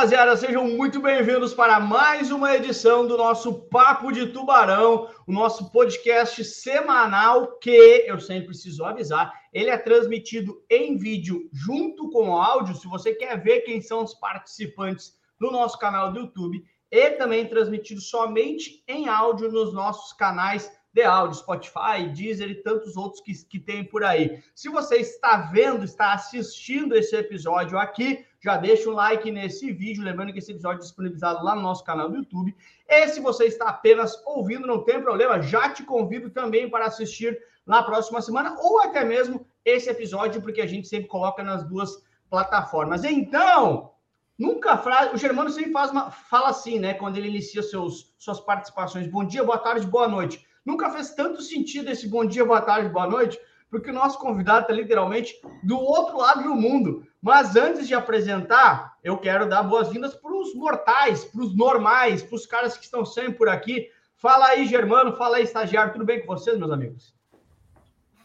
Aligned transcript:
rapaziada? 0.00 0.34
Sejam 0.34 0.66
muito 0.66 0.98
bem-vindos 0.98 1.52
para 1.52 1.78
mais 1.78 2.30
uma 2.30 2.56
edição 2.56 3.06
do 3.06 3.18
nosso 3.18 3.68
Papo 3.68 4.10
de 4.10 4.28
Tubarão, 4.28 5.10
o 5.26 5.32
nosso 5.32 5.70
podcast 5.70 6.42
semanal 6.42 7.58
que 7.58 8.06
eu 8.06 8.18
sempre 8.18 8.46
preciso 8.46 8.82
avisar, 8.82 9.30
ele 9.52 9.68
é 9.68 9.76
transmitido 9.76 10.64
em 10.70 10.96
vídeo 10.96 11.50
junto 11.52 12.08
com 12.08 12.30
o 12.30 12.34
áudio. 12.34 12.74
Se 12.76 12.88
você 12.88 13.12
quer 13.12 13.42
ver 13.42 13.60
quem 13.60 13.82
são 13.82 14.02
os 14.02 14.14
participantes 14.14 15.12
no 15.38 15.50
nosso 15.50 15.78
canal 15.78 16.10
do 16.10 16.20
YouTube, 16.20 16.64
e 16.90 17.10
também 17.10 17.46
transmitido 17.46 18.00
somente 18.00 18.82
em 18.88 19.06
áudio 19.06 19.52
nos 19.52 19.74
nossos 19.74 20.14
canais 20.14 20.72
de 20.94 21.02
áudio, 21.02 21.38
Spotify, 21.38 22.08
Deezer 22.12 22.50
e 22.50 22.62
tantos 22.62 22.96
outros 22.96 23.22
que, 23.22 23.32
que 23.44 23.60
tem 23.60 23.84
por 23.84 24.02
aí. 24.02 24.42
Se 24.54 24.70
você 24.70 24.96
está 24.96 25.36
vendo, 25.52 25.84
está 25.84 26.14
assistindo 26.14 26.96
esse 26.96 27.14
episódio 27.14 27.78
aqui, 27.78 28.24
já 28.42 28.56
deixa 28.56 28.88
um 28.88 28.94
like 28.94 29.30
nesse 29.30 29.70
vídeo, 29.70 30.02
lembrando 30.02 30.32
que 30.32 30.38
esse 30.38 30.50
episódio 30.50 30.78
é 30.78 30.82
disponibilizado 30.82 31.44
lá 31.44 31.54
no 31.54 31.60
nosso 31.60 31.84
canal 31.84 32.08
do 32.08 32.16
YouTube. 32.16 32.56
E 32.88 33.08
se 33.08 33.20
você 33.20 33.44
está 33.44 33.68
apenas 33.68 34.20
ouvindo, 34.26 34.66
não 34.66 34.82
tem 34.82 35.00
problema, 35.00 35.42
já 35.42 35.68
te 35.68 35.82
convido 35.84 36.30
também 36.30 36.68
para 36.68 36.86
assistir 36.86 37.38
na 37.66 37.82
próxima 37.82 38.22
semana 38.22 38.56
ou 38.58 38.80
até 38.80 39.04
mesmo 39.04 39.46
esse 39.64 39.90
episódio, 39.90 40.40
porque 40.40 40.62
a 40.62 40.66
gente 40.66 40.88
sempre 40.88 41.08
coloca 41.08 41.42
nas 41.42 41.62
duas 41.64 42.02
plataformas. 42.30 43.04
Então, 43.04 43.92
nunca 44.38 44.78
frase, 44.78 45.14
o 45.14 45.18
Germano 45.18 45.50
sempre 45.50 45.72
faz 45.72 45.90
uma, 45.90 46.10
fala 46.10 46.48
assim, 46.48 46.78
né, 46.78 46.94
quando 46.94 47.18
ele 47.18 47.28
inicia 47.28 47.62
seus, 47.62 48.14
suas 48.18 48.40
participações. 48.40 49.06
Bom 49.06 49.24
dia, 49.24 49.44
boa 49.44 49.58
tarde, 49.58 49.86
boa 49.86 50.08
noite. 50.08 50.44
Nunca 50.64 50.90
fez 50.90 51.14
tanto 51.14 51.42
sentido 51.42 51.90
esse 51.90 52.08
bom 52.08 52.24
dia, 52.24 52.44
boa 52.44 52.62
tarde, 52.62 52.88
boa 52.88 53.06
noite, 53.06 53.38
porque 53.70 53.90
o 53.90 53.94
nosso 53.94 54.18
convidado 54.18 54.62
está 54.62 54.72
literalmente 54.72 55.40
do 55.62 55.78
outro 55.78 56.18
lado 56.18 56.42
do 56.42 56.54
mundo. 56.54 57.06
Mas 57.22 57.54
antes 57.54 57.86
de 57.86 57.94
apresentar, 57.94 58.96
eu 59.04 59.16
quero 59.18 59.48
dar 59.48 59.62
boas-vindas 59.62 60.14
para 60.14 60.32
os 60.32 60.54
mortais, 60.54 61.24
para 61.24 61.42
os 61.42 61.56
normais, 61.56 62.22
para 62.22 62.34
os 62.34 62.46
caras 62.46 62.76
que 62.76 62.84
estão 62.84 63.04
sempre 63.04 63.34
por 63.34 63.48
aqui. 63.48 63.88
Fala 64.16 64.46
aí, 64.46 64.66
Germano, 64.66 65.16
fala 65.16 65.36
aí, 65.36 65.44
estagiário, 65.44 65.92
tudo 65.92 66.04
bem 66.04 66.20
com 66.20 66.26
vocês, 66.26 66.58
meus 66.58 66.72
amigos? 66.72 67.14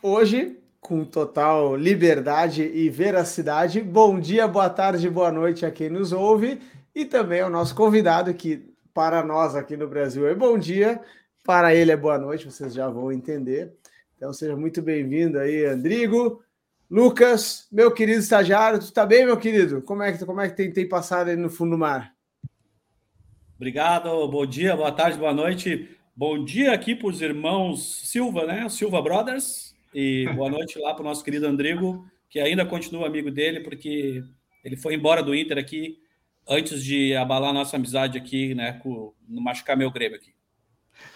Hoje, 0.02 0.60
com 0.82 1.06
total 1.06 1.76
liberdade 1.76 2.64
e 2.64 2.90
veracidade, 2.90 3.82
bom 3.82 4.20
dia, 4.20 4.48
boa 4.48 4.70
tarde, 4.70 5.10
boa 5.10 5.32
noite 5.32 5.66
a 5.66 5.72
quem 5.72 5.90
nos 5.90 6.12
ouve 6.12 6.62
e 6.94 7.06
também 7.06 7.42
ao 7.42 7.50
nosso 7.50 7.76
convidado 7.76 8.34
que 8.34 8.74
para 8.94 9.24
nós 9.24 9.56
aqui 9.56 9.76
no 9.76 9.88
Brasil 9.88 10.28
é 10.28 10.34
bom 10.34 10.58
dia 10.58 11.02
para 11.46 11.76
ele 11.76 11.92
é 11.92 11.96
boa 11.98 12.18
noite, 12.18 12.50
vocês 12.50 12.74
já 12.74 12.90
vão 12.90 13.12
entender. 13.12 13.72
Então 14.26 14.34
seja 14.34 14.58
muito 14.58 14.82
bem-vindo 14.82 15.38
aí, 15.38 15.66
Andrigo. 15.66 16.44
Lucas, 16.90 17.68
meu 17.72 17.92
querido 17.92 18.22
estagiário, 18.22 18.80
tu 18.80 18.92
tá 18.92 19.06
bem, 19.06 19.24
meu 19.24 19.38
querido? 19.38 19.84
Como 19.84 20.02
é 20.02 20.12
que, 20.12 20.26
como 20.26 20.42
é 20.42 20.50
que 20.50 20.56
tem, 20.56 20.74
tem 20.74 20.90
passado 20.90 21.30
aí 21.30 21.36
no 21.36 21.48
fundo 21.48 21.74
do 21.74 21.78
mar? 21.78 22.12
Obrigado, 23.56 24.28
bom 24.28 24.44
dia, 24.44 24.76
boa 24.76 24.92
tarde, 24.92 25.20
boa 25.20 25.32
noite. 25.32 25.96
Bom 26.16 26.44
dia 26.44 26.74
aqui 26.74 26.96
para 26.96 27.08
os 27.08 27.22
irmãos 27.22 28.10
Silva, 28.10 28.48
né? 28.48 28.68
Silva 28.68 29.00
Brothers. 29.00 29.76
E 29.94 30.28
boa 30.34 30.50
noite 30.50 30.80
lá 30.80 30.96
para 30.96 31.04
o 31.04 31.06
nosso 31.06 31.24
querido 31.24 31.46
Andrigo, 31.46 32.04
que 32.28 32.40
ainda 32.40 32.66
continua 32.66 33.06
amigo 33.06 33.30
dele, 33.30 33.60
porque 33.60 34.24
ele 34.64 34.76
foi 34.76 34.96
embora 34.96 35.22
do 35.22 35.36
Inter 35.36 35.60
aqui 35.60 36.00
antes 36.50 36.84
de 36.84 37.16
abalar 37.16 37.54
nossa 37.54 37.76
amizade 37.76 38.18
aqui, 38.18 38.56
né? 38.56 38.74
Com, 38.82 39.14
machucar 39.30 39.78
meu 39.78 39.92
Grêmio 39.92 40.18
aqui. 40.18 40.35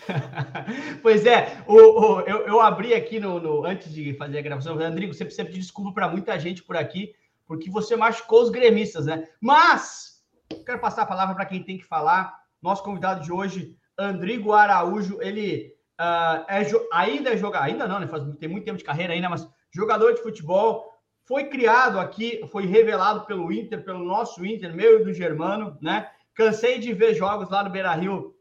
pois 1.01 1.25
é, 1.25 1.63
o, 1.67 1.75
o, 1.75 2.21
eu, 2.21 2.47
eu, 2.47 2.61
abri 2.61 2.93
aqui 2.93 3.19
no, 3.19 3.39
no, 3.39 3.65
antes 3.65 3.93
de 3.93 4.13
fazer 4.15 4.39
a 4.39 4.41
gravação, 4.41 4.77
Rodrigo, 4.77 5.13
você 5.13 5.23
precisa 5.23 5.45
pedir 5.45 5.59
desculpa 5.59 5.93
para 5.93 6.09
muita 6.09 6.37
gente 6.39 6.63
por 6.63 6.75
aqui, 6.75 7.13
porque 7.45 7.69
você 7.69 7.95
machucou 7.95 8.41
os 8.41 8.49
gremistas, 8.49 9.05
né? 9.05 9.27
Mas 9.41 10.23
quero 10.65 10.79
passar 10.79 11.03
a 11.03 11.07
palavra 11.07 11.35
para 11.35 11.45
quem 11.45 11.63
tem 11.63 11.77
que 11.77 11.85
falar. 11.85 12.37
Nosso 12.61 12.83
convidado 12.83 13.23
de 13.23 13.31
hoje, 13.31 13.75
Andrigo 13.97 14.53
Araújo, 14.53 15.19
ele 15.21 15.73
uh, 15.99 16.45
é, 16.47 16.65
ainda 16.91 17.31
é 17.31 17.37
jogador, 17.37 17.65
ainda 17.65 17.87
não, 17.87 17.99
né? 17.99 18.07
Faz, 18.07 18.23
tem 18.37 18.49
muito 18.49 18.65
tempo 18.65 18.77
de 18.77 18.83
carreira 18.83 19.13
ainda, 19.13 19.29
mas 19.29 19.47
jogador 19.71 20.13
de 20.13 20.21
futebol, 20.21 20.89
foi 21.25 21.45
criado 21.45 21.99
aqui, 21.99 22.43
foi 22.51 22.65
revelado 22.65 23.25
pelo 23.25 23.51
Inter, 23.51 23.83
pelo 23.83 23.99
nosso 23.99 24.43
Inter, 24.45 24.75
meu 24.75 24.99
e 24.99 25.03
do 25.03 25.13
Germano, 25.13 25.77
né? 25.81 26.09
Cansei 26.33 26.79
de 26.79 26.93
ver 26.93 27.13
jogos 27.13 27.49
lá 27.49 27.63
no 27.63 27.69
Beira 27.69 27.93
Rio 27.93 28.33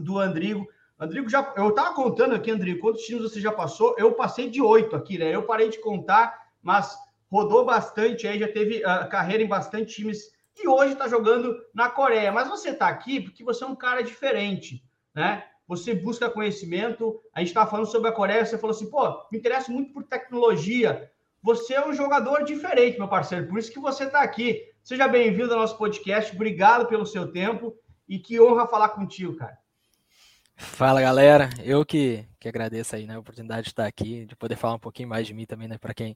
do 0.00 0.18
Andrigo. 0.18 0.66
Andrigo 0.98 1.28
já. 1.28 1.52
Eu 1.56 1.70
estava 1.70 1.94
contando 1.94 2.34
aqui, 2.34 2.50
Andrigo, 2.50 2.80
quantos 2.80 3.02
times 3.02 3.22
você 3.22 3.40
já 3.40 3.52
passou? 3.52 3.94
Eu 3.98 4.12
passei 4.12 4.50
de 4.50 4.60
oito 4.60 4.94
aqui, 4.94 5.18
né? 5.18 5.34
Eu 5.34 5.44
parei 5.44 5.68
de 5.68 5.80
contar, 5.80 6.36
mas 6.62 6.96
rodou 7.30 7.64
bastante 7.64 8.26
aí, 8.26 8.38
já 8.38 8.48
teve 8.48 8.78
uh, 8.78 9.08
carreira 9.08 9.42
em 9.42 9.48
bastante 9.48 9.94
times 9.94 10.30
e 10.58 10.68
hoje 10.68 10.92
está 10.92 11.08
jogando 11.08 11.56
na 11.72 11.88
Coreia. 11.88 12.32
Mas 12.32 12.48
você 12.48 12.70
está 12.70 12.88
aqui 12.88 13.20
porque 13.20 13.44
você 13.44 13.64
é 13.64 13.66
um 13.66 13.76
cara 13.76 14.02
diferente, 14.02 14.84
né? 15.14 15.44
Você 15.66 15.94
busca 15.94 16.28
conhecimento. 16.28 17.20
A 17.32 17.38
gente 17.38 17.48
estava 17.48 17.70
falando 17.70 17.86
sobre 17.86 18.10
a 18.10 18.12
Coreia, 18.12 18.44
você 18.44 18.58
falou 18.58 18.74
assim, 18.74 18.90
pô, 18.90 19.08
me 19.30 19.38
interessa 19.38 19.70
muito 19.70 19.92
por 19.92 20.02
tecnologia. 20.02 21.10
Você 21.42 21.74
é 21.74 21.86
um 21.86 21.94
jogador 21.94 22.44
diferente, 22.44 22.98
meu 22.98 23.08
parceiro, 23.08 23.46
por 23.46 23.58
isso 23.58 23.72
que 23.72 23.78
você 23.78 24.04
está 24.04 24.20
aqui. 24.20 24.62
Seja 24.82 25.08
bem-vindo 25.08 25.54
ao 25.54 25.60
nosso 25.60 25.78
podcast, 25.78 26.34
obrigado 26.34 26.86
pelo 26.86 27.06
seu 27.06 27.32
tempo 27.32 27.74
e 28.08 28.18
que 28.18 28.40
honra 28.40 28.66
falar 28.66 28.90
contigo, 28.90 29.36
cara. 29.36 29.59
Fala 30.60 31.00
galera, 31.00 31.48
eu 31.64 31.86
que, 31.86 32.26
que 32.38 32.46
agradeço 32.46 32.94
aí 32.94 33.06
né, 33.06 33.14
a 33.14 33.18
oportunidade 33.18 33.62
de 33.62 33.68
estar 33.70 33.86
aqui, 33.86 34.26
de 34.26 34.36
poder 34.36 34.56
falar 34.56 34.74
um 34.74 34.78
pouquinho 34.78 35.08
mais 35.08 35.26
de 35.26 35.32
mim 35.32 35.46
também, 35.46 35.66
né, 35.66 35.78
para 35.78 35.94
quem, 35.94 36.14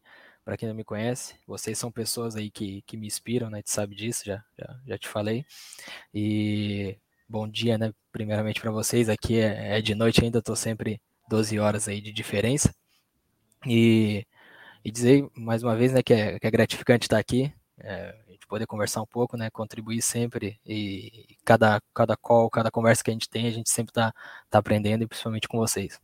quem 0.58 0.68
não 0.68 0.76
me 0.76 0.84
conhece. 0.84 1.34
Vocês 1.46 1.78
são 1.78 1.90
pessoas 1.90 2.36
aí 2.36 2.50
que, 2.50 2.82
que 2.82 2.94
me 2.94 3.06
inspiram, 3.06 3.48
né, 3.48 3.62
tu 3.62 3.70
sabe 3.70 3.94
disso, 3.96 4.22
já, 4.26 4.44
já, 4.58 4.80
já 4.86 4.98
te 4.98 5.08
falei. 5.08 5.46
E 6.12 6.98
bom 7.26 7.48
dia, 7.48 7.78
né, 7.78 7.90
primeiramente 8.12 8.60
para 8.60 8.70
vocês. 8.70 9.08
Aqui 9.08 9.40
é, 9.40 9.78
é, 9.78 9.80
de 9.80 9.94
noite 9.94 10.22
ainda, 10.22 10.40
estou 10.40 10.54
sempre 10.56 11.00
12 11.28 11.58
horas 11.58 11.88
aí 11.88 12.02
de 12.02 12.12
diferença. 12.12 12.74
E, 13.66 14.26
e 14.84 14.90
dizer 14.90 15.26
mais 15.34 15.62
uma 15.62 15.74
vez, 15.74 15.90
né, 15.94 16.02
que 16.02 16.12
é, 16.12 16.38
que 16.38 16.46
é 16.46 16.50
gratificante 16.50 17.06
estar 17.06 17.18
aqui. 17.18 17.50
É, 17.78 18.14
gente 18.44 18.46
poder 18.46 18.66
conversar 18.66 19.02
um 19.02 19.06
pouco, 19.06 19.36
né? 19.36 19.50
Contribuir 19.50 20.02
sempre 20.02 20.60
e 20.64 21.36
cada, 21.44 21.80
cada 21.94 22.16
call, 22.16 22.50
cada 22.50 22.70
conversa 22.70 23.02
que 23.02 23.10
a 23.10 23.12
gente 23.12 23.28
tem, 23.28 23.46
a 23.46 23.50
gente 23.50 23.70
sempre 23.70 23.92
tá, 23.92 24.12
tá 24.50 24.58
aprendendo 24.58 25.02
e 25.02 25.06
principalmente 25.06 25.48
com 25.48 25.58
vocês. 25.58 26.00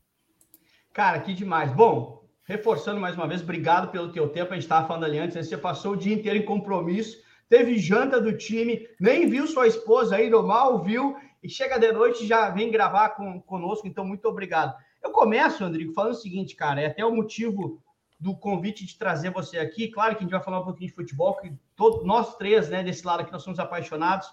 Cara, 0.93 1.21
que 1.21 1.35
demais. 1.35 1.73
Bom, 1.73 2.25
reforçando 2.45 3.01
mais 3.01 3.15
uma 3.15 3.29
vez, 3.29 3.43
obrigado 3.43 3.91
pelo 3.91 4.11
teu 4.11 4.29
tempo. 4.31 4.53
A 4.53 4.55
gente 4.55 4.65
estava 4.65 4.89
falando 4.89 5.05
ali 5.05 5.19
antes, 5.19 5.37
né? 5.37 5.43
você 5.43 5.57
passou 5.57 5.93
o 5.93 5.97
dia 5.97 6.15
inteiro 6.15 6.39
em 6.39 6.45
compromisso, 6.45 7.19
teve 7.49 7.79
janta 7.79 8.21
do 8.21 8.37
time, 8.37 8.89
nem 8.99 9.29
viu 9.29 9.47
sua 9.47 9.67
esposa 9.67 10.17
ainda, 10.17 10.41
mal 10.43 10.83
viu, 10.83 11.17
e 11.43 11.49
chega 11.49 11.79
de 11.79 11.93
noite 11.93 12.27
já 12.27 12.51
vem 12.51 12.71
gravar 12.71 13.11
com, 13.11 13.41
conosco, 13.41 13.87
então 13.87 14.05
muito 14.05 14.27
obrigado. 14.27 14.75
Eu 15.03 15.11
começo, 15.11 15.63
Rodrigo, 15.63 15.93
falando 15.93 16.13
o 16.13 16.17
seguinte, 16.17 16.55
cara, 16.55 16.81
é 16.81 16.87
até 16.87 17.05
o 17.05 17.15
motivo 17.15 17.81
do 18.21 18.37
convite 18.37 18.85
de 18.85 18.99
trazer 18.99 19.31
você 19.31 19.59
aqui. 19.59 19.89
Claro 19.89 20.15
que 20.15 20.19
a 20.19 20.23
gente 20.23 20.31
vai 20.31 20.43
falar 20.43 20.61
um 20.61 20.65
pouquinho 20.65 20.91
de 20.91 20.95
futebol, 20.95 21.37
que 21.37 21.53
todos 21.75 22.05
nós 22.05 22.37
três, 22.37 22.69
né, 22.69 22.83
desse 22.85 23.05
lado 23.07 23.21
aqui, 23.21 23.33
nós 23.33 23.43
somos 23.43 23.59
apaixonados, 23.59 24.29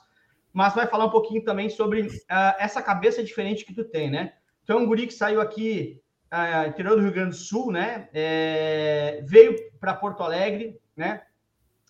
mas 0.52 0.76
vai 0.76 0.86
falar 0.86 1.06
um 1.06 1.10
pouquinho 1.10 1.42
também 1.44 1.70
sobre 1.70 2.02
uh, 2.02 2.10
essa 2.60 2.82
cabeça 2.82 3.24
diferente 3.24 3.64
que 3.64 3.74
tu 3.74 3.86
tem, 3.86 4.10
né? 4.10 4.34
Tu 4.66 4.74
é 4.74 4.76
um 4.76 4.86
guri 4.86 5.08
que 5.08 5.14
saiu 5.14 5.40
aqui, 5.40 6.02
uh, 6.34 6.68
interior 6.68 6.98
do 6.98 7.04
Rio 7.04 7.14
Grande 7.14 7.30
do 7.30 7.36
Sul, 7.36 7.72
né? 7.72 8.10
É, 8.14 9.22
veio 9.24 9.56
para 9.80 9.94
Porto 9.94 10.24
Alegre, 10.24 10.78
né? 10.96 11.24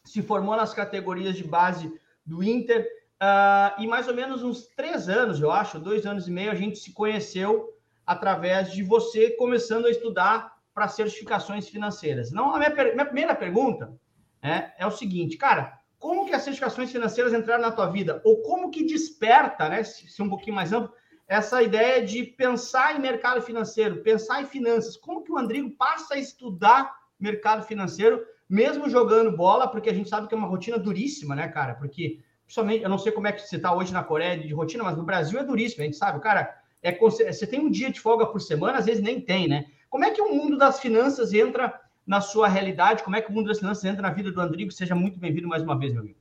Se 0.06 0.22
formou 0.22 0.56
nas 0.56 0.74
categorias 0.74 1.36
de 1.36 1.44
base 1.44 1.92
do 2.26 2.44
Inter. 2.44 2.88
Uh, 3.22 3.82
e 3.82 3.88
mais 3.88 4.08
ou 4.08 4.14
menos 4.14 4.44
uns 4.44 4.68
três 4.68 5.10
anos, 5.10 5.42
eu 5.42 5.52
acho, 5.52 5.80
dois 5.80 6.06
anos 6.06 6.28
e 6.28 6.32
meio, 6.32 6.52
a 6.52 6.56
gente 6.56 6.78
se 6.78 6.94
conheceu 6.94 7.74
através 8.06 8.72
de 8.72 8.84
você 8.84 9.32
começando 9.32 9.88
a 9.88 9.90
estudar 9.90 10.57
para 10.78 10.88
certificações 10.88 11.68
financeiras. 11.68 12.32
Não, 12.32 12.54
a 12.54 12.60
minha, 12.60 12.94
minha 12.94 13.06
primeira 13.06 13.34
pergunta 13.34 13.98
é, 14.44 14.74
é 14.78 14.86
o 14.86 14.92
seguinte, 14.92 15.36
cara, 15.36 15.76
como 15.98 16.28
que 16.28 16.36
as 16.36 16.44
certificações 16.44 16.92
financeiras 16.92 17.34
entraram 17.34 17.64
na 17.64 17.72
tua 17.72 17.88
vida? 17.88 18.22
Ou 18.24 18.44
como 18.44 18.70
que 18.70 18.86
desperta, 18.86 19.68
né, 19.70 19.84
se, 19.84 20.08
se 20.08 20.22
um 20.22 20.30
pouquinho 20.30 20.56
mais 20.56 20.72
amplo, 20.72 20.94
essa 21.28 21.64
ideia 21.64 22.06
de 22.06 22.22
pensar 22.22 22.96
em 22.96 23.02
mercado 23.02 23.42
financeiro, 23.42 24.04
pensar 24.04 24.44
em 24.44 24.46
finanças? 24.46 24.96
Como 24.96 25.24
que 25.24 25.32
o 25.32 25.38
Andrigo 25.40 25.72
passa 25.72 26.14
a 26.14 26.20
estudar 26.20 26.96
mercado 27.20 27.66
financeiro, 27.66 28.24
mesmo 28.48 28.88
jogando 28.88 29.36
bola, 29.36 29.68
porque 29.68 29.90
a 29.90 29.94
gente 29.96 30.08
sabe 30.08 30.28
que 30.28 30.36
é 30.36 30.38
uma 30.38 30.48
rotina 30.48 30.78
duríssima, 30.78 31.34
né, 31.34 31.48
cara? 31.48 31.74
Porque, 31.74 32.20
principalmente, 32.46 32.84
eu 32.84 32.90
não 32.90 33.00
sei 33.00 33.12
como 33.12 33.26
é 33.26 33.32
que 33.32 33.42
você 33.42 33.56
está 33.56 33.74
hoje 33.74 33.92
na 33.92 34.04
Coreia 34.04 34.38
de 34.38 34.54
rotina, 34.54 34.84
mas 34.84 34.96
no 34.96 35.04
Brasil 35.04 35.40
é 35.40 35.44
duríssimo, 35.44 35.82
a 35.82 35.86
gente 35.86 35.98
sabe, 35.98 36.20
cara, 36.20 36.56
é, 36.84 36.96
você 36.96 37.48
tem 37.48 37.60
um 37.60 37.72
dia 37.72 37.90
de 37.90 38.00
folga 38.00 38.28
por 38.28 38.40
semana, 38.40 38.78
às 38.78 38.86
vezes 38.86 39.02
nem 39.02 39.20
tem, 39.20 39.48
né? 39.48 39.66
Como 39.90 40.06
é 40.06 40.12
que 40.12 40.22
o 40.22 40.34
mundo 40.34 40.58
das 40.58 40.80
finanças 40.80 41.34
entra 41.34 41.80
na 42.06 42.22
sua 42.22 42.48
realidade? 42.48 43.04
Como 43.04 43.16
é 43.16 43.22
que 43.22 43.30
o 43.30 43.34
mundo 43.34 43.48
das 43.48 43.60
finanças 43.60 43.84
entra 43.86 44.02
na 44.02 44.12
vida 44.12 44.32
do 44.32 44.42
Andrigo? 44.42 44.72
Seja 44.72 44.96
muito 44.96 45.20
bem-vindo 45.20 45.48
mais 45.48 45.64
uma 45.64 45.78
vez, 45.78 45.94
meu 45.94 46.02
amigo. 46.02 46.18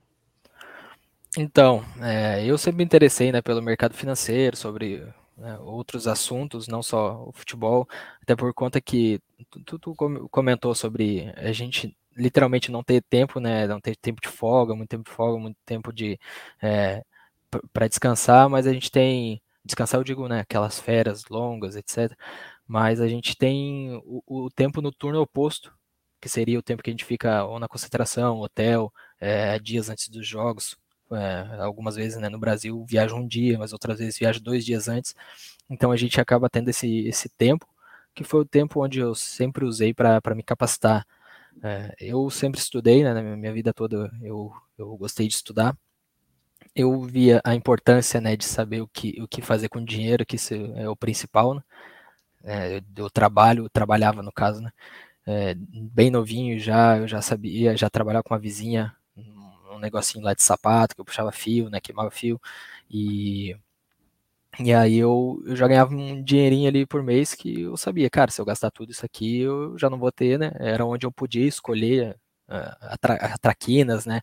Então, 1.37 1.83
é, 2.01 2.45
eu 2.45 2.57
sempre 2.57 2.77
me 2.77 2.83
interessei 2.83 3.31
né, 3.31 3.41
pelo 3.41 3.61
mercado 3.61 3.93
financeiro, 3.93 4.55
sobre 4.55 5.05
né, 5.37 5.57
outros 5.59 6.07
assuntos, 6.07 6.67
não 6.67 6.81
só 6.81 7.23
o 7.27 7.31
futebol, 7.31 7.87
até 8.21 8.35
por 8.35 8.53
conta 8.53 8.81
que 8.81 9.21
tu, 9.65 9.77
tu 9.77 9.95
comentou 10.31 10.73
sobre 10.73 11.31
a 11.37 11.51
gente 11.51 11.95
literalmente 12.15 12.71
não 12.71 12.83
ter 12.83 13.03
tempo, 13.03 13.39
né? 13.39 13.67
Não 13.67 13.79
ter 13.79 13.95
tempo 13.95 14.19
de 14.19 14.27
folga, 14.27 14.75
muito 14.75 14.89
tempo 14.89 15.07
de 15.07 15.15
folga, 15.15 15.39
muito 15.39 15.57
tempo 15.65 15.93
de 15.93 16.19
é, 16.61 17.03
para 17.71 17.87
descansar, 17.87 18.49
mas 18.49 18.65
a 18.65 18.73
gente 18.73 18.91
tem 18.91 19.39
descansar, 19.63 19.99
eu 19.99 20.03
digo, 20.03 20.27
né? 20.27 20.39
Aquelas 20.39 20.79
férias 20.79 21.25
longas, 21.29 21.75
etc. 21.75 22.17
Mas 22.67 22.99
a 22.99 23.07
gente 23.07 23.35
tem 23.35 24.01
o, 24.05 24.21
o 24.45 24.49
tempo 24.49 24.81
no 24.81 24.91
turno 24.91 25.21
oposto, 25.21 25.73
que 26.19 26.27
seria 26.27 26.59
o 26.59 26.63
tempo 26.63 26.83
que 26.83 26.89
a 26.89 26.93
gente 26.93 27.05
fica 27.05 27.45
ou 27.45 27.59
na 27.59 27.67
concentração, 27.67 28.39
hotel, 28.39 28.91
é, 29.19 29.57
dias 29.59 29.89
antes 29.89 30.09
dos 30.09 30.27
jogos. 30.27 30.77
É, 31.11 31.61
algumas 31.61 31.95
vezes 31.95 32.17
né, 32.19 32.27
no 32.27 32.39
Brasil 32.39 32.83
viaja 32.85 33.15
um 33.15 33.25
dia, 33.25 33.57
mas 33.57 33.71
outras 33.71 33.99
vezes 33.99 34.17
viaja 34.19 34.39
dois 34.39 34.65
dias 34.65 34.89
antes. 34.89 35.15
Então 35.69 35.91
a 35.91 35.97
gente 35.97 36.19
acaba 36.19 36.49
tendo 36.49 36.69
esse, 36.69 37.07
esse 37.07 37.29
tempo, 37.29 37.65
que 38.13 38.23
foi 38.23 38.41
o 38.41 38.45
tempo 38.45 38.83
onde 38.83 38.99
eu 38.99 39.15
sempre 39.15 39.63
usei 39.65 39.93
para 39.93 40.21
me 40.35 40.43
capacitar. 40.43 41.05
É, 41.63 41.95
eu 41.99 42.29
sempre 42.29 42.59
estudei, 42.59 43.03
né, 43.03 43.13
na 43.13 43.21
minha 43.21 43.53
vida 43.53 43.73
toda 43.73 44.11
eu, 44.21 44.51
eu 44.77 44.95
gostei 44.97 45.27
de 45.27 45.35
estudar. 45.35 45.77
Eu 46.75 47.01
via 47.03 47.41
a 47.43 47.55
importância 47.55 48.21
né, 48.21 48.35
de 48.35 48.45
saber 48.45 48.81
o 48.81 48.87
que, 48.87 49.21
o 49.21 49.27
que 49.27 49.41
fazer 49.41 49.69
com 49.69 49.83
dinheiro, 49.83 50.25
que 50.25 50.35
isso 50.35 50.53
é 50.53 50.87
o 50.89 50.95
principal. 50.95 51.55
Né? 51.55 51.61
É, 52.43 52.81
eu 52.95 53.09
trabalho, 53.09 53.69
trabalhava 53.69 54.21
no 54.21 54.31
caso, 54.31 54.61
né? 54.61 54.71
É, 55.25 55.53
bem 55.55 56.09
novinho 56.09 56.57
já, 56.59 56.97
eu 56.97 57.07
já 57.07 57.21
sabia, 57.21 57.75
já 57.75 57.89
trabalhava 57.89 58.23
com 58.23 58.33
uma 58.33 58.39
vizinha, 58.39 58.95
um 59.77 59.79
negocinho 59.79 60.23
lá 60.23 60.33
de 60.33 60.41
sapato, 60.41 60.95
que 60.95 61.01
eu 61.01 61.05
puxava 61.05 61.31
fio, 61.31 61.69
né, 61.69 61.79
queimava 61.79 62.09
fio, 62.09 62.39
e, 62.89 63.55
e 64.59 64.73
aí 64.73 64.97
eu, 64.97 65.41
eu 65.45 65.55
já 65.55 65.67
ganhava 65.67 65.93
um 65.93 66.23
dinheirinho 66.23 66.67
ali 66.67 66.85
por 66.85 67.03
mês 67.03 67.35
que 67.35 67.61
eu 67.61 67.77
sabia, 67.77 68.09
cara, 68.09 68.31
se 68.31 68.41
eu 68.41 68.45
gastar 68.45 68.71
tudo 68.71 68.91
isso 68.91 69.05
aqui, 69.05 69.41
eu 69.41 69.77
já 69.77 69.89
não 69.89 69.99
vou 69.99 70.11
ter, 70.11 70.39
né, 70.39 70.51
era 70.59 70.85
onde 70.85 71.05
eu 71.05 71.11
podia 71.11 71.45
escolher 71.45 72.17
uh, 72.49 72.77
a, 72.81 73.37
traquinas, 73.37 74.05
né, 74.05 74.21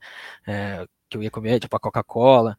uh, 0.48 0.88
que 1.08 1.16
eu 1.16 1.22
ia 1.22 1.30
comer, 1.30 1.60
tipo 1.60 1.76
a 1.76 1.80
Coca-Cola. 1.80 2.56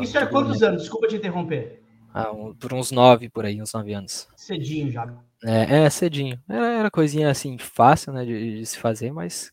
Isso 0.00 0.16
é 0.16 0.26
quantos 0.26 0.62
anos? 0.62 0.82
Desculpa 0.82 1.08
te 1.08 1.16
interromper. 1.16 1.82
Ah, 2.12 2.32
um, 2.32 2.54
por 2.54 2.72
uns 2.72 2.90
nove, 2.90 3.28
por 3.28 3.44
aí, 3.44 3.60
uns 3.62 3.72
nove 3.72 3.92
anos. 3.92 4.28
Cedinho 4.36 4.90
já. 4.90 5.06
É, 5.44 5.84
é 5.84 5.90
cedinho. 5.90 6.40
Era, 6.48 6.66
era, 6.66 6.90
coisinha 6.90 7.30
assim, 7.30 7.56
fácil, 7.58 8.12
né, 8.12 8.24
de, 8.24 8.58
de, 8.58 8.66
se 8.66 8.78
fazer, 8.78 9.12
mas, 9.12 9.52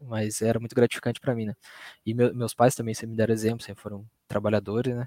mas 0.00 0.42
era 0.42 0.58
muito 0.58 0.74
gratificante 0.74 1.20
para 1.20 1.34
mim, 1.34 1.46
né. 1.46 1.54
E 2.04 2.14
meu, 2.14 2.34
meus 2.34 2.54
pais 2.54 2.74
também 2.74 2.94
sempre 2.94 3.10
me 3.10 3.16
deram 3.16 3.32
exemplo, 3.34 3.62
sempre 3.62 3.82
foram 3.82 4.06
trabalhadores, 4.26 4.94
né, 4.96 5.06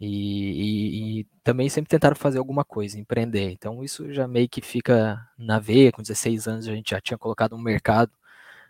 e, 0.00 1.18
e, 1.18 1.20
e, 1.20 1.26
também 1.42 1.68
sempre 1.68 1.90
tentaram 1.90 2.16
fazer 2.16 2.38
alguma 2.38 2.64
coisa, 2.64 2.98
empreender. 2.98 3.50
Então 3.50 3.82
isso 3.84 4.12
já 4.12 4.26
meio 4.28 4.48
que 4.48 4.60
fica 4.60 5.20
na 5.36 5.58
veia, 5.58 5.92
com 5.92 6.02
16 6.02 6.46
anos 6.48 6.68
a 6.68 6.72
gente 6.74 6.90
já 6.90 7.00
tinha 7.00 7.18
colocado 7.18 7.54
um 7.56 7.60
mercado, 7.60 8.12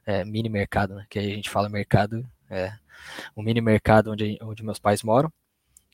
é, 0.06 0.24
mini 0.24 0.48
mercado, 0.48 0.94
né, 0.94 1.06
que 1.10 1.18
a 1.18 1.22
gente 1.22 1.50
fala 1.50 1.68
mercado, 1.68 2.26
é, 2.50 2.72
um 3.36 3.42
mini 3.42 3.60
mercado 3.60 4.10
onde, 4.12 4.38
onde 4.42 4.64
meus 4.64 4.78
pais 4.78 5.02
moram, 5.02 5.32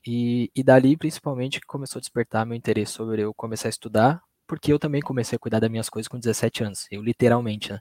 e, 0.06 0.50
e 0.54 0.62
dali, 0.62 0.96
principalmente, 0.96 1.60
começou 1.60 1.98
a 1.98 2.00
despertar 2.00 2.44
meu 2.46 2.56
interesse 2.56 2.92
sobre 2.92 3.22
eu 3.22 3.32
começar 3.34 3.68
a 3.68 3.70
estudar, 3.70 4.22
porque 4.46 4.72
eu 4.72 4.78
também 4.78 5.00
comecei 5.00 5.36
a 5.36 5.38
cuidar 5.38 5.60
das 5.60 5.70
minhas 5.70 5.88
coisas 5.88 6.08
com 6.08 6.18
17 6.18 6.64
anos, 6.64 6.86
eu 6.90 7.02
literalmente, 7.02 7.72
né? 7.72 7.80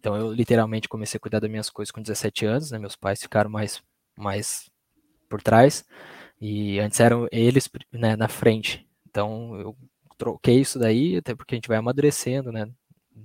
Então 0.00 0.16
eu 0.16 0.32
literalmente 0.32 0.88
comecei 0.88 1.18
a 1.18 1.20
cuidar 1.20 1.40
das 1.40 1.50
minhas 1.50 1.70
coisas 1.70 1.90
com 1.92 2.00
17 2.02 2.46
anos, 2.46 2.70
né? 2.70 2.78
Meus 2.78 2.96
pais 2.96 3.20
ficaram 3.20 3.50
mais, 3.50 3.82
mais 4.16 4.70
por 5.28 5.42
trás, 5.42 5.84
e 6.40 6.78
antes 6.80 7.00
eram 7.00 7.28
eles 7.32 7.68
né, 7.92 8.16
na 8.16 8.28
frente. 8.28 8.88
Então 9.08 9.54
eu 9.60 9.76
troquei 10.16 10.60
isso 10.60 10.78
daí, 10.78 11.16
até 11.16 11.34
porque 11.34 11.54
a 11.54 11.56
gente 11.56 11.68
vai 11.68 11.78
amadurecendo, 11.78 12.52
né? 12.52 12.68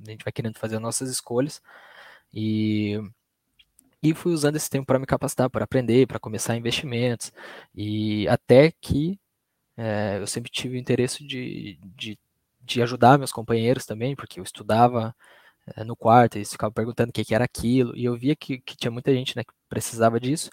A 0.07 0.12
gente 0.12 0.24
vai 0.24 0.31
querendo 0.33 0.57
fazer 0.60 0.75
as 0.75 0.81
nossas 0.81 1.10
escolhas. 1.10 1.62
E 2.33 3.00
e 4.03 4.13
fui 4.13 4.33
usando 4.33 4.57
esse 4.57 4.69
tempo 4.69 4.85
para 4.85 5.00
me 5.00 5.05
capacitar, 5.05 5.50
para 5.50 5.63
aprender, 5.63 6.07
para 6.07 6.19
começar 6.19 6.57
investimentos. 6.57 7.31
E 7.73 8.27
até 8.27 8.71
que 8.81 9.19
é, 9.77 10.19
eu 10.19 10.27
sempre 10.27 10.51
tive 10.51 10.75
o 10.77 10.79
interesse 10.79 11.25
de, 11.25 11.79
de, 11.95 12.19
de, 12.61 12.81
ajudar 12.83 13.17
meus 13.17 13.31
companheiros 13.31 13.85
também, 13.85 14.15
porque 14.15 14.39
eu 14.39 14.44
estudava 14.44 15.15
é, 15.77 15.83
no 15.83 15.95
quarto, 15.95 16.38
eles 16.38 16.51
ficavam 16.51 16.73
perguntando 16.73 17.09
o 17.11 17.13
que, 17.13 17.25
que 17.25 17.35
era 17.35 17.45
aquilo, 17.45 17.95
e 17.97 18.05
eu 18.05 18.17
via 18.17 18.35
que, 18.35 18.59
que 18.59 18.75
tinha 18.77 18.91
muita 18.91 19.13
gente 19.13 19.35
né, 19.38 19.44
que 19.44 19.53
precisava 19.69 20.19
disso. 20.19 20.50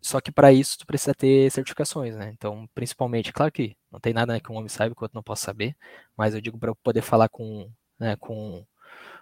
Só 0.00 0.20
que 0.20 0.30
para 0.30 0.52
isso 0.52 0.78
tu 0.78 0.86
precisa 0.86 1.14
ter 1.14 1.50
certificações, 1.50 2.14
né? 2.14 2.30
Então, 2.34 2.68
principalmente, 2.74 3.32
claro 3.32 3.50
que 3.50 3.76
não 3.90 3.98
tem 3.98 4.12
nada 4.12 4.34
né, 4.34 4.40
que 4.40 4.52
um 4.52 4.56
homem 4.56 4.68
saiba 4.68 4.94
que 4.94 5.00
o 5.02 5.04
outro 5.04 5.16
não 5.16 5.22
possa 5.22 5.46
saber, 5.46 5.74
mas 6.16 6.34
eu 6.34 6.40
digo 6.42 6.58
para 6.58 6.70
eu 6.70 6.76
poder 6.76 7.02
falar 7.02 7.28
com, 7.28 7.70
né, 7.98 8.14
com 8.16 8.64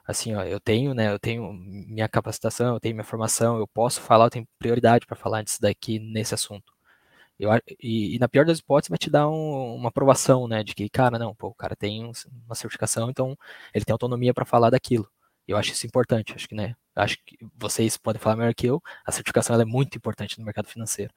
assim, 0.07 0.35
ó, 0.35 0.43
eu 0.43 0.61
tenho, 0.61 0.95
né, 0.95 1.13
eu 1.13 1.19
tenho 1.19 1.53
minha 1.53 2.09
capacitação, 2.09 2.75
eu 2.75 2.81
tenho 2.81 2.95
minha 2.95 3.05
formação, 3.05 3.59
eu 3.59 3.67
posso 3.69 4.01
falar, 4.01 4.27
eu 4.27 4.31
tenho 4.31 4.49
prioridade 4.59 5.07
para 5.07 5.17
falar 5.17 5.43
disso 5.43 5.61
daqui 5.61 5.99
nesse 5.99 6.35
assunto. 6.35 6.73
Eu, 7.39 7.51
e, 7.81 8.17
e, 8.17 8.19
na 8.19 8.29
pior 8.29 8.45
das 8.45 8.59
hipóteses 8.61 8.91
vai 8.91 8.99
te 8.99 9.11
dar 9.11 9.29
um, 9.29 9.75
uma 9.75 9.89
aprovação, 9.89 10.47
né, 10.49 10.63
de 10.65 10.75
que, 10.75 10.89
cara, 10.89 11.19
não, 11.19 11.35
pô, 11.35 11.49
o 11.49 11.55
cara 11.55 11.77
tem 11.77 12.11
uma 12.47 12.55
certificação, 12.55 13.11
então 13.11 13.37
ele 13.75 13.85
tem 13.85 13.93
autonomia 13.93 14.35
para 14.35 14.45
falar 14.45 14.71
daquilo. 14.71 15.09
Eu 15.47 15.57
acho 15.57 15.73
isso 15.73 15.87
importante, 15.87 16.35
acho 16.35 16.49
que, 16.49 16.55
né, 16.55 16.75
acho 16.95 17.19
que 17.25 17.39
vocês 17.57 17.97
podem 17.97 18.21
falar 18.21 18.37
melhor 18.37 18.55
que 18.55 18.67
eu, 18.67 18.83
a 19.05 19.13
certificação 19.13 19.61
é 19.61 19.65
muito 19.65 19.97
importante 19.97 20.39
no 20.39 20.45
mercado 20.45 20.69
financeiro. 20.69 21.13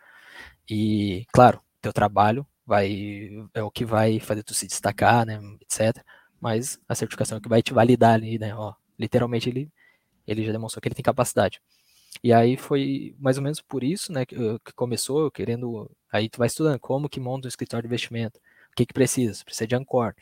E, 0.69 1.25
claro, 1.33 1.61
teu 1.81 1.93
trabalho 1.93 2.47
vai 2.65 3.29
é 3.53 3.63
o 3.63 3.71
que 3.71 3.85
vai 3.85 4.19
fazer 4.19 4.43
tu 4.43 4.53
se 4.53 4.67
destacar, 4.67 5.25
né, 5.25 5.39
etc 5.61 6.03
mas 6.45 6.79
a 6.87 6.93
certificação 6.93 7.39
é 7.39 7.41
que 7.41 7.49
vai 7.49 7.63
te 7.63 7.73
validar 7.73 8.13
ali, 8.13 8.37
né? 8.37 8.53
Ó, 8.55 8.71
literalmente 8.99 9.49
ele, 9.49 9.67
ele 10.27 10.45
já 10.45 10.51
demonstrou 10.51 10.79
que 10.79 10.87
ele 10.87 10.93
tem 10.93 11.01
capacidade. 11.01 11.59
E 12.23 12.31
aí 12.31 12.55
foi 12.55 13.15
mais 13.17 13.37
ou 13.37 13.43
menos 13.43 13.61
por 13.61 13.83
isso, 13.83 14.13
né, 14.13 14.27
que, 14.27 14.35
que 14.63 14.71
começou 14.75 15.31
querendo, 15.31 15.89
aí 16.11 16.29
tu 16.29 16.37
vai 16.37 16.45
estudando 16.45 16.79
como 16.79 17.09
que 17.09 17.19
monta 17.19 17.47
um 17.47 17.49
escritório 17.49 17.81
de 17.81 17.87
investimento, 17.87 18.39
o 18.71 18.75
que 18.75 18.85
que 18.85 18.93
precisa, 18.93 19.43
precisa 19.43 19.65
de 19.65 19.75
Ancor. 19.75 20.13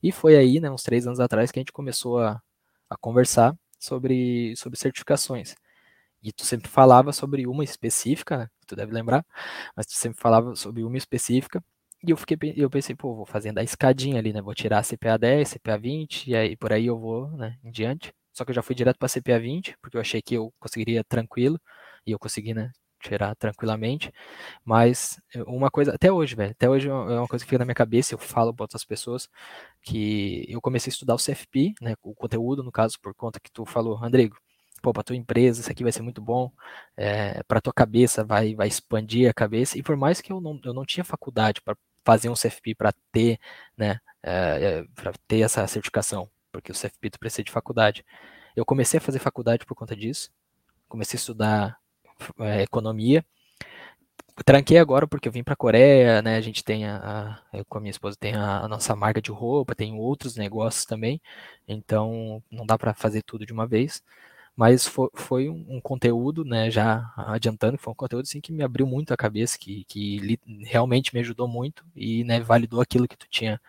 E 0.00 0.12
foi 0.12 0.36
aí, 0.36 0.60
né, 0.60 0.70
uns 0.70 0.84
três 0.84 1.04
anos 1.04 1.18
atrás 1.18 1.50
que 1.50 1.58
a 1.58 1.62
gente 1.62 1.72
começou 1.72 2.20
a, 2.20 2.40
a 2.88 2.96
conversar 2.96 3.52
sobre, 3.76 4.54
sobre 4.56 4.78
certificações. 4.78 5.56
E 6.22 6.30
tu 6.32 6.46
sempre 6.46 6.68
falava 6.68 7.12
sobre 7.12 7.44
uma 7.44 7.64
específica, 7.64 8.48
tu 8.68 8.76
deve 8.76 8.92
lembrar, 8.92 9.26
mas 9.76 9.86
tu 9.86 9.94
sempre 9.94 10.20
falava 10.20 10.54
sobre 10.54 10.84
uma 10.84 10.96
específica, 10.96 11.60
e 12.06 12.10
eu 12.10 12.16
fiquei, 12.16 12.36
eu 12.56 12.70
pensei, 12.70 12.94
pô, 12.94 13.14
vou 13.14 13.26
fazendo 13.26 13.58
a 13.58 13.62
escadinha 13.62 14.18
ali, 14.18 14.32
né? 14.32 14.40
Vou 14.42 14.54
tirar 14.54 14.78
a 14.80 14.82
CPA 14.82 15.18
10, 15.18 15.48
CPA 15.50 15.78
20, 15.78 16.28
e 16.30 16.36
aí 16.36 16.56
por 16.56 16.72
aí 16.72 16.86
eu 16.86 16.98
vou, 16.98 17.30
né, 17.32 17.58
em 17.64 17.70
diante. 17.70 18.12
Só 18.32 18.44
que 18.44 18.50
eu 18.50 18.54
já 18.54 18.62
fui 18.62 18.74
direto 18.74 18.98
para 18.98 19.08
CPA 19.08 19.38
20, 19.38 19.76
porque 19.80 19.96
eu 19.96 20.00
achei 20.00 20.22
que 20.22 20.34
eu 20.34 20.52
conseguiria 20.58 21.04
tranquilo, 21.04 21.60
e 22.06 22.10
eu 22.12 22.18
consegui, 22.18 22.54
né, 22.54 22.70
tirar 23.00 23.34
tranquilamente. 23.36 24.12
Mas 24.64 25.20
eh, 25.34 25.42
uma 25.46 25.70
coisa, 25.70 25.94
até 25.94 26.12
hoje, 26.12 26.34
velho, 26.36 26.52
até 26.52 26.68
hoje 26.70 26.88
é 26.88 26.92
uma 26.92 27.28
coisa 27.28 27.44
que 27.44 27.50
fica 27.50 27.58
na 27.58 27.64
minha 27.66 27.74
cabeça, 27.74 28.14
eu 28.14 28.18
falo 28.18 28.54
para 28.54 28.64
outras 28.64 28.84
pessoas, 28.84 29.28
que 29.82 30.46
eu 30.48 30.60
comecei 30.60 30.90
a 30.90 30.92
estudar 30.94 31.14
o 31.14 31.18
CFP, 31.18 31.74
né, 31.80 31.94
o 32.02 32.14
conteúdo, 32.14 32.62
no 32.62 32.72
caso, 32.72 32.98
por 33.00 33.14
conta 33.14 33.40
que 33.40 33.50
tu 33.50 33.64
falou, 33.66 33.94
Rodrigo, 33.96 34.36
pô, 34.82 34.92
para 34.92 35.02
tua 35.04 35.16
empresa 35.16 35.60
isso 35.60 35.70
aqui 35.70 35.82
vai 35.82 35.92
ser 35.92 36.02
muito 36.02 36.20
bom, 36.22 36.50
é, 36.96 37.42
para 37.44 37.60
tua 37.60 37.72
cabeça 37.72 38.24
vai, 38.24 38.54
vai 38.54 38.68
expandir 38.68 39.28
a 39.30 39.34
cabeça, 39.34 39.78
e 39.78 39.82
por 39.82 39.96
mais 39.96 40.20
que 40.20 40.32
eu 40.32 40.40
não, 40.40 40.60
eu 40.64 40.74
não 40.74 40.84
tinha 40.84 41.04
faculdade 41.04 41.60
para 41.62 41.76
fazer 42.04 42.28
um 42.28 42.34
CFP 42.34 42.74
para 42.74 42.92
ter, 43.12 43.38
né, 43.76 43.98
é, 44.22 44.80
eh, 44.80 44.84
para 44.94 45.12
ter 45.26 45.40
essa 45.40 45.66
certificação, 45.66 46.28
porque 46.50 46.72
o 46.72 46.74
CFP 46.74 47.10
tu 47.10 47.18
precisa 47.18 47.44
de 47.44 47.50
faculdade. 47.50 48.04
Eu 48.56 48.64
comecei 48.64 48.98
a 48.98 49.00
fazer 49.00 49.18
faculdade 49.18 49.64
por 49.66 49.74
conta 49.74 49.96
disso, 49.96 50.30
comecei 50.88 51.16
a 51.16 51.20
estudar 51.20 51.78
é, 52.38 52.62
economia, 52.62 53.24
tranquei 54.44 54.78
agora 54.78 55.06
porque 55.06 55.28
eu 55.28 55.32
vim 55.32 55.42
para 55.42 55.54
a 55.54 55.56
Coreia, 55.56 56.22
né? 56.22 56.36
A 56.36 56.40
gente 56.40 56.64
tem 56.64 56.86
a, 56.86 57.40
a, 57.52 57.58
eu 57.58 57.64
com 57.64 57.78
a 57.78 57.80
minha 57.80 57.90
esposa 57.90 58.16
tem 58.18 58.34
a, 58.34 58.60
a, 58.60 58.68
nossa 58.68 58.94
marca 58.96 59.20
de 59.20 59.30
roupa, 59.30 59.74
tem 59.74 59.94
outros 59.94 60.36
negócios 60.36 60.84
também, 60.84 61.20
então 61.68 62.42
não 62.50 62.66
dá 62.66 62.78
para 62.78 62.94
fazer 62.94 63.22
tudo 63.22 63.46
de 63.46 63.52
uma 63.52 63.66
vez 63.66 64.02
mas 64.56 64.86
foi, 64.86 65.08
foi 65.14 65.48
um, 65.48 65.64
um, 65.76 65.80
conteúdo, 65.80 66.44
né, 66.44 66.70
já 66.70 67.12
adiantando, 67.16 67.78
foi 67.78 67.92
um 67.92 67.96
conteúdo 67.96 68.24
assim, 68.24 68.40
que 68.40 68.52
me 68.52 68.62
abriu 68.62 68.86
muito 68.86 69.12
a 69.12 69.16
cabeça, 69.16 69.58
que, 69.58 69.84
que 69.84 70.18
li, 70.18 70.38
realmente 70.64 71.14
me 71.14 71.20
ajudou 71.20 71.48
muito 71.48 71.84
e 71.96 72.24
né, 72.24 72.40
validou 72.40 72.80
aquilo 72.80 73.08
que 73.08 73.16
tu 73.16 73.26
tinha 73.30 73.60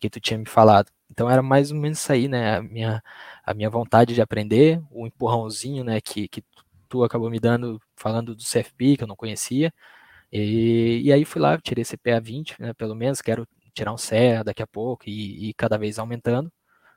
que 0.00 0.10
tu 0.10 0.20
tinha 0.20 0.38
me 0.38 0.46
falado. 0.46 0.90
Então 1.10 1.30
era 1.30 1.42
mais 1.42 1.70
ou 1.70 1.78
menos 1.78 2.00
isso 2.00 2.12
aí, 2.12 2.28
né, 2.28 2.56
a 2.56 2.62
minha, 2.62 3.02
a 3.44 3.54
minha 3.54 3.70
vontade 3.70 4.14
de 4.14 4.20
aprender, 4.22 4.82
o 4.90 5.06
empurrãozinho, 5.06 5.84
né, 5.84 6.00
que, 6.00 6.28
que 6.28 6.42
tu 6.88 7.04
acabou 7.04 7.30
me 7.30 7.40
dando, 7.40 7.80
falando 7.96 8.34
do 8.34 8.42
CFP, 8.42 8.96
que 8.98 9.04
eu 9.04 9.08
não 9.08 9.16
conhecia, 9.16 9.72
e, 10.32 11.02
e 11.04 11.12
aí 11.12 11.24
fui 11.24 11.40
lá, 11.40 11.58
tirei 11.58 11.84
CPA 11.84 12.20
20, 12.20 12.60
né, 12.60 12.72
pelo 12.74 12.94
menos, 12.94 13.20
quero 13.22 13.46
tirar 13.74 13.92
um 13.92 13.98
CEA 13.98 14.44
daqui 14.44 14.62
a 14.62 14.66
pouco 14.66 15.04
e, 15.08 15.50
e 15.50 15.54
cada 15.54 15.78
vez 15.78 15.98
aumentando, 15.98 16.52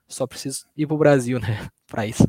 só 0.07 0.27
preciso 0.27 0.67
ir 0.75 0.87
para 0.87 0.95
o 0.95 0.99
Brasil, 0.99 1.39
né, 1.41 1.69
para 1.87 2.05
isso. 2.07 2.27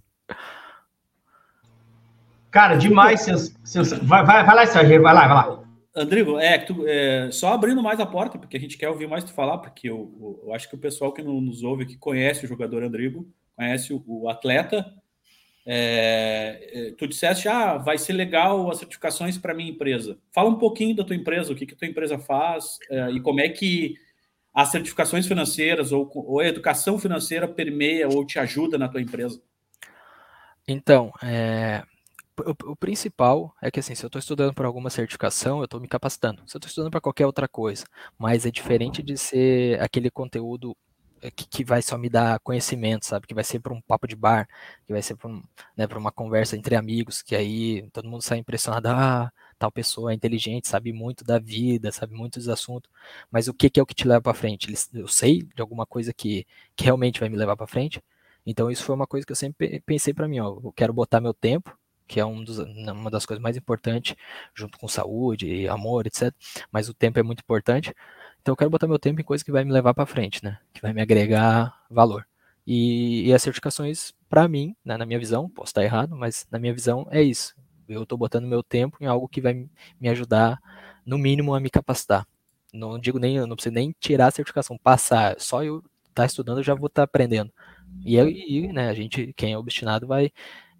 Cara, 2.51 2.77
demais. 2.77 3.21
Seus, 3.21 3.55
seus... 3.65 3.93
Vai, 3.93 4.25
vai, 4.25 4.45
vai 4.45 4.55
lá, 4.55 4.67
Sérgio, 4.67 5.03
vai 5.03 5.15
lá, 5.15 5.27
vai 5.27 5.37
lá. 5.37 5.65
Andrigo, 5.95 6.39
é, 6.39 6.59
tu, 6.59 6.87
é, 6.87 7.31
só 7.31 7.53
abrindo 7.53 7.83
mais 7.83 7.99
a 7.99 8.07
porta, 8.07 8.39
porque 8.39 8.57
a 8.57 8.61
gente 8.61 8.79
quer 8.79 8.89
ouvir 8.89 9.09
mais 9.09 9.25
tu 9.25 9.33
falar, 9.33 9.59
porque 9.59 9.89
eu, 9.91 10.15
eu, 10.21 10.43
eu 10.47 10.55
acho 10.55 10.69
que 10.69 10.75
o 10.75 10.79
pessoal 10.79 11.13
que 11.13 11.23
não 11.23 11.41
nos 11.41 11.63
ouve, 11.63 11.87
que 11.87 11.97
conhece 11.97 12.45
o 12.45 12.49
jogador 12.49 12.83
Andrigo, 12.83 13.29
conhece 13.57 13.93
o, 13.93 14.03
o 14.07 14.29
atleta, 14.29 14.87
É, 15.71 16.95
tu 16.97 17.07
disseste, 17.07 17.47
ah, 17.47 17.77
vai 17.77 17.99
ser 17.99 18.15
legal 18.15 18.71
as 18.71 18.79
certificações 18.79 19.37
para 19.37 19.53
minha 19.53 19.71
empresa. 19.71 20.17
Fala 20.33 20.49
um 20.49 20.59
pouquinho 20.59 20.97
da 20.97 21.05
tua 21.05 21.15
empresa, 21.15 21.53
o 21.53 21.55
que, 21.55 21.67
que 21.67 21.75
a 21.75 21.77
tua 21.77 21.89
empresa 21.89 22.19
faz 22.19 22.79
é, 22.91 23.11
e 23.11 23.21
como 23.21 23.41
é 23.41 23.51
que 23.51 23.95
as 24.55 24.71
certificações 24.71 25.27
financeiras 25.27 25.93
ou, 25.93 26.11
ou, 26.15 26.41
a 26.41 26.47
educação 26.47 26.99
financeira 26.99 27.47
permeia 27.47 28.09
ou 28.09 28.25
te 28.25 28.39
ajuda 28.39 28.79
na 28.79 28.89
tua 28.89 29.03
empresa. 29.03 29.43
Então, 30.67 31.13
é, 31.23 31.83
o, 32.47 32.73
o, 32.73 32.77
principal 32.77 33.55
é 33.61 33.71
que 33.71 33.81
assim, 33.81 33.95
se 33.95 34.05
eu 34.05 34.09
estou 34.09 34.19
estudando 34.19 34.55
para 34.55 34.67
alguma 34.67 34.91
certificação, 34.91 35.59
eu 35.59 35.65
estou 35.65 35.81
me 35.81 35.89
capacitando. 35.89 36.43
Se 36.47 36.57
eu 36.57 36.59
estou 36.59 36.69
estudando 36.69 36.91
para 36.91 37.01
qualquer 37.01 37.27
outra 37.27 37.49
coisa, 37.49 37.85
mas 38.19 38.47
é 38.47 38.51
diferente 38.51 39.03
de 39.03 39.17
ser 39.17 39.81
aquele 39.81 40.11
conteúdo 40.11 40.77
é, 41.21 41.31
que, 41.31 41.47
que, 41.49 41.65
vai 41.65 41.83
só 41.83 41.99
me 41.99 42.09
dar 42.09 42.39
conhecimento, 42.41 43.05
sabe? 43.07 43.27
Que 43.27 43.35
vai 43.35 43.45
ser 43.45 43.61
para 43.61 43.73
um 43.73 43.81
papo 43.81 44.07
de 44.07 44.15
bar, 44.15 44.49
que 44.87 44.93
vai 44.93 45.03
ser 45.03 45.17
para 45.17 45.29
um, 45.29 45.43
né, 45.77 45.87
uma 45.97 46.13
conversa 46.13 46.57
entre 46.57 46.77
amigos, 46.77 47.23
que 47.23 47.35
aí 47.35 47.89
todo 47.93 48.09
mundo 48.09 48.23
sai 48.23 48.39
impressionado, 48.39 48.89
ah, 48.89 49.33
tal 49.59 49.73
pessoa 49.73 50.13
é 50.13 50.15
inteligente, 50.15 50.69
sabe 50.69 50.93
muito 50.93 51.25
da 51.25 51.39
vida, 51.39 51.91
sabe 51.91 52.15
muito 52.15 52.39
dos 52.39 52.49
assuntos, 52.49 52.91
mas 53.31 53.49
o 53.49 53.55
que, 53.55 53.69
que 53.69 53.81
é 53.81 53.83
o 53.83 53.87
que 53.87 53.95
te 53.95 54.07
leva 54.07 54.23
para 54.23 54.35
frente? 54.35 54.73
Eu 54.95 55.09
sei 55.09 55.43
de 55.43 55.61
alguma 55.61 55.85
coisa 55.87 56.13
que, 56.13 56.47
que 56.77 56.85
realmente 56.85 57.21
vai 57.21 57.29
me 57.29 57.37
levar 57.37 57.57
para 57.57 57.67
frente? 57.67 58.03
Então 58.47 58.71
isso 58.71 58.85
foi 58.85 58.95
uma 58.95 59.07
coisa 59.07 59.27
que 59.27 59.33
eu 59.33 59.37
sempre 59.37 59.81
pensei 59.81 60.15
para 60.15 60.29
mim, 60.29 60.39
ó, 60.41 60.49
eu 60.65 60.73
quero 60.75 60.93
botar 60.93 61.21
meu 61.21 61.35
tempo, 61.35 61.77
que 62.09 62.19
é 62.19 62.25
um 62.25 62.43
dos, 62.43 62.59
uma 62.59 63.11
das 63.11 63.27
coisas 63.27 63.43
mais 63.43 63.57
importantes, 63.57 64.17
junto 64.55 64.79
com 64.79 64.89
saúde, 64.89 65.69
amor, 65.69 66.07
etc. 66.07 66.35
Mas 66.73 66.89
o 66.89 66.95
tempo 66.95 67.19
é 67.19 67.23
muito 67.23 67.41
importante. 67.41 67.95
Então 68.41 68.53
eu 68.53 68.57
quero 68.57 68.71
botar 68.71 68.89
meu 68.89 68.99
tempo 68.99 69.21
em 69.21 69.25
coisa 69.25 69.45
que 69.45 69.53
vai 69.53 69.65
me 69.65 69.73
levar 69.73 69.95
para 69.95 70.07
frente, 70.07 70.43
né? 70.43 70.59
Que 70.73 70.81
vai 70.81 70.93
me 70.93 71.03
agregar 71.03 71.79
valor. 71.91 72.27
E, 72.67 73.29
e 73.29 73.33
as 73.33 73.43
certificações, 73.43 74.13
para 74.29 74.49
mim, 74.49 74.75
né, 74.85 74.97
na 74.97 75.07
minha 75.07 75.19
visão, 75.19 75.49
posso 75.49 75.71
estar 75.71 75.85
errado, 75.85 76.17
mas 76.17 76.47
na 76.51 76.59
minha 76.59 76.75
visão 76.75 77.07
é 77.11 77.23
isso. 77.23 77.55
Eu 77.89 78.03
estou 78.03 78.19
botando 78.19 78.47
meu 78.47 78.63
tempo 78.63 78.99
em 79.01 79.07
algo 79.07 79.29
que 79.29 79.41
vai 79.41 79.67
me 80.01 80.09
ajudar, 80.09 80.59
no 81.05 81.17
mínimo, 81.17 81.55
a 81.55 81.61
me 81.61 81.71
capacitar. 81.71 82.27
Não 82.73 82.99
digo 82.99 83.19
nem, 83.19 83.39
não 83.47 83.57
preciso 83.57 83.75
nem 83.75 83.95
tirar 83.99 84.27
a 84.27 84.31
certificação, 84.31 84.77
passar. 84.77 85.41
Só 85.41 85.65
eu 85.65 85.79
estar 85.79 86.13
tá 86.15 86.27
estudando, 86.27 86.59
eu 86.59 86.65
já 86.65 86.75
vou 86.75 86.89
estar 86.89 87.03
tá 87.03 87.05
aprendendo. 87.05 87.51
E, 88.05 88.19
e 88.19 88.73
né, 88.73 88.91
a 88.91 88.95
gente, 88.95 89.33
quem 89.35 89.55
é 89.55 89.59
obstinado 89.59 90.07
vai, 90.07 90.31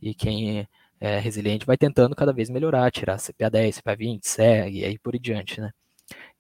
e 0.01 0.15
quem 0.15 0.69
é 1.01 1.19
resiliente 1.19 1.67
vai 1.67 1.77
tentando 1.77 2.15
cada 2.17 2.33
vez 2.33 2.51
melhorar, 2.51 2.91
tirar 2.91 3.19
CPA 3.19 3.51
10, 3.51 3.79
CPA 3.79 3.97
20, 3.97 4.29
segue, 4.29 4.81
e 4.81 4.85
aí 4.85 4.99
por 4.99 5.19
diante, 5.19 5.61
né? 5.61 5.71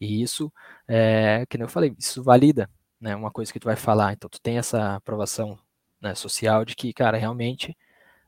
E 0.00 0.22
isso, 0.22 0.52
é, 0.86 1.44
que 1.48 1.58
nem 1.58 1.64
eu 1.64 1.68
falei, 1.68 1.94
isso 1.98 2.22
valida, 2.22 2.70
né, 3.00 3.14
uma 3.16 3.30
coisa 3.30 3.52
que 3.52 3.60
tu 3.60 3.66
vai 3.66 3.76
falar. 3.76 4.12
Então, 4.12 4.28
tu 4.30 4.40
tem 4.40 4.58
essa 4.58 4.96
aprovação 4.96 5.58
né, 6.00 6.14
social 6.14 6.64
de 6.64 6.74
que, 6.76 6.92
cara, 6.92 7.16
realmente, 7.18 7.76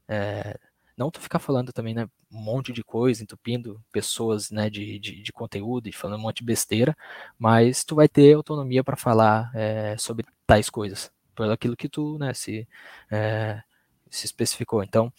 é, 0.08 0.58
não 0.96 1.10
tu 1.10 1.20
ficar 1.20 1.38
falando 1.38 1.72
também, 1.72 1.94
né, 1.94 2.06
um 2.30 2.40
monte 2.42 2.72
de 2.72 2.84
coisa, 2.84 3.22
entupindo 3.22 3.82
pessoas, 3.92 4.50
né, 4.50 4.70
de, 4.70 4.98
de, 4.98 5.22
de 5.22 5.32
conteúdo 5.32 5.88
e 5.88 5.92
falando 5.92 6.18
um 6.18 6.22
monte 6.22 6.38
de 6.38 6.44
besteira, 6.44 6.96
mas 7.38 7.84
tu 7.84 7.94
vai 7.96 8.08
ter 8.08 8.34
autonomia 8.34 8.84
para 8.84 8.96
falar 8.96 9.50
é, 9.54 9.96
sobre 9.98 10.26
tais 10.46 10.70
coisas, 10.70 11.10
pelo 11.34 11.52
aquilo 11.52 11.76
que 11.76 11.88
tu, 11.88 12.18
né, 12.18 12.34
se, 12.34 12.68
é, 13.10 13.62
se 14.10 14.26
especificou. 14.26 14.82
Então, 14.82 15.12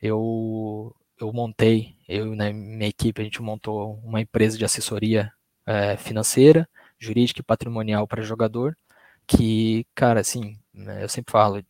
eu 0.00 0.94
eu 1.18 1.32
montei, 1.32 1.96
eu 2.08 2.34
e 2.34 2.36
né, 2.36 2.52
minha 2.52 2.88
equipe, 2.88 3.20
a 3.20 3.24
gente 3.24 3.40
montou 3.42 3.94
uma 4.04 4.20
empresa 4.20 4.58
de 4.58 4.64
assessoria 4.64 5.32
é, 5.66 5.96
financeira, 5.96 6.68
jurídica 6.98 7.40
e 7.40 7.44
patrimonial 7.44 8.06
para 8.06 8.22
jogador, 8.22 8.76
que, 9.26 9.86
cara, 9.94 10.20
assim, 10.20 10.58
né, 10.72 11.02
eu 11.02 11.08
sempre 11.08 11.32
falo, 11.32 11.62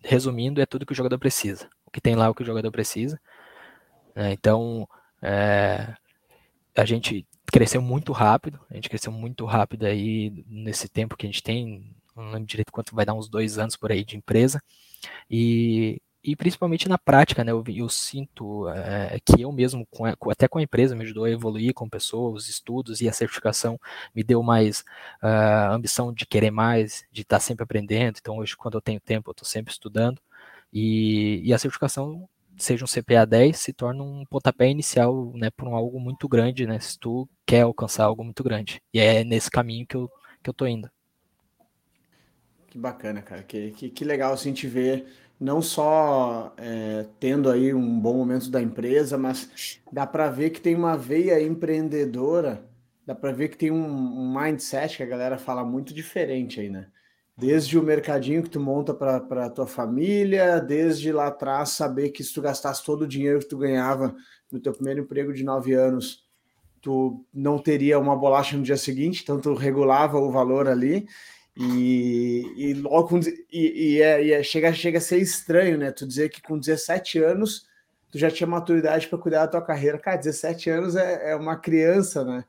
resumindo, 0.00 0.60
é 0.60 0.66
tudo 0.66 0.86
que 0.86 0.92
o 0.92 0.96
jogador 0.96 1.18
precisa. 1.18 1.68
O 1.86 1.90
que 1.90 2.00
tem 2.00 2.14
lá 2.14 2.26
é 2.26 2.28
o 2.28 2.34
que 2.34 2.42
o 2.42 2.46
jogador 2.46 2.70
precisa. 2.70 3.20
Né, 4.14 4.32
então, 4.32 4.88
é, 5.20 5.94
a 6.76 6.84
gente 6.84 7.26
cresceu 7.52 7.82
muito 7.82 8.12
rápido, 8.12 8.60
a 8.70 8.74
gente 8.74 8.88
cresceu 8.88 9.12
muito 9.12 9.44
rápido 9.44 9.84
aí 9.84 10.44
nesse 10.48 10.88
tempo 10.88 11.16
que 11.16 11.26
a 11.26 11.30
gente 11.30 11.42
tem, 11.42 11.94
não 12.16 12.30
lembro 12.30 12.46
direito 12.46 12.72
quanto 12.72 12.94
vai 12.94 13.04
dar, 13.04 13.14
uns 13.14 13.28
dois 13.28 13.58
anos 13.58 13.76
por 13.76 13.92
aí 13.92 14.04
de 14.04 14.16
empresa, 14.16 14.62
e 15.30 16.00
e 16.24 16.36
principalmente 16.36 16.88
na 16.88 16.96
prática, 16.96 17.42
né? 17.42 17.50
Eu, 17.50 17.64
eu 17.66 17.88
sinto 17.88 18.68
é, 18.68 19.18
que 19.24 19.42
eu 19.42 19.50
mesmo, 19.50 19.84
com 19.86 20.06
a, 20.06 20.14
até 20.30 20.46
com 20.46 20.58
a 20.58 20.62
empresa, 20.62 20.94
me 20.94 21.02
ajudou 21.02 21.24
a 21.24 21.30
evoluir 21.30 21.74
com 21.74 21.88
pessoas, 21.88 22.44
os 22.44 22.48
estudos 22.48 23.00
e 23.00 23.08
a 23.08 23.12
certificação 23.12 23.78
me 24.14 24.22
deu 24.22 24.42
mais 24.42 24.84
uh, 25.22 25.72
ambição 25.72 26.12
de 26.12 26.24
querer 26.24 26.52
mais, 26.52 27.04
de 27.10 27.22
estar 27.22 27.40
sempre 27.40 27.64
aprendendo. 27.64 28.18
Então, 28.20 28.38
hoje, 28.38 28.56
quando 28.56 28.74
eu 28.74 28.80
tenho 28.80 29.00
tempo, 29.00 29.30
eu 29.30 29.32
estou 29.32 29.46
sempre 29.46 29.72
estudando. 29.72 30.20
E, 30.72 31.42
e, 31.44 31.52
a 31.52 31.58
certificação, 31.58 32.28
seja 32.56 32.84
um 32.84 32.88
CPA 32.88 33.26
10, 33.26 33.56
se 33.58 33.72
torna 33.72 34.02
um 34.04 34.24
pontapé 34.24 34.68
inicial 34.70 35.32
né, 35.34 35.50
para 35.50 35.68
um 35.68 35.74
algo 35.74 35.98
muito 35.98 36.28
grande, 36.28 36.66
né? 36.66 36.78
Se 36.78 36.98
tu 36.98 37.28
quer 37.44 37.62
alcançar 37.62 38.04
algo 38.04 38.22
muito 38.22 38.44
grande. 38.44 38.80
E 38.94 39.00
é 39.00 39.24
nesse 39.24 39.50
caminho 39.50 39.86
que 39.86 39.96
eu, 39.96 40.10
que 40.42 40.48
eu 40.48 40.54
tô 40.54 40.66
indo. 40.66 40.88
Que 42.68 42.78
bacana, 42.78 43.20
cara. 43.20 43.42
Que, 43.42 43.72
que, 43.72 43.90
que 43.90 44.04
legal 44.04 44.32
assim, 44.32 44.52
te 44.52 44.66
ver 44.66 45.04
não 45.42 45.60
só 45.60 46.54
é, 46.56 47.04
tendo 47.18 47.50
aí 47.50 47.74
um 47.74 47.98
bom 47.98 48.14
momento 48.14 48.48
da 48.48 48.62
empresa, 48.62 49.18
mas 49.18 49.80
dá 49.90 50.06
para 50.06 50.30
ver 50.30 50.50
que 50.50 50.60
tem 50.60 50.76
uma 50.76 50.96
veia 50.96 51.42
empreendedora, 51.42 52.64
dá 53.04 53.12
para 53.12 53.32
ver 53.32 53.48
que 53.48 53.56
tem 53.56 53.72
um, 53.72 53.84
um, 53.84 54.32
mindset 54.32 54.96
que 54.96 55.02
a 55.02 55.06
galera 55.06 55.36
fala 55.36 55.64
muito 55.64 55.92
diferente 55.92 56.60
aí, 56.60 56.70
né? 56.70 56.86
Desde 57.36 57.76
o 57.76 57.82
mercadinho 57.82 58.44
que 58.44 58.50
tu 58.50 58.60
monta 58.60 58.94
para 58.94 59.50
tua 59.50 59.66
família, 59.66 60.60
desde 60.60 61.10
lá 61.10 61.26
atrás 61.26 61.70
saber 61.70 62.10
que 62.10 62.22
se 62.22 62.32
tu 62.32 62.40
gastasse 62.40 62.84
todo 62.84 63.02
o 63.02 63.08
dinheiro 63.08 63.40
que 63.40 63.48
tu 63.48 63.58
ganhava 63.58 64.14
no 64.48 64.60
teu 64.60 64.72
primeiro 64.72 65.00
emprego 65.00 65.32
de 65.32 65.42
nove 65.42 65.72
anos, 65.72 66.24
tu 66.80 67.26
não 67.34 67.58
teria 67.58 67.98
uma 67.98 68.14
bolacha 68.14 68.56
no 68.56 68.62
dia 68.62 68.76
seguinte, 68.76 69.22
então 69.24 69.40
tu 69.40 69.54
regulava 69.54 70.18
o 70.18 70.30
valor 70.30 70.68
ali 70.68 71.08
e, 71.56 72.52
e 72.56 72.74
logo 72.74 73.08
com, 73.08 73.20
e, 73.20 73.96
e, 73.96 74.02
é, 74.02 74.24
e 74.24 74.32
é, 74.32 74.42
chega, 74.42 74.72
chega 74.72 74.98
a 74.98 75.00
ser 75.00 75.18
estranho, 75.18 75.76
né? 75.76 75.90
Tu 75.90 76.06
dizer 76.06 76.30
que 76.30 76.40
com 76.40 76.58
17 76.58 77.18
anos 77.18 77.66
tu 78.10 78.18
já 78.18 78.30
tinha 78.30 78.46
maturidade 78.46 79.08
para 79.08 79.18
cuidar 79.18 79.40
da 79.40 79.52
tua 79.52 79.62
carreira. 79.62 79.98
Cara, 79.98 80.16
17 80.16 80.70
anos 80.70 80.96
é, 80.96 81.32
é 81.32 81.36
uma 81.36 81.56
criança, 81.56 82.24
né? 82.24 82.44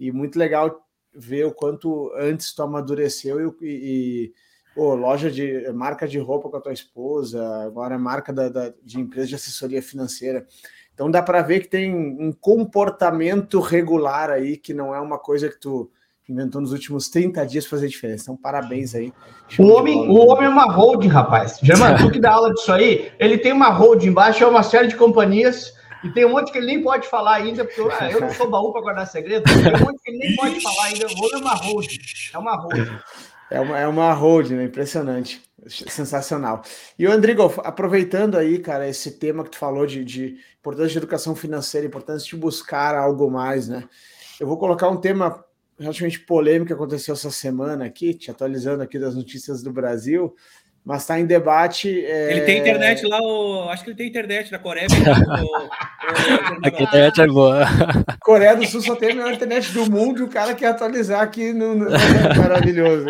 E 0.00 0.10
muito 0.10 0.38
legal 0.38 0.86
ver 1.14 1.44
o 1.44 1.52
quanto 1.52 2.12
antes 2.16 2.54
tu 2.54 2.62
amadureceu 2.62 3.56
e, 3.60 3.66
e 3.66 4.32
pô, 4.74 4.94
loja 4.94 5.30
de 5.30 5.70
marca 5.72 6.06
de 6.06 6.18
roupa 6.18 6.50
com 6.50 6.56
a 6.56 6.60
tua 6.60 6.72
esposa, 6.72 7.64
agora 7.64 7.94
é 7.94 7.98
marca 7.98 8.32
da, 8.32 8.48
da, 8.48 8.74
de 8.82 9.00
empresa 9.00 9.28
de 9.28 9.34
assessoria 9.34 9.82
financeira. 9.82 10.46
Então 10.92 11.10
dá 11.10 11.22
para 11.22 11.42
ver 11.42 11.60
que 11.60 11.68
tem 11.68 11.94
um 11.94 12.32
comportamento 12.32 13.60
regular 13.60 14.30
aí, 14.30 14.56
que 14.56 14.72
não 14.72 14.94
é 14.94 15.00
uma 15.00 15.18
coisa 15.18 15.48
que 15.48 15.58
tu 15.58 15.90
inventou 16.28 16.60
nos 16.60 16.72
últimos 16.72 17.08
30 17.08 17.46
dias 17.46 17.66
fazer 17.66 17.88
diferença. 17.88 18.24
Então, 18.24 18.36
parabéns 18.36 18.94
aí. 18.94 19.12
O 19.58 19.68
homem, 19.68 20.08
o 20.08 20.26
homem 20.26 20.46
é 20.46 20.48
uma 20.48 20.64
holding, 20.64 21.08
rapaz. 21.08 21.58
Germano, 21.62 21.98
tu 21.98 22.10
que 22.10 22.18
dá 22.18 22.32
aula 22.32 22.52
disso 22.52 22.72
aí, 22.72 23.12
ele 23.18 23.38
tem 23.38 23.52
uma 23.52 23.68
holding 23.68 24.08
embaixo, 24.08 24.42
é 24.42 24.46
uma 24.46 24.62
série 24.62 24.88
de 24.88 24.96
companhias, 24.96 25.72
e 26.02 26.10
tem 26.10 26.24
um 26.24 26.30
monte 26.30 26.52
que 26.52 26.58
ele 26.58 26.66
nem 26.66 26.82
pode 26.82 27.08
falar 27.08 27.36
ainda, 27.36 27.64
porque 27.64 27.80
eu, 27.80 27.90
ah, 27.90 28.10
eu 28.10 28.20
não 28.20 28.30
sou 28.30 28.50
baú 28.50 28.72
para 28.72 28.82
guardar 28.82 29.06
segredo, 29.06 29.44
tem 29.44 29.56
um 29.56 29.86
monte 29.86 30.02
que 30.02 30.10
ele 30.10 30.18
nem 30.18 30.36
pode 30.36 30.60
falar 30.60 30.84
ainda. 30.84 31.06
O 31.06 31.10
homem 31.10 31.30
é 31.32 31.36
uma 31.36 31.54
holding. 31.54 31.98
É 32.32 32.38
uma 32.38 32.56
holding. 32.56 32.98
É 33.50 33.60
uma, 33.60 33.78
é 33.78 33.86
uma 33.86 34.12
holding, 34.12 34.54
né? 34.54 34.64
Impressionante. 34.64 35.42
Sensacional. 35.68 36.62
E 36.98 37.06
o 37.06 37.12
Andrigo, 37.12 37.52
aproveitando 37.64 38.36
aí, 38.36 38.58
cara, 38.58 38.88
esse 38.88 39.12
tema 39.12 39.42
que 39.42 39.50
tu 39.50 39.58
falou 39.58 39.86
de, 39.86 40.04
de 40.04 40.36
importância 40.60 40.90
de 40.90 40.98
educação 40.98 41.34
financeira, 41.34 41.86
importância 41.86 42.28
de 42.28 42.36
buscar 42.36 42.94
algo 42.94 43.30
mais, 43.30 43.68
né? 43.68 43.84
Eu 44.38 44.46
vou 44.46 44.58
colocar 44.58 44.88
um 44.88 44.96
tema 44.96 45.44
relativamente 45.78 46.20
polêmica 46.20 46.66
que 46.66 46.72
aconteceu 46.72 47.14
essa 47.14 47.30
semana 47.30 47.84
aqui, 47.84 48.14
te 48.14 48.30
atualizando 48.30 48.82
aqui 48.82 48.98
das 48.98 49.14
notícias 49.14 49.62
do 49.62 49.72
Brasil, 49.72 50.34
mas 50.86 51.02
está 51.02 51.18
em 51.18 51.26
debate. 51.26 52.04
É... 52.06 52.30
Ele 52.30 52.42
tem 52.42 52.60
internet 52.60 53.04
lá, 53.06 53.18
o... 53.20 53.68
acho 53.70 53.82
que 53.82 53.90
ele 53.90 53.96
tem 53.96 54.08
internet 54.08 54.52
na 54.52 54.58
Coreia. 54.60 54.86
a 56.62 56.68
internet 56.68 57.20
é 57.20 57.26
boa. 57.26 57.64
Coreia 58.22 58.56
do 58.56 58.64
Sul 58.66 58.80
só 58.80 58.94
tem 58.94 59.10
a 59.10 59.14
melhor 59.16 59.32
internet 59.32 59.72
do 59.72 59.90
mundo 59.90 60.20
e 60.20 60.22
o 60.22 60.28
cara 60.28 60.54
quer 60.54 60.68
atualizar 60.68 61.20
aqui 61.20 61.52
no. 61.52 61.74
no... 61.74 61.90
Maravilhoso. 62.38 63.06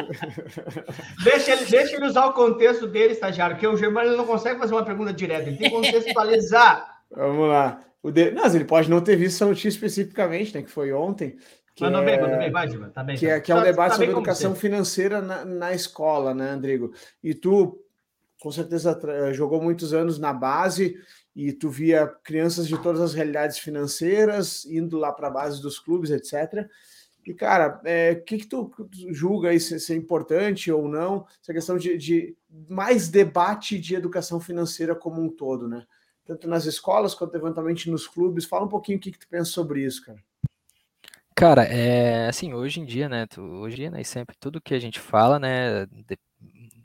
Deixa 1.23 1.53
ele, 1.53 1.67
deixa 1.67 1.97
ele 1.97 2.07
usar 2.07 2.25
o 2.25 2.33
contexto 2.33 2.87
dele, 2.87 3.13
estagiário, 3.13 3.57
porque 3.57 3.67
o 3.67 3.77
Germano 3.77 4.17
não 4.17 4.25
consegue 4.25 4.59
fazer 4.59 4.73
uma 4.73 4.85
pergunta 4.85 5.13
direta, 5.13 5.49
ele 5.49 5.59
tem 5.59 5.71
que 5.71 5.77
contextualizar. 5.77 6.97
Vamos 7.15 7.49
lá. 7.49 7.83
O 8.07 8.13
de... 8.13 8.31
Não, 8.31 8.47
ele 8.47 8.65
pode 8.65 8.89
não 8.89 9.01
ter 9.01 9.17
visto 9.17 9.35
essa 9.35 9.47
notícia 9.47 9.69
especificamente, 9.69 10.55
né? 10.55 10.63
Que 10.63 10.71
foi 10.71 10.93
ontem. 10.93 11.37
Que 11.75 11.83
Mandou 11.83 12.03
é, 12.03 12.05
bem, 12.05 12.21
mandou 12.21 12.39
bem, 12.39 12.53
vai, 12.53 12.69
Diva, 12.69 12.89
tá 12.89 13.03
bem. 13.03 13.17
Que, 13.17 13.27
é, 13.27 13.41
que 13.41 13.51
é 13.51 13.55
um 13.57 13.65
debate 13.65 13.91
tá 13.91 13.97
sobre 13.97 14.13
educação 14.13 14.55
financeira 14.55 15.21
na, 15.21 15.45
na 15.45 15.75
escola, 15.75 16.33
né, 16.33 16.51
Andrigo? 16.51 16.93
E 17.21 17.35
tu, 17.35 17.85
com 18.41 18.53
certeza, 18.53 18.97
jogou 19.33 19.61
muitos 19.61 19.93
anos 19.93 20.21
na 20.21 20.33
base 20.33 20.97
e 21.35 21.53
tu 21.53 21.69
via 21.69 22.07
crianças 22.23 22.69
de 22.69 22.81
todas 22.81 23.01
as 23.01 23.13
realidades 23.13 23.59
financeiras 23.59 24.65
indo 24.67 24.97
lá 24.97 25.13
para 25.13 25.27
a 25.27 25.33
base 25.33 25.61
dos 25.61 25.81
clubes, 25.81 26.11
etc. 26.11 26.65
E, 27.27 27.35
cara, 27.35 27.81
o 27.83 27.89
é, 27.89 28.15
que, 28.15 28.39
que 28.39 28.47
tu 28.47 28.71
julga 29.11 29.49
aí 29.49 29.59
se, 29.59 29.81
se, 29.81 29.93
é 29.93 29.97
importante 29.97 30.71
ou 30.71 30.87
não? 30.87 31.27
Essa 31.43 31.53
questão 31.53 31.77
de, 31.77 31.99
de 31.99 32.37
mais 32.69 33.09
debate 33.09 33.81
de 33.81 33.97
educação 33.97 34.39
financeira 34.39 34.95
como 34.95 35.21
um 35.21 35.29
todo, 35.29 35.67
né? 35.67 35.85
Tanto 36.27 36.49
nas 36.49 36.67
escolas 36.67 37.15
quanto 37.15 37.37
eventualmente 37.37 37.91
nos 37.91 38.07
clubes. 38.07 38.45
Fala 38.45 38.65
um 38.65 38.69
pouquinho 38.69 38.99
o 38.99 39.01
que, 39.01 39.13
que 39.13 39.19
tu 39.19 39.29
pensa 39.29 39.51
sobre 39.51 39.85
isso, 39.85 40.05
cara. 40.05 40.19
Cara, 41.35 41.65
é 41.65 42.29
assim, 42.29 42.55
hoje 42.55 42.81
em 42.81 42.87
dia, 42.87 43.11
né, 43.11 43.27
tu, 43.27 43.43
hoje 43.43 43.91
né, 43.91 44.01
e 44.01 44.05
sempre 44.05 44.35
tudo 44.41 44.61
que 44.61 44.73
a 44.73 44.79
gente 44.79 44.99
fala, 44.99 45.39
né, 45.39 45.85
de, 45.85 46.19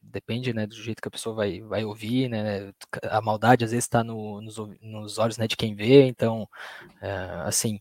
depende, 0.03 0.53
né, 0.53 0.67
do 0.67 0.75
jeito 0.75 1.01
que 1.01 1.07
a 1.07 1.11
pessoa 1.11 1.33
vai, 1.33 1.61
vai 1.61 1.85
ouvir, 1.85 2.27
né, 2.27 2.73
a 3.03 3.21
maldade 3.21 3.63
às 3.63 3.71
vezes 3.71 3.85
está 3.85 4.03
no, 4.03 4.41
nos, 4.41 4.57
nos, 4.81 5.17
olhos, 5.17 5.37
né, 5.37 5.47
de 5.47 5.55
quem 5.55 5.73
vê, 5.73 6.03
então, 6.03 6.49
é, 7.01 7.11
assim, 7.45 7.79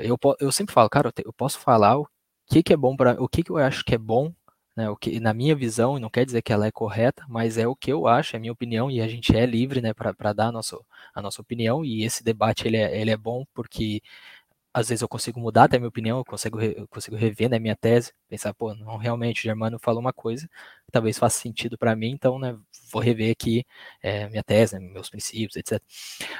eu, 0.00 0.18
eu 0.40 0.50
sempre 0.50 0.74
falo, 0.74 0.90
cara, 0.90 1.08
eu, 1.08 1.12
te, 1.12 1.22
eu 1.24 1.32
posso 1.32 1.60
falar 1.60 1.96
o 1.96 2.08
que 2.46 2.60
que 2.60 2.72
é 2.72 2.76
bom 2.76 2.96
para, 2.96 3.22
o 3.22 3.28
que 3.28 3.44
que 3.44 3.50
eu 3.52 3.58
acho 3.58 3.84
que 3.84 3.94
é 3.94 3.98
bom 3.98 4.32
né, 4.76 4.90
o 4.90 4.96
que, 4.96 5.20
na 5.20 5.32
minha 5.34 5.54
visão, 5.54 5.98
não 5.98 6.10
quer 6.10 6.24
dizer 6.24 6.42
que 6.42 6.52
ela 6.52 6.66
é 6.66 6.72
correta, 6.72 7.24
mas 7.28 7.58
é 7.58 7.66
o 7.66 7.76
que 7.76 7.92
eu 7.92 8.06
acho, 8.06 8.36
é 8.36 8.38
minha 8.38 8.52
opinião, 8.52 8.90
e 8.90 9.00
a 9.00 9.08
gente 9.08 9.36
é 9.36 9.46
livre 9.46 9.80
né, 9.80 9.92
para 9.94 10.32
dar 10.32 10.48
a 10.48 10.52
nossa, 10.52 10.78
a 11.14 11.22
nossa 11.22 11.40
opinião, 11.40 11.84
e 11.84 12.04
esse 12.04 12.24
debate 12.24 12.66
ele 12.66 12.76
é, 12.76 13.00
ele 13.00 13.10
é 13.10 13.16
bom 13.16 13.44
porque 13.54 14.02
às 14.74 14.88
vezes 14.88 15.02
eu 15.02 15.08
consigo 15.08 15.38
mudar 15.38 15.64
até 15.64 15.76
a 15.76 15.80
minha 15.80 15.88
opinião, 15.88 16.18
eu 16.18 16.24
consigo, 16.24 16.60
eu 16.60 16.88
consigo 16.88 17.14
rever 17.16 17.48
né, 17.48 17.60
minha 17.60 17.76
tese, 17.76 18.12
pensar, 18.28 18.52
pô, 18.52 18.74
não, 18.74 18.96
realmente 18.96 19.40
o 19.40 19.42
Germano 19.44 19.78
falou 19.78 20.00
uma 20.00 20.12
coisa 20.12 20.48
que 20.48 20.90
talvez 20.90 21.16
faça 21.16 21.38
sentido 21.38 21.78
para 21.78 21.94
mim, 21.94 22.10
então 22.10 22.40
né, 22.40 22.58
vou 22.90 23.00
rever 23.00 23.30
aqui 23.30 23.64
é, 24.02 24.28
minha 24.28 24.42
tese, 24.42 24.74
né, 24.76 24.80
meus 24.80 25.08
princípios, 25.08 25.54
etc. 25.56 25.80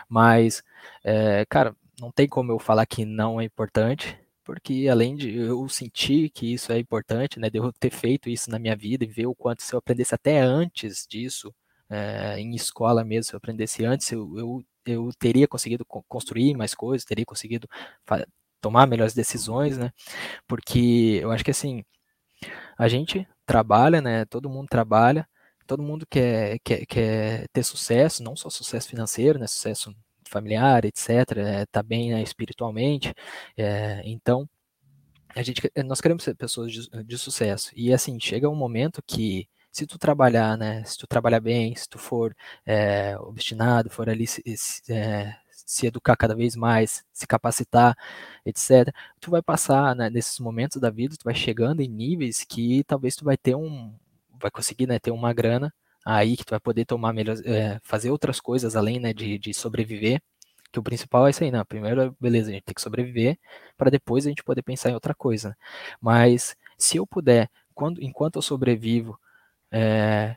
Mas, 0.08 0.64
é, 1.04 1.46
cara, 1.48 1.76
não 2.00 2.10
tem 2.10 2.26
como 2.28 2.50
eu 2.50 2.58
falar 2.58 2.86
que 2.86 3.04
não 3.04 3.40
é 3.40 3.44
importante, 3.44 4.18
porque 4.44 4.88
além 4.90 5.16
de 5.16 5.34
eu 5.36 5.68
sentir 5.68 6.30
que 6.30 6.52
isso 6.52 6.72
é 6.72 6.78
importante, 6.78 7.40
né, 7.40 7.50
de 7.50 7.58
eu 7.58 7.72
ter 7.72 7.90
feito 7.90 8.28
isso 8.28 8.50
na 8.50 8.58
minha 8.58 8.76
vida 8.76 9.04
e 9.04 9.08
ver 9.08 9.26
o 9.26 9.34
quanto 9.34 9.62
se 9.62 9.74
eu 9.74 9.78
aprendesse 9.78 10.14
até 10.14 10.40
antes 10.40 11.06
disso, 11.08 11.54
é, 11.90 12.38
em 12.38 12.54
escola 12.54 13.04
mesmo, 13.04 13.24
se 13.24 13.34
eu 13.34 13.38
aprendesse 13.38 13.84
antes, 13.84 14.10
eu, 14.12 14.38
eu, 14.38 14.64
eu 14.86 15.10
teria 15.18 15.48
conseguido 15.48 15.84
construir 16.08 16.54
mais 16.56 16.74
coisas, 16.74 17.04
teria 17.04 17.24
conseguido 17.24 17.68
tomar 18.60 18.86
melhores 18.86 19.14
decisões, 19.14 19.78
né, 19.78 19.92
porque 20.48 21.18
eu 21.22 21.30
acho 21.32 21.44
que 21.44 21.50
assim, 21.50 21.84
a 22.78 22.88
gente 22.88 23.26
trabalha, 23.46 24.00
né, 24.00 24.24
todo 24.26 24.50
mundo 24.50 24.68
trabalha, 24.68 25.28
todo 25.66 25.82
mundo 25.82 26.06
quer, 26.08 26.58
quer, 26.64 26.86
quer 26.86 27.48
ter 27.52 27.62
sucesso, 27.64 28.22
não 28.22 28.36
só 28.36 28.50
sucesso 28.50 28.88
financeiro, 28.88 29.38
né, 29.38 29.46
sucesso 29.46 29.94
familiar, 30.34 30.84
etc., 30.84 31.08
está 31.62 31.82
bem 31.82 32.12
né, 32.12 32.22
espiritualmente. 32.22 33.14
É, 33.56 34.02
então, 34.04 34.48
a 35.34 35.42
gente, 35.42 35.60
nós 35.84 36.00
queremos 36.00 36.24
ser 36.24 36.34
pessoas 36.34 36.72
de, 36.72 37.04
de, 37.04 37.18
sucesso. 37.18 37.70
E 37.76 37.92
assim, 37.92 38.18
chega 38.20 38.48
um 38.48 38.54
momento 38.56 39.02
que 39.06 39.48
se 39.72 39.86
tu 39.86 39.98
trabalhar, 39.98 40.56
né, 40.56 40.84
se 40.84 40.96
tu 40.98 41.06
trabalhar 41.06 41.40
bem, 41.40 41.74
se 41.76 41.88
tu 41.88 41.98
for 41.98 42.34
é, 42.66 43.16
obstinado, 43.18 43.90
for 43.90 44.08
ali 44.08 44.26
se, 44.26 44.42
se, 44.56 44.92
é, 44.92 45.36
se, 45.50 45.86
educar 45.86 46.16
cada 46.16 46.34
vez 46.34 46.54
mais, 46.56 47.04
se 47.12 47.26
capacitar, 47.26 47.96
etc., 48.46 48.92
tu 49.20 49.30
vai 49.30 49.42
passar 49.42 49.96
né, 49.96 50.10
nesses 50.10 50.38
momentos 50.38 50.80
da 50.80 50.90
vida, 50.90 51.16
tu 51.16 51.24
vai 51.24 51.34
chegando 51.34 51.80
em 51.80 51.88
níveis 51.88 52.44
que 52.44 52.84
talvez 52.84 53.16
tu 53.16 53.24
vai 53.24 53.36
ter 53.36 53.56
um, 53.56 53.94
vai 54.40 54.50
conseguir 54.50 54.86
né, 54.86 54.98
ter 54.98 55.10
uma 55.10 55.32
grana 55.32 55.72
aí 56.04 56.36
que 56.36 56.44
tu 56.44 56.50
vai 56.50 56.60
poder 56.60 56.84
tomar 56.84 57.12
melhor, 57.12 57.36
é, 57.44 57.80
fazer 57.82 58.10
outras 58.10 58.40
coisas 58.40 58.76
além 58.76 59.00
né, 59.00 59.12
de, 59.12 59.38
de 59.38 59.54
sobreviver. 59.54 60.20
Que 60.72 60.78
o 60.80 60.82
principal 60.82 61.26
é 61.26 61.30
isso 61.30 61.44
aí, 61.44 61.50
né? 61.52 61.62
Primeiro, 61.64 62.16
beleza, 62.20 62.50
a 62.50 62.52
gente 62.52 62.64
tem 62.64 62.74
que 62.74 62.82
sobreviver 62.82 63.38
para 63.76 63.90
depois 63.90 64.26
a 64.26 64.28
gente 64.28 64.42
poder 64.42 64.62
pensar 64.62 64.90
em 64.90 64.94
outra 64.94 65.14
coisa. 65.14 65.56
Mas 66.00 66.56
se 66.76 66.96
eu 66.96 67.06
puder, 67.06 67.48
quando, 67.74 68.02
enquanto 68.02 68.36
eu 68.36 68.42
sobrevivo, 68.42 69.18
é, 69.70 70.36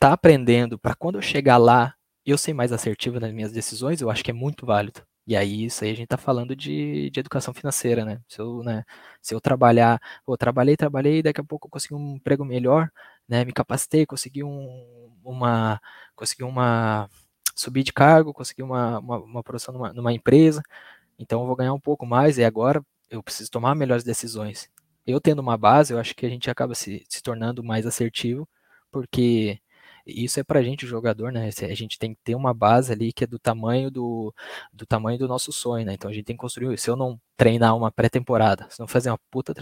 tá 0.00 0.12
aprendendo 0.12 0.78
para 0.78 0.94
quando 0.94 1.16
eu 1.16 1.22
chegar 1.22 1.56
lá 1.58 1.94
eu 2.24 2.38
ser 2.38 2.52
mais 2.52 2.72
assertivo 2.72 3.18
nas 3.20 3.32
minhas 3.32 3.52
decisões, 3.52 4.00
eu 4.00 4.10
acho 4.10 4.22
que 4.24 4.30
é 4.30 4.34
muito 4.34 4.66
válido. 4.66 5.02
E 5.26 5.36
aí, 5.36 5.64
isso 5.66 5.84
aí 5.84 5.90
a 5.90 5.94
gente 5.94 6.04
está 6.04 6.16
falando 6.16 6.56
de, 6.56 7.10
de 7.10 7.20
educação 7.20 7.52
financeira, 7.54 8.04
né? 8.04 8.20
Se 8.28 8.40
eu, 8.40 8.62
né, 8.62 8.84
se 9.20 9.34
eu 9.34 9.40
trabalhar, 9.40 10.00
eu 10.26 10.36
trabalhei, 10.38 10.76
trabalhei, 10.76 11.22
daqui 11.22 11.40
a 11.40 11.44
pouco 11.44 11.66
eu 11.66 11.70
consegui 11.70 11.94
um 11.94 12.16
emprego 12.16 12.44
melhor, 12.44 12.90
né? 13.28 13.44
Me 13.44 13.52
capacitei, 13.52 14.06
consegui 14.06 14.42
um, 14.44 15.12
uma, 15.22 15.80
consegui 16.16 16.44
uma, 16.44 17.08
subir 17.54 17.82
de 17.82 17.92
cargo, 17.92 18.32
consegui 18.32 18.62
uma, 18.62 18.98
uma, 19.00 19.18
uma 19.18 19.42
produção 19.42 19.74
numa, 19.74 19.92
numa 19.92 20.12
empresa, 20.12 20.62
então 21.18 21.40
eu 21.40 21.46
vou 21.46 21.56
ganhar 21.56 21.74
um 21.74 21.80
pouco 21.80 22.06
mais 22.06 22.38
e 22.38 22.44
agora 22.44 22.82
eu 23.10 23.22
preciso 23.22 23.50
tomar 23.50 23.74
melhores 23.74 24.04
decisões. 24.04 24.70
Eu 25.06 25.20
tendo 25.20 25.40
uma 25.40 25.56
base, 25.56 25.92
eu 25.92 25.98
acho 25.98 26.14
que 26.14 26.26
a 26.26 26.28
gente 26.28 26.50
acaba 26.50 26.74
se, 26.74 27.04
se 27.08 27.22
tornando 27.22 27.64
mais 27.64 27.86
assertivo, 27.86 28.48
porque 28.90 29.60
isso 30.08 30.40
é 30.40 30.44
para 30.44 30.60
a 30.60 30.62
gente, 30.62 30.86
jogador, 30.86 31.30
né? 31.32 31.48
A 31.48 31.74
gente 31.74 31.98
tem 31.98 32.14
que 32.14 32.20
ter 32.24 32.34
uma 32.34 32.54
base 32.54 32.92
ali 32.92 33.12
que 33.12 33.24
é 33.24 33.26
do 33.26 33.38
tamanho 33.38 33.90
do, 33.90 34.34
do 34.72 34.86
tamanho 34.86 35.18
do 35.18 35.28
nosso 35.28 35.52
sonho, 35.52 35.84
né? 35.86 35.94
Então 35.94 36.10
a 36.10 36.14
gente 36.14 36.24
tem 36.24 36.36
que 36.36 36.40
construir. 36.40 36.78
Se 36.78 36.90
eu 36.90 36.96
não 36.96 37.20
treinar 37.36 37.76
uma 37.76 37.92
pré-temporada, 37.92 38.66
se 38.70 38.80
não 38.80 38.88
fazer 38.88 39.10
uma 39.10 39.18
puta 39.30 39.54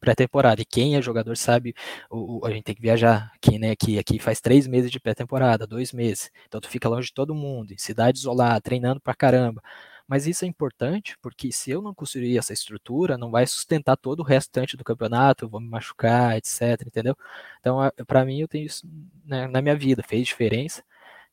pré-temporada, 0.00 0.62
e 0.62 0.64
quem 0.64 0.96
é 0.96 1.02
jogador 1.02 1.36
sabe, 1.36 1.74
o, 2.10 2.40
o, 2.40 2.46
a 2.46 2.50
gente 2.50 2.64
tem 2.64 2.74
que 2.74 2.82
viajar 2.82 3.32
aqui, 3.34 3.58
né? 3.58 3.70
Aqui, 3.72 3.98
aqui 3.98 4.18
faz 4.18 4.40
três 4.40 4.66
meses 4.66 4.90
de 4.90 5.00
pré-temporada, 5.00 5.66
dois 5.66 5.92
meses. 5.92 6.30
Então 6.46 6.60
tu 6.60 6.68
fica 6.68 6.88
longe 6.88 7.08
de 7.08 7.14
todo 7.14 7.34
mundo, 7.34 7.72
em 7.72 7.78
cidade 7.78 8.18
isolada, 8.18 8.60
treinando 8.60 9.00
pra 9.00 9.14
caramba. 9.14 9.62
Mas 10.10 10.26
isso 10.26 10.44
é 10.44 10.48
importante 10.48 11.16
porque 11.22 11.52
se 11.52 11.70
eu 11.70 11.80
não 11.80 11.94
construir 11.94 12.36
essa 12.36 12.52
estrutura, 12.52 13.16
não 13.16 13.30
vai 13.30 13.46
sustentar 13.46 13.96
todo 13.96 14.20
o 14.20 14.24
restante 14.24 14.76
do 14.76 14.82
campeonato, 14.82 15.44
eu 15.44 15.48
vou 15.48 15.60
me 15.60 15.68
machucar, 15.68 16.36
etc, 16.36 16.82
entendeu? 16.84 17.16
Então, 17.60 17.78
para 18.08 18.24
mim, 18.24 18.40
eu 18.40 18.48
tenho 18.48 18.66
isso 18.66 18.84
né, 19.24 19.46
na 19.46 19.62
minha 19.62 19.76
vida, 19.76 20.02
fez 20.02 20.26
diferença 20.26 20.82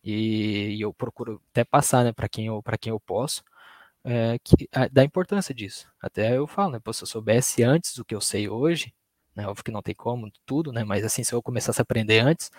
e, 0.03 0.75
e 0.77 0.81
eu 0.81 0.93
procuro 0.93 1.41
até 1.51 1.63
passar, 1.63 2.03
né, 2.03 2.13
para 2.13 2.29
quem 2.29 2.47
eu 2.47 2.61
para 2.61 2.77
quem 2.77 2.91
eu 2.91 2.99
posso, 2.99 3.43
é, 4.03 4.37
que, 4.43 4.69
a, 4.73 4.87
da 4.87 5.03
importância 5.03 5.55
disso. 5.55 5.89
Até 6.01 6.37
eu 6.37 6.47
falo, 6.47 6.73
né, 6.73 6.79
pô, 6.79 6.93
se 6.93 7.03
eu 7.03 7.07
soubesse 7.07 7.63
antes 7.63 7.95
do 7.95 8.05
que 8.05 8.15
eu 8.15 8.21
sei 8.21 8.47
hoje, 8.49 8.93
né, 9.35 9.47
óbvio 9.47 9.63
que 9.63 9.71
não 9.71 9.81
tem 9.81 9.95
como 9.95 10.31
tudo, 10.45 10.71
né, 10.71 10.83
mas 10.83 11.03
assim, 11.05 11.23
se 11.23 11.33
eu 11.33 11.41
começasse 11.43 11.81
a 11.81 11.83
aprender 11.83 12.19
antes, 12.19 12.51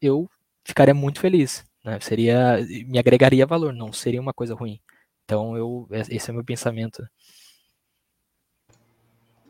eu 0.00 0.30
ficaria 0.64 0.94
muito 0.94 1.20
feliz, 1.20 1.64
né, 1.84 2.00
seria, 2.00 2.58
me 2.86 2.98
agregaria 2.98 3.46
valor, 3.46 3.74
não 3.74 3.92
seria 3.92 4.20
uma 4.22 4.32
coisa 4.34 4.54
ruim. 4.54 4.80
Então, 5.26 5.56
eu, 5.56 5.88
esse 5.90 6.30
é 6.30 6.32
o 6.32 6.36
meu 6.36 6.44
pensamento. 6.44 7.04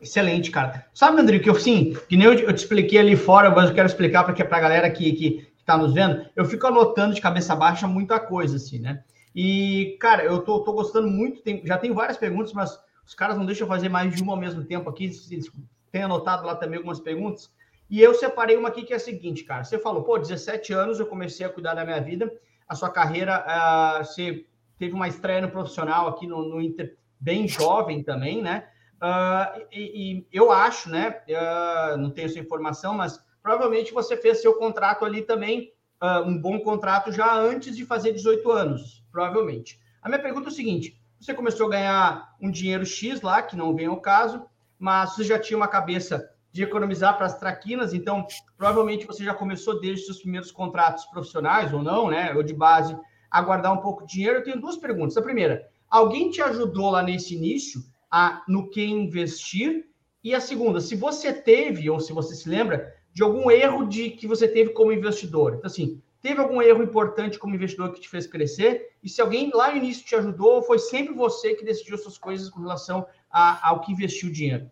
Excelente, 0.01 0.49
cara. 0.49 0.87
Sabe, 0.91 1.21
André, 1.21 1.37
que 1.37 1.49
eu, 1.49 1.55
sim, 1.55 1.95
que 2.09 2.17
nem 2.17 2.25
eu, 2.25 2.33
eu 2.33 2.53
te 2.53 2.57
expliquei 2.57 2.97
ali 2.97 3.15
fora, 3.15 3.51
mas 3.51 3.69
eu 3.69 3.75
quero 3.75 3.87
explicar 3.87 4.23
para 4.23 4.57
a 4.57 4.59
galera 4.59 4.89
que, 4.89 5.13
que, 5.13 5.47
está 5.59 5.77
nos 5.77 5.93
vendo, 5.93 6.25
eu 6.35 6.45
fico 6.45 6.65
anotando 6.65 7.13
de 7.13 7.21
cabeça 7.21 7.55
baixa 7.55 7.87
muita 7.87 8.19
coisa, 8.19 8.55
assim, 8.55 8.79
né? 8.79 9.03
E, 9.35 9.97
cara, 9.99 10.23
eu 10.23 10.39
tô, 10.39 10.63
tô 10.63 10.73
gostando 10.73 11.07
muito, 11.07 11.41
tem, 11.41 11.61
já 11.65 11.77
tenho 11.77 11.93
várias 11.93 12.17
perguntas, 12.17 12.53
mas 12.53 12.79
os 13.05 13.13
caras 13.13 13.37
não 13.37 13.45
deixam 13.45 13.67
fazer 13.67 13.89
mais 13.89 14.15
de 14.15 14.23
uma 14.23 14.33
ao 14.33 14.39
mesmo 14.39 14.63
tempo 14.63 14.89
aqui, 14.89 15.05
eles 15.29 15.51
têm 15.91 16.03
anotado 16.03 16.45
lá 16.45 16.55
também 16.55 16.77
algumas 16.77 16.99
perguntas, 16.99 17.51
e 17.89 18.01
eu 18.01 18.13
separei 18.13 18.57
uma 18.57 18.69
aqui 18.69 18.83
que 18.83 18.93
é 18.93 18.95
a 18.95 18.99
seguinte, 18.99 19.43
cara, 19.43 19.63
você 19.63 19.77
falou, 19.77 20.03
pô, 20.03 20.17
17 20.17 20.73
anos 20.73 20.99
eu 20.99 21.05
comecei 21.05 21.45
a 21.45 21.49
cuidar 21.49 21.75
da 21.75 21.85
minha 21.85 21.99
vida, 22.01 22.31
a 22.67 22.73
sua 22.73 22.89
carreira, 22.89 23.45
uh, 23.45 24.05
você 24.05 24.45
teve 24.77 24.93
uma 24.93 25.07
estreia 25.07 25.41
no 25.41 25.49
profissional 25.49 26.07
aqui 26.07 26.27
no, 26.27 26.47
no 26.47 26.61
Inter, 26.61 26.97
bem 27.19 27.47
jovem 27.47 28.03
também, 28.03 28.41
né? 28.41 28.67
Uh, 28.97 29.67
e, 29.71 30.17
e, 30.17 30.27
eu 30.31 30.51
acho, 30.51 30.89
né? 30.89 31.21
Uh, 31.29 31.97
não 31.97 32.09
tenho 32.09 32.25
essa 32.25 32.39
informação, 32.39 32.93
mas 32.93 33.19
provavelmente 33.41 33.93
você 33.93 34.17
fez 34.17 34.41
seu 34.41 34.55
contrato 34.55 35.05
ali 35.05 35.21
também, 35.21 35.71
uh, 36.01 36.27
um 36.27 36.39
bom 36.39 36.59
contrato 36.59 37.11
já 37.11 37.35
antes 37.35 37.75
de 37.75 37.85
fazer 37.85 38.11
18 38.11 38.51
anos, 38.51 39.03
provavelmente. 39.11 39.79
A 40.01 40.09
minha 40.09 40.21
pergunta 40.21 40.49
é 40.49 40.51
o 40.51 40.55
seguinte: 40.55 40.99
você 41.19 41.33
começou 41.33 41.67
a 41.67 41.71
ganhar 41.71 42.35
um 42.41 42.49
dinheiro 42.49 42.85
X 42.85 43.21
lá, 43.21 43.41
que 43.41 43.55
não 43.55 43.75
vem 43.75 43.87
ao 43.87 44.01
caso, 44.01 44.45
mas 44.79 45.15
você 45.15 45.23
já 45.23 45.39
tinha 45.39 45.57
uma 45.57 45.67
cabeça 45.67 46.29
de 46.51 46.63
economizar 46.63 47.15
para 47.17 47.27
as 47.27 47.37
traquinas, 47.37 47.93
então 47.93 48.25
provavelmente 48.57 49.05
você 49.05 49.23
já 49.23 49.33
começou 49.33 49.79
desde 49.79 50.05
seus 50.05 50.21
primeiros 50.21 50.51
contratos 50.51 51.05
profissionais 51.05 51.71
ou 51.71 51.83
não, 51.83 52.09
né? 52.09 52.33
Ou 52.33 52.41
de 52.41 52.53
base 52.53 52.97
a 53.29 53.41
guardar 53.41 53.73
um 53.73 53.81
pouco 53.81 54.05
de 54.05 54.13
dinheiro, 54.13 54.39
eu 54.39 54.43
tenho 54.43 54.61
duas 54.61 54.77
perguntas. 54.77 55.17
A 55.17 55.21
primeira, 55.21 55.67
alguém 55.89 56.29
te 56.29 56.41
ajudou 56.41 56.89
lá 56.89 57.01
nesse 57.01 57.35
início 57.35 57.81
a 58.09 58.43
no 58.47 58.69
que 58.69 58.83
investir? 58.83 59.85
E 60.23 60.33
a 60.33 60.39
segunda, 60.39 60.81
se 60.81 60.95
você 60.95 61.31
teve, 61.31 61.89
ou 61.89 61.99
se 61.99 62.11
você 62.13 62.35
se 62.35 62.49
lembra, 62.49 62.93
de 63.13 63.23
algum 63.23 63.49
erro 63.49 63.87
de 63.87 64.11
que 64.11 64.27
você 64.27 64.47
teve 64.47 64.71
como 64.71 64.91
investidor. 64.91 65.55
Então, 65.55 65.67
assim, 65.67 66.01
teve 66.21 66.39
algum 66.39 66.61
erro 66.61 66.83
importante 66.83 67.39
como 67.39 67.55
investidor 67.55 67.91
que 67.93 68.01
te 68.01 68.09
fez 68.09 68.27
crescer? 68.27 68.89
E 69.01 69.09
se 69.09 69.21
alguém 69.21 69.49
lá 69.53 69.71
no 69.71 69.77
início 69.77 70.05
te 70.05 70.15
ajudou, 70.15 70.55
ou 70.55 70.61
foi 70.61 70.79
sempre 70.79 71.13
você 71.13 71.55
que 71.55 71.65
decidiu 71.65 71.97
suas 71.97 72.17
coisas 72.17 72.49
com 72.49 72.61
relação 72.61 73.07
a, 73.31 73.69
ao 73.69 73.81
que 73.81 73.91
investiu 73.91 74.29
o 74.29 74.31
dinheiro? 74.31 74.69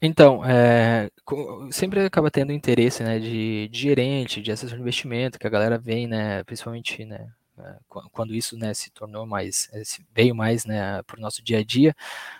Então, 0.00 0.44
é, 0.44 1.10
sempre 1.70 2.00
acaba 2.00 2.30
tendo 2.30 2.52
interesse, 2.52 3.02
né, 3.02 3.18
de, 3.18 3.68
de 3.68 3.78
gerente, 3.78 4.42
de 4.42 4.52
assessor 4.52 4.76
de 4.76 4.82
investimento, 4.82 5.38
que 5.38 5.46
a 5.46 5.50
galera 5.50 5.78
vem, 5.78 6.06
né, 6.06 6.44
principalmente, 6.44 7.04
né, 7.04 7.28
quando 8.12 8.34
isso, 8.34 8.56
né, 8.56 8.74
se 8.74 8.90
tornou 8.90 9.26
mais, 9.26 9.68
é, 9.72 9.82
veio 10.14 10.34
mais, 10.34 10.64
né, 10.64 11.02
para 11.04 11.18
o 11.18 11.20
nosso 11.20 11.42
dia 11.42 11.58
a 11.58 11.64
dia, 11.64 11.94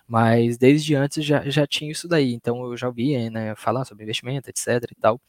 mas 0.09 0.59
desde 0.59 0.95
antes 0.95 1.25
já, 1.25 1.49
já 1.49 1.67
tinha 1.67 1.91
isso 1.93 2.09
daí, 2.09 2.33
então 2.35 2.65
eu 2.65 2.77
já 2.77 2.89
ouvia, 2.89 3.31
né, 3.31 3.55
falar 3.57 3.85
sobre 3.85 4.05
investimento, 4.05 4.51
etc 4.51 4.69
e 4.91 4.95
tal, 5.01 5.21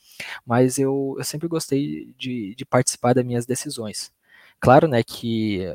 mas 0.46 0.80
eu, 0.80 1.16
eu 1.18 1.24
sempre 1.24 1.48
gostei 1.48 2.14
de, 2.18 2.56
de 2.56 2.66
participar 2.66 3.14
das 3.14 3.26
minhas 3.26 3.46
decisões. 3.46 4.12
claro, 4.60 4.88
né, 4.88 5.04
que 5.04 5.74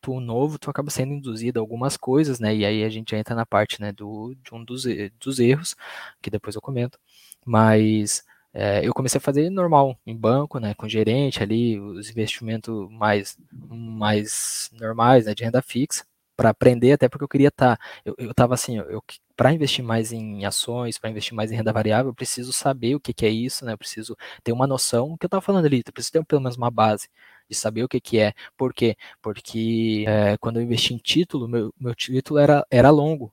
tu 0.00 0.20
novo, 0.20 0.58
tu 0.58 0.70
acaba 0.70 0.90
sendo 0.90 1.12
induzido 1.12 1.58
a 1.58 1.62
algumas 1.62 1.96
coisas, 1.96 2.38
né, 2.40 2.54
e 2.54 2.64
aí 2.64 2.84
a 2.84 2.88
gente 2.88 3.14
entra 3.16 3.34
na 3.34 3.44
parte, 3.46 3.80
né, 3.80 3.92
do, 3.92 4.34
de 4.44 4.54
um 4.54 4.64
dos, 4.64 4.84
dos 5.20 5.38
erros, 5.40 5.74
que 6.22 6.30
depois 6.30 6.54
eu 6.54 6.62
comento, 6.62 6.98
mas 7.44 8.24
é, 8.52 8.86
eu 8.86 8.94
comecei 8.94 9.18
a 9.18 9.20
fazer 9.20 9.50
normal, 9.50 9.96
em 10.06 10.16
banco, 10.16 10.58
né, 10.58 10.74
com 10.74 10.88
gerente 10.88 11.42
ali, 11.42 11.78
os 11.78 12.10
investimentos 12.10 12.90
mais, 12.90 13.36
mais 13.52 14.70
normais, 14.72 15.26
né, 15.26 15.34
de 15.34 15.44
renda 15.44 15.62
fixa, 15.62 16.04
para 16.36 16.50
aprender, 16.50 16.92
até 16.92 17.08
porque 17.08 17.24
eu 17.24 17.28
queria 17.28 17.48
estar, 17.48 17.76
tá, 17.76 17.84
eu, 18.04 18.14
eu 18.18 18.34
tava 18.34 18.54
assim, 18.54 18.78
eu, 18.78 19.02
para 19.36 19.52
investir 19.52 19.84
mais 19.84 20.12
em 20.12 20.44
ações, 20.44 20.98
para 20.98 21.10
investir 21.10 21.34
mais 21.34 21.52
em 21.52 21.56
renda 21.56 21.72
variável, 21.72 22.10
eu 22.10 22.14
preciso 22.14 22.52
saber 22.52 22.94
o 22.94 23.00
que, 23.00 23.12
que 23.12 23.26
é 23.26 23.30
isso, 23.30 23.64
né, 23.64 23.72
eu 23.72 23.78
preciso 23.78 24.16
ter 24.42 24.52
uma 24.52 24.66
noção, 24.66 25.16
que 25.16 25.24
eu 25.26 25.28
estava 25.28 25.42
falando 25.42 25.66
ali, 25.66 25.82
eu 25.86 25.92
preciso 25.92 26.12
ter 26.12 26.24
pelo 26.24 26.40
menos 26.42 26.56
uma 26.56 26.70
base, 26.70 27.08
de 27.48 27.56
saber 27.56 27.82
o 27.82 27.88
que, 27.88 28.00
que 28.00 28.18
é. 28.18 28.34
Por 28.56 28.74
quê? 28.74 28.96
Porque 29.22 30.04
é, 30.06 30.36
quando 30.38 30.58
eu 30.58 30.62
investi 30.62 30.94
em 30.94 30.98
título, 30.98 31.48
meu, 31.48 31.72
meu 31.80 31.94
título 31.94 32.38
era, 32.38 32.66
era 32.70 32.90
longo. 32.90 33.32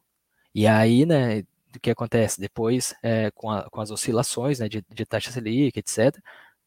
E 0.54 0.68
aí, 0.68 1.06
né, 1.06 1.44
o 1.78 1.80
que 1.82 1.92
acontece? 1.92 2.40
Depois, 2.40 2.96
é, 3.04 3.32
com, 3.32 3.50
a, 3.52 3.70
com 3.70 3.82
as 3.82 3.92
oscilações 3.92 4.60
né, 4.60 4.70
de, 4.70 4.84
de 4.94 5.06
taxa 5.06 5.32
Selic, 5.32 5.78
etc., 5.80 6.18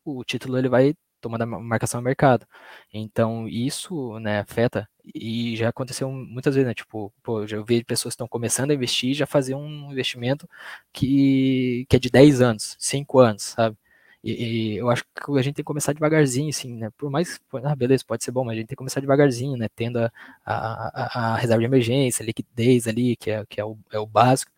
o 0.05 0.25
título 0.25 0.59
ele 0.59 0.69
vai 0.69 0.95
tomando 1.21 1.43
a 1.43 1.47
marcação 1.47 1.99
ao 1.99 2.05
mercado. 2.05 2.47
Então, 2.93 3.49
isso 3.49 4.19
né, 4.21 4.41
afeta, 4.41 4.89
e 5.15 5.57
já 5.57 5.69
aconteceu 5.69 6.11
muitas 6.11 6.55
vezes, 6.55 6.67
né? 6.69 6.75
Tipo, 6.75 7.13
pô, 7.23 7.47
já 7.47 7.61
vi 7.63 7.85
pessoas 7.85 8.13
que 8.13 8.17
estão 8.17 8.29
começando 8.29 8.71
a 8.71 8.75
investir 8.75 9.15
já 9.15 9.27
fazer 9.27 9.55
um 9.55 9.91
investimento 9.93 10.49
que, 10.93 11.87
que 11.89 11.97
é 11.97 11.99
de 11.99 12.11
10 12.11 12.41
anos, 12.41 12.77
5 12.79 13.19
anos, 13.19 13.43
sabe? 13.43 13.77
E, 14.23 14.75
e, 14.75 14.77
eu 14.77 14.91
acho 14.91 15.05
que 15.05 15.39
a 15.39 15.43
gente 15.43 15.55
tem 15.55 15.63
que 15.63 15.65
começar 15.65 15.93
devagarzinho, 15.93 16.49
assim, 16.51 16.75
né? 16.77 16.91
Por 16.99 17.11
mais, 17.11 17.39
ah, 17.65 17.77
beleza, 17.77 18.05
pode 18.07 18.25
ser 18.25 18.33
bom, 18.33 18.45
mas 18.45 18.55
a 18.55 18.57
gente 18.57 18.67
tem 18.67 18.75
que 18.75 18.77
começar 18.77 19.01
devagarzinho, 19.01 19.57
né? 19.57 19.69
Tendo 19.77 19.99
a, 19.99 20.11
a, 20.45 21.35
a 21.35 21.37
reserva 21.37 21.61
de 21.61 21.67
emergência, 21.67 22.25
liquidez 22.25 22.89
ali, 22.89 23.17
que 23.17 23.31
é, 23.31 23.45
que 23.47 23.61
é, 23.61 23.65
o, 23.65 23.79
é 23.93 23.99
o 23.99 24.07
básico. 24.07 24.51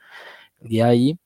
E 0.68 0.80
aí, 0.82 1.16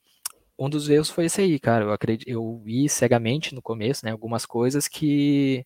um 0.59 0.69
dos 0.69 0.89
erros 0.89 1.09
foi 1.09 1.25
esse 1.25 1.41
aí, 1.41 1.59
cara. 1.59 1.85
Eu 1.85 1.93
acredito, 1.93 2.27
eu 2.29 2.59
vi 2.63 2.89
cegamente 2.89 3.55
no 3.55 3.61
começo, 3.61 4.05
né? 4.05 4.11
Algumas 4.11 4.45
coisas 4.45 4.87
que 4.87 5.65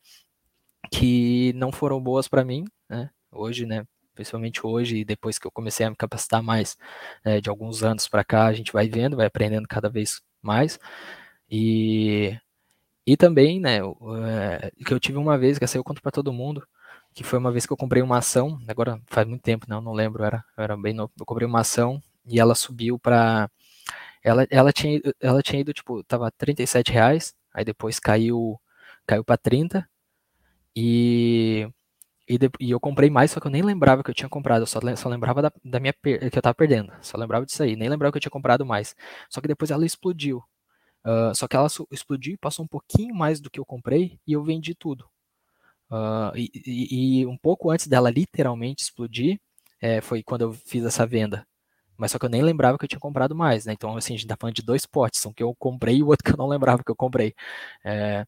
que 0.91 1.53
não 1.55 1.71
foram 1.71 2.01
boas 2.01 2.27
para 2.27 2.45
mim, 2.45 2.65
né? 2.89 3.10
Hoje, 3.32 3.65
né? 3.65 3.86
Principalmente 4.15 4.65
hoje, 4.65 5.05
depois 5.05 5.39
que 5.39 5.47
eu 5.47 5.51
comecei 5.51 5.86
a 5.86 5.89
me 5.91 5.95
capacitar 5.95 6.43
mais, 6.43 6.77
né, 7.25 7.41
de 7.41 7.49
alguns 7.49 7.84
anos 7.84 8.08
para 8.08 8.23
cá, 8.23 8.47
a 8.47 8.53
gente 8.53 8.71
vai 8.73 8.88
vendo, 8.89 9.17
vai 9.17 9.27
aprendendo 9.27 9.67
cada 9.67 9.89
vez 9.89 10.21
mais. 10.41 10.79
E 11.51 12.38
e 13.08 13.17
também, 13.17 13.60
né, 13.60 13.79
é, 13.79 14.71
que 14.86 14.93
eu 14.93 14.99
tive 14.99 15.17
uma 15.17 15.38
vez, 15.38 15.58
que 15.60 15.63
essa 15.65 15.77
eu 15.77 15.84
conto 15.84 16.01
para 16.01 16.12
todo 16.12 16.34
mundo, 16.34 16.65
que 17.13 17.23
foi 17.23 17.39
uma 17.39 17.51
vez 17.51 17.65
que 17.65 17.73
eu 17.73 17.77
comprei 17.77 18.01
uma 18.03 18.19
ação, 18.19 18.60
agora 18.67 19.01
faz 19.08 19.27
muito 19.27 19.41
tempo, 19.41 19.65
não, 19.69 19.82
não 19.82 19.93
lembro, 19.93 20.23
era, 20.23 20.43
era 20.58 20.77
bem 20.77 20.93
novo, 20.93 21.12
eu 21.19 21.25
comprei 21.25 21.47
uma 21.47 21.62
ação 21.62 22.01
e 22.30 22.39
ela 22.39 22.56
subiu 22.56 23.00
para 23.00 23.50
ela, 24.24 24.48
ela, 24.50 24.72
tinha, 24.74 25.02
ela 25.22 25.42
tinha 25.42 25.62
ido, 25.62 25.74
tipo, 25.74 26.04
tava 26.04 26.32
37 26.32 26.92
reais, 26.92 27.34
aí 27.54 27.65
depois 27.65 28.00
caiu 28.00 28.60
caiu 29.08 29.24
para 29.24 29.38
30 29.38 29.89
e, 30.76 31.68
e, 32.28 32.38
de, 32.38 32.50
e, 32.60 32.72
eu 32.72 32.80
comprei 32.80 33.10
mais, 33.10 33.32
só 33.32 33.39
que 33.39 33.48
eu 33.48 33.52
nem 33.52 33.62
lembrava 33.63 34.04
que 34.04 34.10
eu 34.10 34.13
tinha 34.13 34.30
comprado, 34.30 34.63
eu 34.63 34.68
só, 34.68 34.80
só 34.96 35.10
lembrava 35.10 35.42
da, 35.42 35.52
da 35.63 35.80
minha 35.80 35.94
que 35.94 36.38
eu 36.38 36.42
tava 36.42 36.54
perdendo, 36.56 36.94
só 37.02 37.18
lembrava 37.18 37.46
disso 37.46 37.63
aí, 37.63 37.76
nem 37.76 37.89
lembrava 37.89 38.12
que 38.12 38.18
eu 38.18 38.22
tinha 38.22 38.32
comprado 38.32 38.65
mais. 38.65 38.96
Só 39.30 39.42
que 39.42 39.48
depois 39.48 39.72
ela 39.72 39.86
explodiu. 39.86 40.44
Uh, 41.06 41.34
só 41.34 41.48
que 41.48 41.56
ela 41.56 41.68
explodiu 41.92 42.34
e 42.34 42.38
passou 42.38 42.65
um 42.65 42.68
pouquinho 42.68 43.15
mais 43.15 43.39
do 43.42 43.50
que 43.50 43.60
eu 43.60 43.65
comprei 43.65 44.20
e 44.28 44.34
eu 44.34 44.44
vendi 44.44 44.76
tudo. 44.76 45.06
Uh, 45.89 46.36
e, 46.36 46.52
e, 46.54 47.22
e, 47.22 47.26
um 47.26 47.38
pouco 47.38 47.72
antes 47.72 47.88
dela 47.88 48.12
literalmente 48.12 48.84
explodir, 48.84 49.39
é, 49.82 50.02
foi 50.02 50.22
quando 50.22 50.42
eu 50.44 50.54
fiz 50.54 50.84
essa 50.86 51.06
venda. 51.08 51.48
Mas 51.99 52.12
só 52.12 52.19
que 52.19 52.25
eu 52.25 52.29
nem 52.29 52.41
lembrava 52.43 52.77
que 52.77 52.85
eu 52.85 52.89
tinha 52.89 52.99
comprado 52.99 53.35
mais, 53.35 53.65
né? 53.65 53.73
Então, 53.73 53.95
assim, 53.97 54.13
a 54.15 54.17
gente 54.17 54.27
tá 54.27 54.38
falando 54.39 54.55
de 54.55 54.63
dois 54.63 54.85
potes, 54.85 55.25
um 55.25 55.33
que 55.33 55.43
eu 55.43 55.55
comprei 55.55 55.97
e 55.97 56.03
o 56.03 56.07
outro 56.07 56.23
que 56.25 56.31
eu 56.31 56.38
não 56.38 56.47
lembrava 56.47 56.83
que 56.83 56.91
eu 56.91 56.95
comprei. 56.95 57.33
É, 57.83 58.25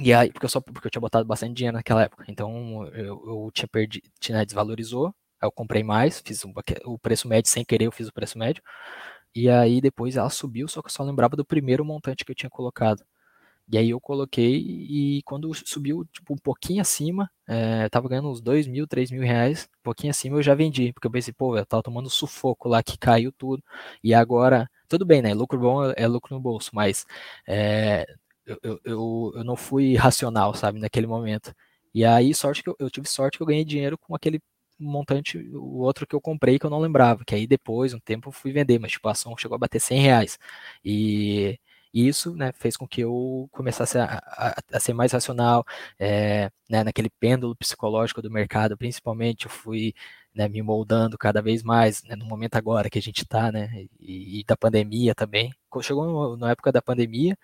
e 0.00 0.12
aí, 0.14 0.32
porque 0.32 0.46
eu, 0.46 0.50
só, 0.50 0.60
porque 0.60 0.86
eu 0.86 0.90
tinha 0.90 1.00
botado 1.00 1.26
bastante 1.26 1.54
dinheiro 1.54 1.76
naquela 1.76 2.02
época. 2.04 2.24
Então, 2.28 2.86
eu, 2.88 3.22
eu 3.26 3.50
tinha 3.52 3.68
perdido, 3.68 4.08
né, 4.30 4.44
desvalorizou, 4.44 5.08
aí 5.40 5.46
eu 5.46 5.52
comprei 5.52 5.82
mais, 5.84 6.20
fiz 6.24 6.44
um, 6.44 6.52
o 6.86 6.98
preço 6.98 7.28
médio 7.28 7.50
sem 7.50 7.64
querer, 7.64 7.86
eu 7.86 7.92
fiz 7.92 8.08
o 8.08 8.12
preço 8.12 8.38
médio. 8.38 8.62
E 9.34 9.48
aí 9.50 9.80
depois 9.80 10.16
ela 10.16 10.30
subiu, 10.30 10.68
só 10.68 10.82
que 10.82 10.88
eu 10.88 10.92
só 10.92 11.02
lembrava 11.04 11.36
do 11.36 11.44
primeiro 11.44 11.84
montante 11.84 12.24
que 12.24 12.32
eu 12.32 12.36
tinha 12.36 12.50
colocado. 12.50 13.04
E 13.72 13.78
aí 13.78 13.90
eu 13.90 14.00
coloquei 14.00 14.56
e 14.58 15.22
quando 15.24 15.50
subiu 15.54 16.04
tipo, 16.12 16.34
um 16.34 16.36
pouquinho 16.36 16.82
acima, 16.82 17.30
é, 17.48 17.88
tava 17.88 18.08
ganhando 18.08 18.30
uns 18.30 18.40
2 18.42 18.66
mil, 18.66 18.86
3 18.86 19.10
mil 19.10 19.22
reais, 19.22 19.68
um 19.80 19.82
pouquinho 19.82 20.10
acima 20.10 20.36
eu 20.38 20.42
já 20.42 20.54
vendi, 20.54 20.92
porque 20.92 21.06
eu 21.06 21.10
pensei, 21.10 21.32
pô, 21.32 21.56
eu 21.56 21.64
tava 21.66 21.82
tomando 21.82 22.10
sufoco 22.10 22.68
lá 22.68 22.82
que 22.82 22.98
caiu 22.98 23.32
tudo. 23.32 23.62
E 24.04 24.12
agora, 24.14 24.68
tudo 24.88 25.06
bem, 25.06 25.22
né? 25.22 25.32
Lucro 25.34 25.58
bom 25.58 25.90
é, 25.90 25.94
é 25.96 26.06
lucro 26.06 26.34
no 26.34 26.40
bolso, 26.40 26.70
mas 26.74 27.06
é, 27.48 28.04
eu, 28.46 28.58
eu, 28.62 28.80
eu, 28.84 29.32
eu 29.36 29.44
não 29.44 29.56
fui 29.56 29.94
racional, 29.96 30.54
sabe, 30.54 30.78
naquele 30.78 31.06
momento. 31.06 31.54
E 31.94 32.04
aí, 32.04 32.34
sorte 32.34 32.62
que 32.62 32.68
eu, 32.70 32.76
eu 32.78 32.90
tive 32.90 33.08
sorte 33.08 33.36
que 33.38 33.42
eu 33.42 33.46
ganhei 33.46 33.64
dinheiro 33.64 33.96
com 33.98 34.14
aquele 34.14 34.40
montante, 34.78 35.38
o 35.54 35.78
outro 35.80 36.06
que 36.06 36.14
eu 36.14 36.20
comprei 36.20 36.58
que 36.58 36.66
eu 36.66 36.70
não 36.70 36.80
lembrava, 36.80 37.24
que 37.24 37.34
aí 37.34 37.46
depois, 37.46 37.94
um 37.94 38.00
tempo, 38.00 38.28
eu 38.28 38.32
fui 38.32 38.52
vender, 38.52 38.78
mas 38.78 38.92
tipo, 38.92 39.08
a 39.08 39.12
ação 39.12 39.36
chegou 39.36 39.54
a 39.54 39.58
bater 39.58 39.80
100 39.80 40.00
reais. 40.00 40.38
E, 40.84 41.58
isso 41.92 42.34
né, 42.34 42.52
fez 42.52 42.76
com 42.76 42.86
que 42.86 43.02
eu 43.02 43.48
começasse 43.52 43.98
a, 43.98 44.22
a, 44.26 44.54
a 44.72 44.80
ser 44.80 44.94
mais 44.94 45.12
racional, 45.12 45.64
é, 45.98 46.50
né, 46.68 46.84
naquele 46.84 47.10
pêndulo 47.10 47.54
psicológico 47.56 48.22
do 48.22 48.30
mercado, 48.30 48.76
principalmente, 48.76 49.46
eu 49.46 49.50
fui 49.50 49.94
né, 50.34 50.48
me 50.48 50.62
moldando 50.62 51.18
cada 51.18 51.42
vez 51.42 51.62
mais, 51.62 52.02
né, 52.04 52.16
no 52.16 52.24
momento 52.26 52.56
agora 52.56 52.88
que 52.90 52.98
a 52.98 53.02
gente 53.02 53.22
está, 53.22 53.52
né, 53.52 53.86
e, 54.00 54.40
e, 54.40 54.44
da 54.44 54.56
pandemia 54.56 55.14
também. 55.14 55.52
Chegou 55.82 56.36
na 56.36 56.50
época 56.52 56.72
da 56.72 56.82
pandemia, 56.82 57.36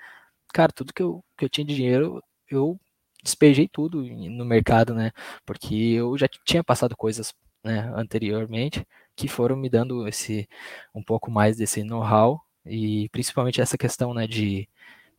cara, 0.52 0.72
tudo 0.72 0.92
que 0.92 1.02
eu, 1.02 1.24
que 1.36 1.44
eu 1.44 1.48
tinha 1.48 1.64
de 1.66 1.74
dinheiro, 1.74 2.22
eu 2.50 2.78
despejei 3.22 3.68
tudo 3.68 4.02
no 4.02 4.44
mercado, 4.44 4.94
né? 4.94 5.12
Porque 5.46 5.74
eu 5.74 6.16
já 6.18 6.28
tinha 6.44 6.64
passado 6.64 6.96
coisas 6.96 7.34
né, 7.64 7.92
anteriormente 7.96 8.86
que 9.16 9.28
foram 9.28 9.56
me 9.56 9.68
dando 9.68 10.06
esse 10.08 10.48
um 10.94 11.02
pouco 11.02 11.30
mais 11.30 11.56
desse 11.56 11.82
know-how 11.82 12.40
e 12.68 13.08
principalmente 13.10 13.60
essa 13.60 13.78
questão, 13.78 14.14
né, 14.14 14.26
de 14.26 14.68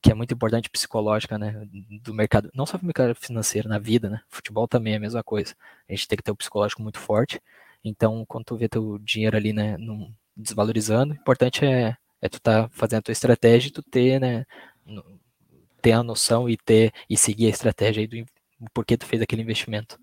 que 0.01 0.11
é 0.11 0.15
muito 0.15 0.33
importante 0.33 0.69
psicológica, 0.69 1.37
né, 1.37 1.67
do 2.03 2.13
mercado, 2.13 2.49
não 2.53 2.65
só 2.65 2.77
do 2.77 2.85
mercado 2.85 3.15
financeiro, 3.15 3.67
na 3.69 3.79
vida, 3.79 4.09
né? 4.09 4.21
Futebol 4.29 4.67
também 4.67 4.93
é 4.93 4.97
a 4.97 4.99
mesma 4.99 5.23
coisa. 5.23 5.55
A 5.89 5.93
gente 5.93 6.07
tem 6.07 6.17
que 6.17 6.23
ter 6.23 6.31
o 6.31 6.35
psicológico 6.35 6.81
muito 6.81 6.99
forte. 6.99 7.41
Então, 7.83 8.25
quando 8.27 8.45
tu 8.45 8.57
vê 8.57 8.69
teu 8.69 8.97
dinheiro 8.99 9.35
ali, 9.37 9.53
né, 9.53 9.77
num, 9.77 10.13
desvalorizando, 10.37 11.13
o 11.13 11.17
importante 11.17 11.65
é 11.65 11.97
é 12.21 12.27
tu 12.29 12.39
tá 12.41 12.67
fazendo 12.71 12.99
a 12.99 13.01
tua 13.03 13.11
estratégia 13.13 13.69
e 13.69 13.71
tu 13.71 13.81
ter, 13.81 14.19
né, 14.19 14.45
ter 15.81 15.91
a 15.93 16.03
noção 16.03 16.49
e 16.49 16.57
ter 16.57 16.93
e 17.09 17.17
seguir 17.17 17.47
a 17.47 17.49
estratégia 17.49 18.01
aí 18.01 18.07
do 18.07 18.25
porquê 18.73 18.97
tu 18.97 19.05
fez 19.05 19.21
aquele 19.21 19.41
investimento. 19.41 19.99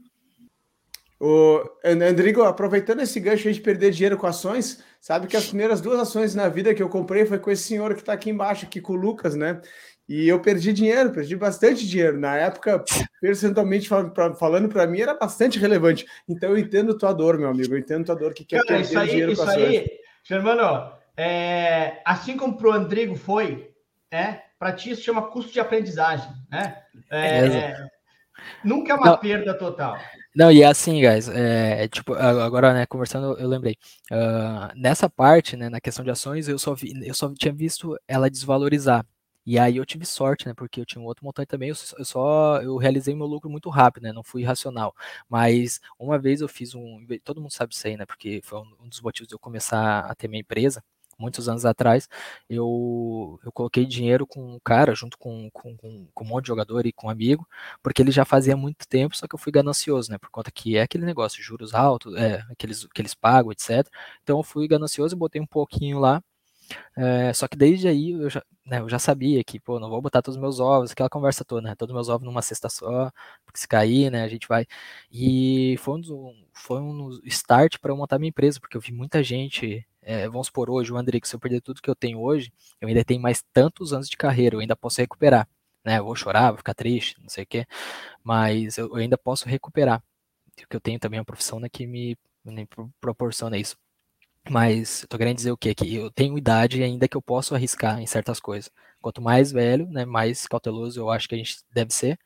O 1.19 1.63
Andrigo, 1.83 2.43
aproveitando 2.43 3.01
esse 3.01 3.19
gancho 3.19 3.49
aí 3.49 3.55
de 3.55 3.61
perder 3.61 3.91
dinheiro 3.91 4.19
com 4.19 4.27
ações, 4.27 4.85
sabe 5.01 5.27
que 5.27 5.37
as 5.37 5.47
primeiras 5.47 5.81
duas 5.81 5.99
ações 5.99 6.35
na 6.35 6.49
vida 6.49 6.75
que 6.75 6.83
eu 6.83 6.91
comprei 6.91 7.25
foi 7.25 7.39
com 7.39 7.51
esse 7.51 7.63
senhor 7.63 7.95
que 7.95 8.01
está 8.01 8.13
aqui 8.13 8.29
embaixo, 8.29 8.67
aqui 8.67 8.81
com 8.81 8.93
o 8.93 8.97
Lucas, 8.97 9.35
né? 9.35 9.61
E 10.09 10.29
eu 10.29 10.41
perdi 10.41 10.73
dinheiro, 10.73 11.11
perdi 11.11 11.35
bastante 11.35 11.87
dinheiro. 11.87 12.19
Na 12.19 12.37
época, 12.37 12.85
percentualmente 13.21 13.89
falando 14.39 14.69
para 14.69 14.87
mim, 14.87 15.01
era 15.01 15.15
bastante 15.15 15.59
relevante. 15.59 16.07
Então 16.29 16.51
eu 16.51 16.59
entendo 16.59 16.97
tua 16.97 17.13
dor, 17.13 17.39
meu 17.39 17.49
amigo. 17.49 17.75
Eu 17.75 17.79
entendo 17.79 18.05
tua 18.05 18.15
dor 18.15 18.33
que 18.33 18.45
quer 18.45 18.63
Cara, 18.65 18.81
perder 18.81 18.99
aí, 18.99 19.09
dinheiro 19.09 19.35
com 19.35 19.43
ações. 19.43 19.57
Isso 19.57 19.67
aí, 19.67 20.01
Germano, 20.23 20.93
é, 21.17 22.01
assim 22.05 22.37
como 22.37 22.57
pro 22.57 22.73
Andrigo 22.73 23.17
foi, 23.17 23.71
é, 24.11 24.43
para 24.59 24.73
ti 24.73 24.91
isso 24.91 25.03
chama 25.03 25.29
custo 25.29 25.53
de 25.53 25.61
aprendizagem, 25.61 26.31
né? 26.51 26.83
É, 27.11 27.47
é, 27.47 27.87
nunca 28.65 28.93
é 28.93 28.97
uma 28.97 29.07
Não. 29.07 29.19
perda 29.19 29.55
total. 29.55 29.99
Não, 30.37 30.53
e 30.53 30.61
é 30.61 30.67
assim, 30.67 31.01
guys, 31.01 31.29
é, 31.31 31.89
tipo, 31.89 32.13
agora, 32.13 32.75
né, 32.75 32.85
conversando, 32.85 33.39
eu 33.39 33.49
lembrei, 33.49 33.79
uh, 34.13 34.71
nessa 34.79 35.09
parte, 35.09 35.57
né, 35.57 35.71
na 35.71 35.81
questão 35.81 36.05
de 36.05 36.11
ações, 36.11 36.47
eu 36.47 36.59
só, 36.59 36.75
vi, 36.75 36.93
eu 37.09 37.15
só 37.15 37.33
tinha 37.33 37.55
visto 37.55 37.97
ela 38.07 38.29
desvalorizar, 38.29 39.07
e 39.47 39.59
aí 39.59 39.79
eu 39.79 39.87
tive 39.87 40.05
sorte, 40.05 40.47
né, 40.47 40.53
porque 40.55 40.79
eu 40.79 40.85
tinha 40.85 41.01
um 41.01 41.07
outro 41.07 41.25
montante 41.25 41.49
também, 41.49 41.71
eu 41.71 41.75
só, 42.05 42.61
eu 42.61 42.77
realizei 42.77 43.15
meu 43.15 43.25
lucro 43.27 43.49
muito 43.49 43.71
rápido, 43.71 44.03
né, 44.03 44.13
não 44.13 44.23
fui 44.23 44.45
racional, 44.45 44.95
mas 45.27 45.81
uma 45.99 46.19
vez 46.19 46.43
eu 46.43 46.49
fiz 46.49 46.75
um, 46.75 47.07
todo 47.25 47.41
mundo 47.41 47.51
sabe 47.53 47.73
isso 47.73 47.87
aí, 47.87 47.97
né, 47.97 48.05
porque 48.05 48.43
foi 48.45 48.59
um 48.79 48.89
dos 48.91 49.01
motivos 49.01 49.29
de 49.29 49.35
eu 49.35 49.39
começar 49.39 50.01
a 50.01 50.15
ter 50.15 50.29
minha 50.29 50.41
empresa, 50.43 50.85
muitos 51.19 51.49
anos 51.49 51.65
atrás, 51.65 52.09
eu, 52.49 53.39
eu 53.45 53.53
coloquei 53.53 53.85
dinheiro 53.87 54.27
com 54.27 54.55
um 54.57 54.61
cara, 54.63 54.95
junto 54.95 55.19
com, 55.19 55.51
com, 55.51 55.77
com, 55.77 56.07
com, 56.15 56.25
um 56.25 56.29
monte 56.29 56.45
de 56.45 56.49
jogador 56.49 56.87
e 56.87 56.93
com 56.93 57.07
um 57.09 57.11
amigo, 57.11 57.47
porque 57.83 58.03
ele 58.03 58.11
já 58.11 58.25
fazia 58.25 58.57
muito 58.57 58.87
tempo, 58.89 59.17
só 59.17 59.27
que 59.27 59.35
eu 59.35 59.39
fui 59.39 59.53
ganancioso, 59.53 60.11
né? 60.11 60.19
Por 60.19 60.31
conta 60.31 60.51
que 60.51 60.77
é 60.77 60.83
aquele 60.83 61.05
negócio, 61.05 61.43
juros 61.43 61.75
altos, 61.75 62.15
é, 62.17 62.43
aqueles 62.51 62.87
que 62.87 63.01
eles 63.01 63.15
pagam, 63.15 63.53
etc. 63.53 63.87
Então 64.23 64.39
eu 64.39 64.43
fui 64.43 64.67
ganancioso 64.69 65.15
e 65.15 65.19
botei 65.19 65.41
um 65.41 65.47
pouquinho 65.47 65.99
lá. 65.99 66.23
É, 66.97 67.33
só 67.33 67.47
que 67.49 67.57
desde 67.57 67.89
aí 67.89 68.13
eu 68.13 68.29
já, 68.31 68.43
né, 68.65 68.81
eu 68.81 68.89
já 68.89 68.99
sabia 68.99 69.43
que, 69.45 69.61
pô, 69.61 69.79
não 69.81 69.89
vou 69.91 70.01
botar 70.03 70.23
todos 70.23 70.37
os 70.37 70.41
meus 70.41 70.61
ovos, 70.61 70.91
aquela 70.93 71.09
conversa 71.09 71.45
toda, 71.45 71.63
né? 71.63 71.75
Todos 71.77 71.93
os 71.93 71.95
meus 71.97 72.09
ovos 72.09 72.25
numa 72.27 72.43
cesta 72.43 72.69
só, 72.69 73.11
porque 73.45 73.59
se 73.61 73.69
cair, 73.69 74.11
né, 74.11 74.23
a 74.25 74.29
gente 74.29 74.49
vai. 74.49 74.67
E 75.11 75.77
foi 75.79 76.01
um, 76.01 76.47
foi 76.55 76.81
um 76.81 77.11
start 77.25 77.79
para 77.81 77.93
eu 77.93 77.97
montar 77.97 78.19
minha 78.19 78.29
empresa, 78.31 78.61
porque 78.61 78.77
eu 78.77 78.81
vi 78.81 78.93
muita 78.93 79.23
gente. 79.23 79.87
É, 80.03 80.29
vamos 80.29 80.51
por 80.51 80.71
hoje, 80.71 80.93
o 80.93 80.97
André, 80.97 81.21
que 81.21 81.29
se 81.29 81.35
eu 81.35 81.41
perder 81.41 81.61
tudo 81.61 81.83
que 81.83 81.91
eu 81.91 81.95
tenho 81.97 82.21
hoje, 82.21 82.53
eu 82.81 82.89
ainda 82.89 83.05
tenho 83.05 83.21
mais 83.21 83.43
tantos 83.53 83.93
anos 83.93 84.09
de 84.09 84.17
carreira, 84.17 84.57
eu 84.57 84.61
ainda 84.61 84.77
posso 84.77 85.01
recuperar. 85.01 85.49
Né, 85.85 85.99
eu 85.99 86.05
vou 86.05 86.17
chorar, 86.17 86.51
vou 86.51 86.59
ficar 86.59 86.75
triste, 86.75 87.17
não 87.21 87.29
sei 87.29 87.45
o 87.45 87.47
quê, 87.47 87.65
mas 88.25 88.79
eu, 88.79 88.89
eu 88.89 88.97
ainda 88.97 89.19
posso 89.19 89.49
recuperar. 89.49 90.03
Porque 90.57 90.77
eu 90.77 90.81
tenho 90.81 90.99
também 91.01 91.19
uma 91.21 91.25
profissão 91.27 91.61
né, 91.61 91.69
que 91.69 91.87
me, 91.87 92.17
me 92.45 92.67
proporciona 93.01 93.59
isso. 93.59 93.77
Mas 94.51 95.03
eu 95.03 95.09
tô 95.09 95.19
querendo 95.19 95.37
dizer 95.37 95.51
o 95.51 95.57
quê? 95.57 95.75
Que 95.75 95.95
eu 95.97 96.11
tenho 96.11 96.39
idade 96.39 96.83
ainda 96.83 97.09
que 97.09 97.17
eu 97.17 97.23
posso 97.23 97.55
arriscar 97.55 98.01
em 98.01 98.07
certas 98.07 98.39
coisas. 98.41 98.71
Quanto 99.01 99.21
mais 99.21 99.51
velho, 99.53 99.87
né, 99.89 100.05
mais 100.05 100.47
cauteloso 100.47 101.01
eu 101.01 101.11
acho 101.11 101.29
que 101.29 101.35
a 101.35 101.39
gente 101.39 101.59
deve 101.73 101.93
ser, 101.93 102.19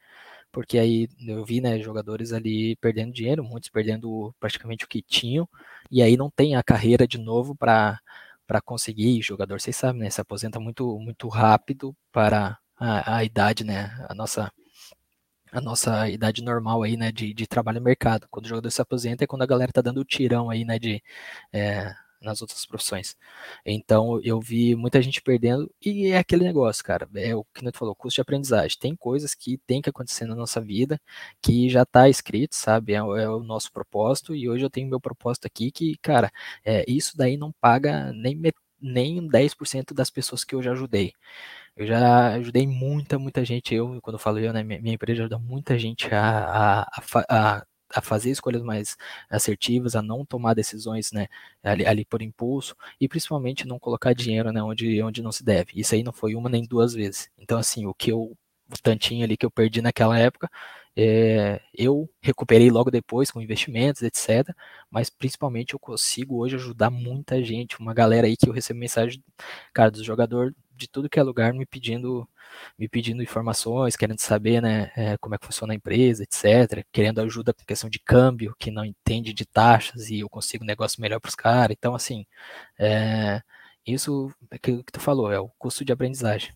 porque 0.53 0.79
aí 0.79 1.09
eu 1.27 1.45
vi, 1.45 1.61
né, 1.61 1.79
jogadores 1.81 2.33
ali 2.33 2.77
perdendo 2.77 3.13
dinheiro, 3.13 3.45
muitos 3.45 3.71
perdendo 3.71 4.35
praticamente 4.41 4.85
o 4.85 4.89
que 4.89 5.03
tinham, 5.03 5.49
e 5.91 6.03
aí 6.03 6.17
não 6.17 6.31
tem 6.31 6.57
a 6.57 6.63
carreira 6.63 7.07
de 7.09 7.19
novo 7.19 7.55
para 7.57 8.01
para 8.47 8.61
conseguir, 8.63 9.23
jogador, 9.23 9.61
vocês 9.61 9.77
sabem, 9.77 10.03
né, 10.03 10.11
se 10.11 10.21
aposenta 10.21 10.61
muito 10.61 10.99
muito 11.01 11.29
rápido 11.29 11.97
para 12.13 12.59
a, 12.79 13.17
a 13.19 13.25
idade, 13.25 13.65
né, 13.65 13.91
a 14.09 14.15
nossa 14.15 14.53
a 15.53 15.61
nossa 15.61 16.09
idade 16.09 16.43
normal 16.43 16.83
aí, 16.83 16.97
né, 16.97 17.11
de, 17.13 17.35
de 17.35 17.47
trabalho 17.47 17.79
no 17.81 17.85
mercado. 17.85 18.27
Quando 18.31 18.47
o 18.47 18.49
jogador 18.49 18.71
se 18.71 18.81
aposenta 18.83 19.25
é 19.25 19.27
quando 19.27 19.43
a 19.43 19.47
galera 19.47 19.73
tá 19.73 19.81
dando 19.83 20.01
o 20.01 20.05
tirão 20.05 20.49
aí, 20.51 20.65
né, 20.65 20.79
de 20.79 21.03
é, 21.53 21.93
nas 22.21 22.43
outras 22.43 22.65
profissões. 22.67 23.17
Então 23.65 24.21
eu 24.23 24.41
vi 24.41 24.75
muita 24.75 25.01
gente 25.03 25.23
perdendo 25.23 25.71
e 25.85 26.09
é 26.09 26.19
aquele 26.19 26.45
negócio, 26.45 26.85
cara. 26.85 27.09
É 27.15 27.35
o 27.35 27.45
que 27.45 27.71
tu 27.71 27.79
falou, 27.79 27.95
custo 27.95 28.17
de 28.17 28.21
aprendizagem. 28.23 28.77
Tem 28.79 28.95
coisas 28.97 29.35
que 29.35 29.59
tem 29.67 29.81
que 29.83 29.91
acontecer 29.91 30.27
na 30.27 30.35
nossa 30.35 30.61
vida 30.61 31.01
que 31.43 31.69
já 31.69 31.83
está 31.83 32.09
escrito, 32.09 32.55
sabe? 32.55 32.93
É, 32.95 32.97
é, 32.99 33.29
o 33.29 33.41
nosso 33.43 33.73
propósito 33.73 34.35
e 34.35 34.49
hoje 34.49 34.65
eu 34.65 34.71
tenho 34.71 34.89
meu 34.89 35.01
propósito 35.01 35.47
aqui 35.47 35.71
que, 35.71 35.97
cara, 35.99 36.31
é, 36.65 36.85
isso 36.89 37.17
daí 37.17 37.37
não 37.37 37.53
paga 37.53 38.13
nem 38.13 38.37
nem 38.83 39.29
10% 39.29 39.93
das 39.95 40.11
pessoas 40.11 40.43
que 40.45 40.55
eu 40.55 40.63
já 40.63 40.73
ajudei. 40.73 41.13
Eu 41.77 41.87
já 41.87 42.35
ajudei 42.35 42.67
muita, 42.67 43.19
muita 43.19 43.45
gente. 43.45 43.75
Eu, 43.75 44.01
quando 44.03 44.15
eu 44.17 44.19
falo 44.19 44.39
eu, 44.39 44.53
né, 44.53 44.63
minha, 44.63 44.95
empresa 44.95 45.23
ajuda 45.23 45.39
muita 45.39 45.79
gente 45.79 46.07
a, 46.15 46.83
a, 46.85 47.03
a, 47.29 47.59
a 47.59 47.67
a 47.95 48.01
fazer 48.01 48.31
escolhas 48.31 48.63
mais 48.63 48.97
assertivas, 49.29 49.97
a 49.97 50.03
não 50.03 50.25
tomar 50.25 50.55
decisões 50.55 51.13
né, 51.13 51.29
ali, 51.63 51.87
ali, 51.87 52.05
por 52.05 52.23
impulso 52.23 52.77
e 53.01 53.09
principalmente 53.09 53.67
não 53.67 53.79
colocar 53.79 54.13
dinheiro 54.15 54.53
né, 54.53 54.63
onde, 54.63 55.03
onde 55.03 55.23
não 55.23 55.33
se 55.33 55.45
deve. 55.45 55.73
Isso 55.75 55.95
aí 55.95 56.03
não 56.03 56.13
foi 56.13 56.35
uma 56.35 56.49
nem 56.49 56.65
duas 56.65 56.95
vezes. 56.95 57.31
Então, 57.39 57.59
assim, 57.59 57.87
o 57.87 57.95
que 57.95 58.13
eu, 58.13 58.37
o 58.71 58.83
tantinho 58.83 59.25
ali 59.25 59.37
que 59.37 59.47
eu 59.47 59.51
perdi 59.51 59.83
naquela 59.83 60.19
época, 60.19 60.49
é, 60.97 61.61
eu 61.77 62.09
recuperei 62.21 62.71
logo 62.71 62.91
depois 62.91 63.31
com 63.31 63.41
investimentos, 63.41 64.03
etc. 64.03 64.55
Mas 64.91 65.09
principalmente 65.11 65.75
eu 65.75 65.79
consigo 65.79 66.37
hoje 66.39 66.57
ajudar 66.57 66.91
muita 66.91 67.43
gente, 67.43 67.79
uma 67.79 67.95
galera 67.95 68.27
aí 68.27 68.37
que 68.37 68.49
eu 68.49 68.53
recebo 68.53 68.81
mensagem, 68.81 69.23
cara, 69.73 69.91
do 69.91 70.03
jogador 70.05 70.55
de 70.81 70.89
tudo 70.89 71.09
que 71.09 71.21
é 71.21 71.23
lugar 71.23 71.53
me 71.53 71.67
pedindo 71.67 72.29
me 72.79 72.89
pedindo 72.89 73.23
informações, 73.23 73.95
querendo 73.95 74.19
saber 74.19 74.61
né, 74.61 74.91
é, 74.97 75.17
como 75.19 75.35
é 75.35 75.39
que 75.39 75.47
funciona 75.47 75.73
a 75.73 75.77
empresa, 75.77 76.25
etc. 76.25 76.85
Querendo 76.91 77.21
ajuda 77.21 77.53
com 77.53 77.65
questão 77.65 77.89
de 77.89 78.01
câmbio, 78.01 78.57
que 78.59 78.71
não 78.71 78.85
entende 78.85 79.33
de 79.33 79.47
taxas 79.47 80.11
e 80.11 80.21
eu 80.21 80.29
consigo 80.29 80.65
um 80.65 80.67
negócio 80.67 81.01
melhor 81.01 81.21
para 81.21 81.29
os 81.29 81.35
caras. 81.37 81.77
Então, 81.79 81.95
assim, 81.95 82.27
é, 82.79 83.41
isso 83.87 84.33
é 84.51 84.59
que, 84.59 84.83
que 84.83 84.93
tu 84.93 85.01
falou, 85.01 85.33
é 85.33 85.39
o 85.39 85.49
custo 85.59 85.85
de 85.85 85.93
aprendizagem. 85.93 86.53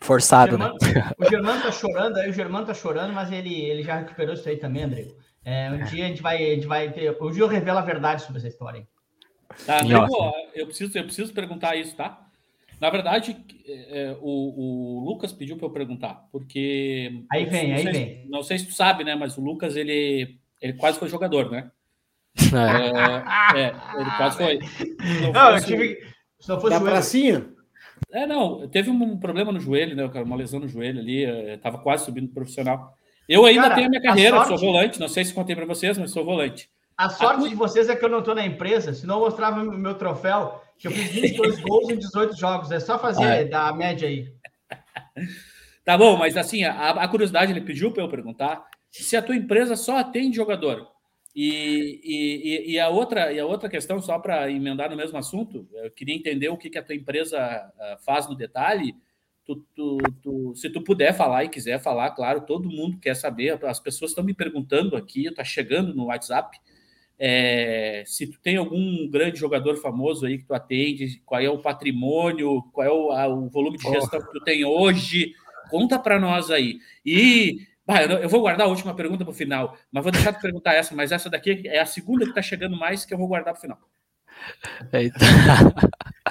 Forçado, 0.00 0.56
o 0.56 0.58
Germano, 0.58 0.78
né? 0.82 1.12
O 1.18 1.24
Germano 1.24 1.62
tá 1.62 1.72
chorando, 1.72 2.16
aí 2.18 2.30
o 2.30 2.34
Germano 2.34 2.66
tá 2.66 2.74
chorando, 2.74 3.14
mas 3.14 3.32
ele, 3.32 3.54
ele 3.54 3.82
já 3.82 4.00
recuperou 4.00 4.34
isso 4.34 4.46
aí 4.46 4.58
também, 4.58 4.82
André. 4.82 5.08
É, 5.42 5.70
um 5.70 5.76
é. 5.76 5.84
dia 5.84 6.04
a 6.04 6.08
gente 6.08 6.20
vai, 6.20 6.36
a 6.36 6.54
gente 6.54 6.66
vai 6.66 6.92
ter. 6.92 7.16
Hoje 7.20 7.40
eu 7.40 7.46
revelo 7.46 7.78
a 7.78 7.82
verdade 7.82 8.22
sobre 8.22 8.38
essa 8.38 8.48
história. 8.48 8.86
Tá, 9.66 9.80
Andrigo, 9.80 10.32
eu 10.54 10.66
preciso, 10.66 10.98
eu 10.98 11.04
preciso 11.04 11.32
perguntar 11.32 11.76
isso, 11.76 11.94
tá? 11.96 12.23
Na 12.80 12.90
verdade, 12.90 13.36
é, 13.66 14.02
é, 14.02 14.16
o, 14.20 15.00
o, 15.00 15.04
Lucas 15.04 15.32
pediu 15.32 15.56
para 15.56 15.66
eu 15.66 15.72
perguntar, 15.72 16.26
porque. 16.30 17.24
Aí 17.32 17.44
vem, 17.44 17.72
aí 17.72 17.82
sei, 17.82 17.92
vem. 17.92 18.26
Não 18.28 18.42
sei 18.42 18.58
se 18.58 18.66
tu 18.66 18.72
sabe, 18.72 19.04
né? 19.04 19.14
Mas 19.14 19.38
o 19.38 19.40
Lucas, 19.40 19.76
ele, 19.76 20.38
ele 20.60 20.72
quase 20.74 20.98
foi 20.98 21.08
jogador, 21.08 21.50
né? 21.50 21.70
É, 23.54 23.60
é 23.60 23.74
ele 24.00 24.10
quase 24.16 24.36
foi. 24.36 24.58
Não, 25.22 25.32
não 25.32 25.52
fosse, 25.52 25.72
eu 25.72 25.78
tive. 25.78 26.06
Se 26.40 26.48
não 26.48 26.60
fosse 26.60 26.74
da 26.74 26.80
pracinha? 26.80 27.46
É, 28.12 28.26
não, 28.26 28.68
teve 28.68 28.90
um 28.90 29.18
problema 29.18 29.52
no 29.52 29.60
joelho, 29.60 29.96
né? 29.96 30.04
Uma 30.04 30.36
lesão 30.36 30.60
no 30.60 30.68
joelho 30.68 31.00
ali, 31.00 31.24
estava 31.52 31.78
quase 31.78 32.04
subindo 32.04 32.26
pro 32.26 32.36
profissional. 32.36 32.96
Eu 33.28 33.44
ainda 33.46 33.62
Cara, 33.62 33.74
tenho 33.76 33.86
a 33.86 33.90
minha 33.90 34.02
carreira, 34.02 34.36
a 34.36 34.44
sorte... 34.44 34.60
sou 34.60 34.72
volante, 34.72 35.00
não 35.00 35.08
sei 35.08 35.24
se 35.24 35.32
contei 35.32 35.56
para 35.56 35.64
vocês, 35.64 35.96
mas 35.96 36.10
sou 36.10 36.24
volante. 36.24 36.68
A 36.96 37.08
sorte 37.08 37.46
a... 37.46 37.48
de 37.48 37.54
vocês 37.54 37.88
é 37.88 37.96
que 37.96 38.04
eu 38.04 38.08
não 38.08 38.20
estou 38.20 38.34
na 38.34 38.44
empresa, 38.44 38.92
senão 38.92 39.16
eu 39.16 39.24
mostrava 39.24 39.60
o 39.60 39.72
meu 39.72 39.94
troféu 39.94 40.62
que 40.78 40.88
eu 40.88 40.92
fiz 40.92 41.10
22 41.10 41.60
gols 41.60 41.90
em 41.90 41.98
18 41.98 42.36
jogos. 42.36 42.70
É 42.70 42.80
só 42.80 42.98
fazer 42.98 43.24
ah, 43.24 43.34
é. 43.34 43.44
da 43.44 43.72
média 43.72 44.08
aí. 44.08 44.32
Tá 45.84 45.98
bom, 45.98 46.16
mas 46.16 46.34
assim, 46.36 46.64
a, 46.64 46.90
a 46.90 47.08
curiosidade, 47.08 47.52
ele 47.52 47.60
pediu 47.60 47.92
para 47.92 48.02
eu 48.02 48.08
perguntar 48.08 48.64
se 48.90 49.16
a 49.16 49.22
tua 49.22 49.36
empresa 49.36 49.76
só 49.76 49.98
atende 49.98 50.36
jogador. 50.36 50.88
E, 51.34 52.00
e, 52.04 52.72
e, 52.72 52.80
a, 52.80 52.88
outra, 52.88 53.32
e 53.32 53.40
a 53.40 53.44
outra 53.44 53.68
questão, 53.68 54.00
só 54.00 54.18
para 54.18 54.50
emendar 54.50 54.88
no 54.88 54.96
mesmo 54.96 55.18
assunto, 55.18 55.68
eu 55.72 55.90
queria 55.90 56.14
entender 56.14 56.48
o 56.48 56.56
que, 56.56 56.70
que 56.70 56.78
a 56.78 56.82
tua 56.82 56.94
empresa 56.94 57.38
ah, 57.38 57.98
faz 58.04 58.28
no 58.28 58.36
detalhe. 58.36 58.94
Tu, 59.44 59.56
tu, 59.74 59.98
tu, 60.22 60.54
se 60.54 60.70
tu 60.70 60.82
puder 60.82 61.12
falar 61.12 61.44
e 61.44 61.50
quiser 61.50 61.82
falar, 61.82 62.12
claro, 62.12 62.46
todo 62.46 62.70
mundo 62.70 62.98
quer 62.98 63.14
saber. 63.14 63.62
As 63.66 63.80
pessoas 63.80 64.12
estão 64.12 64.24
me 64.24 64.32
perguntando 64.32 64.96
aqui, 64.96 65.26
está 65.26 65.44
chegando 65.44 65.92
no 65.92 66.06
WhatsApp. 66.06 66.56
É, 67.26 68.02
se 68.04 68.26
tu 68.26 68.38
tem 68.38 68.58
algum 68.58 69.08
grande 69.08 69.38
jogador 69.38 69.76
famoso 69.76 70.26
aí 70.26 70.36
que 70.36 70.44
tu 70.44 70.52
atende, 70.52 71.22
qual 71.24 71.40
é 71.40 71.48
o 71.48 71.56
patrimônio, 71.56 72.60
qual 72.70 72.86
é 72.86 72.90
o, 72.90 73.10
a, 73.12 73.26
o 73.26 73.48
volume 73.48 73.78
de 73.78 73.84
gestão 73.84 74.20
oh. 74.20 74.26
que 74.26 74.32
tu 74.38 74.44
tem 74.44 74.62
hoje, 74.62 75.32
conta 75.70 75.98
para 75.98 76.20
nós 76.20 76.50
aí. 76.50 76.76
E 77.02 77.60
bah, 77.86 78.02
eu, 78.02 78.18
eu, 78.18 78.28
vou 78.28 78.42
guardar 78.42 78.66
a 78.66 78.70
última 78.70 78.94
pergunta 78.94 79.24
para 79.24 79.32
o 79.32 79.34
final, 79.34 79.74
mas 79.90 80.02
vou 80.02 80.12
deixar 80.12 80.32
de 80.32 80.40
perguntar 80.42 80.74
essa, 80.74 80.94
mas 80.94 81.12
essa 81.12 81.30
daqui 81.30 81.66
é 81.66 81.80
a 81.80 81.86
segunda 81.86 82.26
que 82.26 82.30
está 82.30 82.42
chegando 82.42 82.76
mais 82.76 83.06
que 83.06 83.14
eu 83.14 83.18
vou 83.18 83.26
guardar 83.26 83.54
para 83.54 83.58
o 83.58 83.62
final. 83.62 83.78
Eita. 84.92 85.18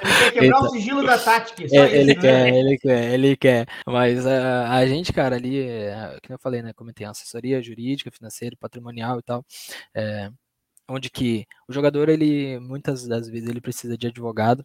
Ele 0.00 0.12
quer 0.12 0.32
quebrar 0.32 0.44
Eita. 0.44 0.60
o 0.60 0.68
sigilo 0.68 1.04
da 1.04 1.18
tática. 1.18 1.64
É, 1.72 1.98
ele, 1.98 2.14
né? 2.14 2.20
quer, 2.20 2.54
ele 2.54 2.78
quer, 2.78 3.14
ele 3.14 3.36
quer. 3.36 3.66
Mas 3.84 4.24
uh, 4.24 4.68
a 4.68 4.86
gente, 4.86 5.12
cara, 5.12 5.34
ali, 5.34 5.60
uh, 5.62 6.20
que 6.22 6.32
eu 6.32 6.38
falei, 6.38 6.62
né? 6.62 6.72
Comentei 6.72 7.04
assessoria 7.04 7.60
jurídica, 7.60 8.12
financeira, 8.12 8.56
patrimonial 8.60 9.18
e 9.18 9.22
tal. 9.22 9.44
É, 9.92 10.30
onde 10.88 11.10
que 11.10 11.46
o 11.68 11.72
jogador 11.72 12.08
ele 12.08 12.58
muitas 12.60 13.06
das 13.06 13.28
vezes 13.28 13.48
ele 13.48 13.60
precisa 13.60 13.96
de 13.98 14.06
advogado, 14.08 14.64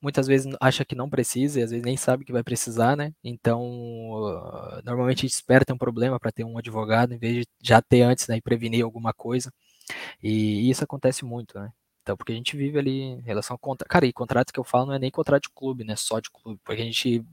muitas 0.00 0.26
vezes 0.26 0.54
acha 0.60 0.84
que 0.84 0.94
não 0.94 1.08
precisa 1.08 1.60
e 1.60 1.62
às 1.62 1.70
vezes 1.70 1.84
nem 1.84 1.96
sabe 1.96 2.24
que 2.24 2.32
vai 2.32 2.42
precisar, 2.42 2.96
né? 2.96 3.12
Então, 3.24 3.62
uh, 3.62 4.82
normalmente 4.84 5.26
espera 5.26 5.64
ter 5.64 5.72
um 5.72 5.78
problema 5.78 6.20
para 6.20 6.30
ter 6.32 6.44
um 6.44 6.58
advogado 6.58 7.14
em 7.14 7.18
vez 7.18 7.36
de 7.36 7.46
já 7.62 7.80
ter 7.82 8.02
antes, 8.02 8.28
né, 8.28 8.36
e 8.36 8.42
prevenir 8.42 8.84
alguma 8.84 9.14
coisa. 9.14 9.50
E 10.22 10.70
isso 10.70 10.84
acontece 10.84 11.24
muito, 11.24 11.58
né? 11.58 11.72
Então, 12.02 12.16
porque 12.16 12.32
a 12.32 12.36
gente 12.36 12.56
vive 12.56 12.78
ali 12.78 13.00
em 13.00 13.20
relação 13.22 13.56
a 13.56 13.58
contrato. 13.58 13.88
Cara, 13.88 14.06
e 14.06 14.12
contrato 14.12 14.52
que 14.52 14.60
eu 14.60 14.64
falo 14.64 14.86
não 14.86 14.94
é 14.94 14.98
nem 14.98 15.10
contrato 15.10 15.44
de 15.44 15.50
clube, 15.50 15.84
né? 15.84 15.96
Só 15.96 16.20
de 16.20 16.30
clube. 16.30 16.60
Porque 16.64 16.82
a 16.82 16.84
gente. 16.84 17.24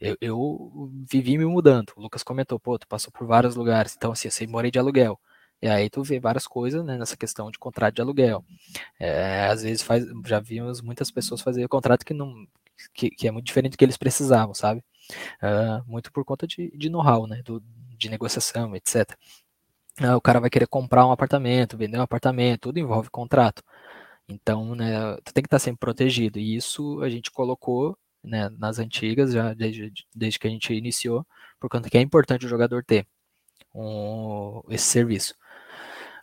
Eu, 0.00 0.16
eu 0.20 0.92
vivi 1.10 1.38
me 1.38 1.46
mudando. 1.46 1.92
O 1.96 2.02
Lucas 2.02 2.22
comentou, 2.22 2.60
pô, 2.60 2.78
tu 2.78 2.86
passou 2.88 3.12
por 3.12 3.26
vários 3.26 3.56
lugares. 3.56 3.94
Então, 3.96 4.12
assim, 4.12 4.28
eu 4.28 4.50
morei 4.50 4.70
de 4.70 4.78
aluguel. 4.78 5.18
E 5.62 5.68
aí 5.68 5.88
tu 5.88 6.02
vê 6.02 6.18
várias 6.18 6.46
coisas 6.46 6.84
né, 6.84 6.98
nessa 6.98 7.16
questão 7.16 7.50
de 7.50 7.58
contrato 7.58 7.94
de 7.94 8.02
aluguel. 8.02 8.44
É, 8.98 9.46
às 9.46 9.62
vezes 9.62 9.82
faz, 9.82 10.04
já 10.26 10.40
vimos 10.40 10.80
muitas 10.80 11.10
pessoas 11.10 11.40
fazer 11.40 11.68
contrato 11.68 12.04
que 12.04 12.12
não 12.12 12.46
que, 12.92 13.10
que 13.10 13.28
é 13.28 13.30
muito 13.30 13.46
diferente 13.46 13.72
do 13.72 13.78
que 13.78 13.84
eles 13.84 13.96
precisavam, 13.96 14.54
sabe? 14.54 14.82
Uh, 15.42 15.88
muito 15.90 16.12
por 16.12 16.24
conta 16.24 16.46
de, 16.46 16.70
de 16.76 16.88
know-how, 16.90 17.26
né? 17.26 17.42
Do, 17.44 17.62
de 17.96 18.08
negociação, 18.08 18.74
etc. 18.74 19.12
Uh, 20.00 20.06
ah, 20.06 20.16
o 20.16 20.20
cara 20.20 20.40
vai 20.40 20.50
querer 20.50 20.66
comprar 20.66 21.06
um 21.06 21.12
apartamento, 21.12 21.76
vender 21.76 21.98
um 21.98 22.02
apartamento, 22.02 22.62
tudo 22.62 22.78
envolve 22.78 23.10
contrato. 23.10 23.62
Então, 24.28 24.74
né, 24.74 25.16
tu 25.24 25.32
tem 25.34 25.42
que 25.42 25.48
estar 25.48 25.58
sempre 25.58 25.80
protegido. 25.80 26.38
E 26.38 26.56
isso 26.56 27.00
a 27.02 27.08
gente 27.10 27.30
colocou 27.30 27.96
né, 28.22 28.48
nas 28.50 28.78
antigas, 28.78 29.32
já 29.32 29.54
desde, 29.54 29.92
desde 30.14 30.38
que 30.38 30.46
a 30.46 30.50
gente 30.50 30.72
iniciou, 30.74 31.26
por 31.60 31.68
conta 31.70 31.90
que 31.90 31.98
é 31.98 32.00
importante 32.00 32.46
o 32.46 32.48
jogador 32.48 32.84
ter 32.84 33.06
um, 33.74 34.62
esse 34.68 34.84
serviço. 34.84 35.34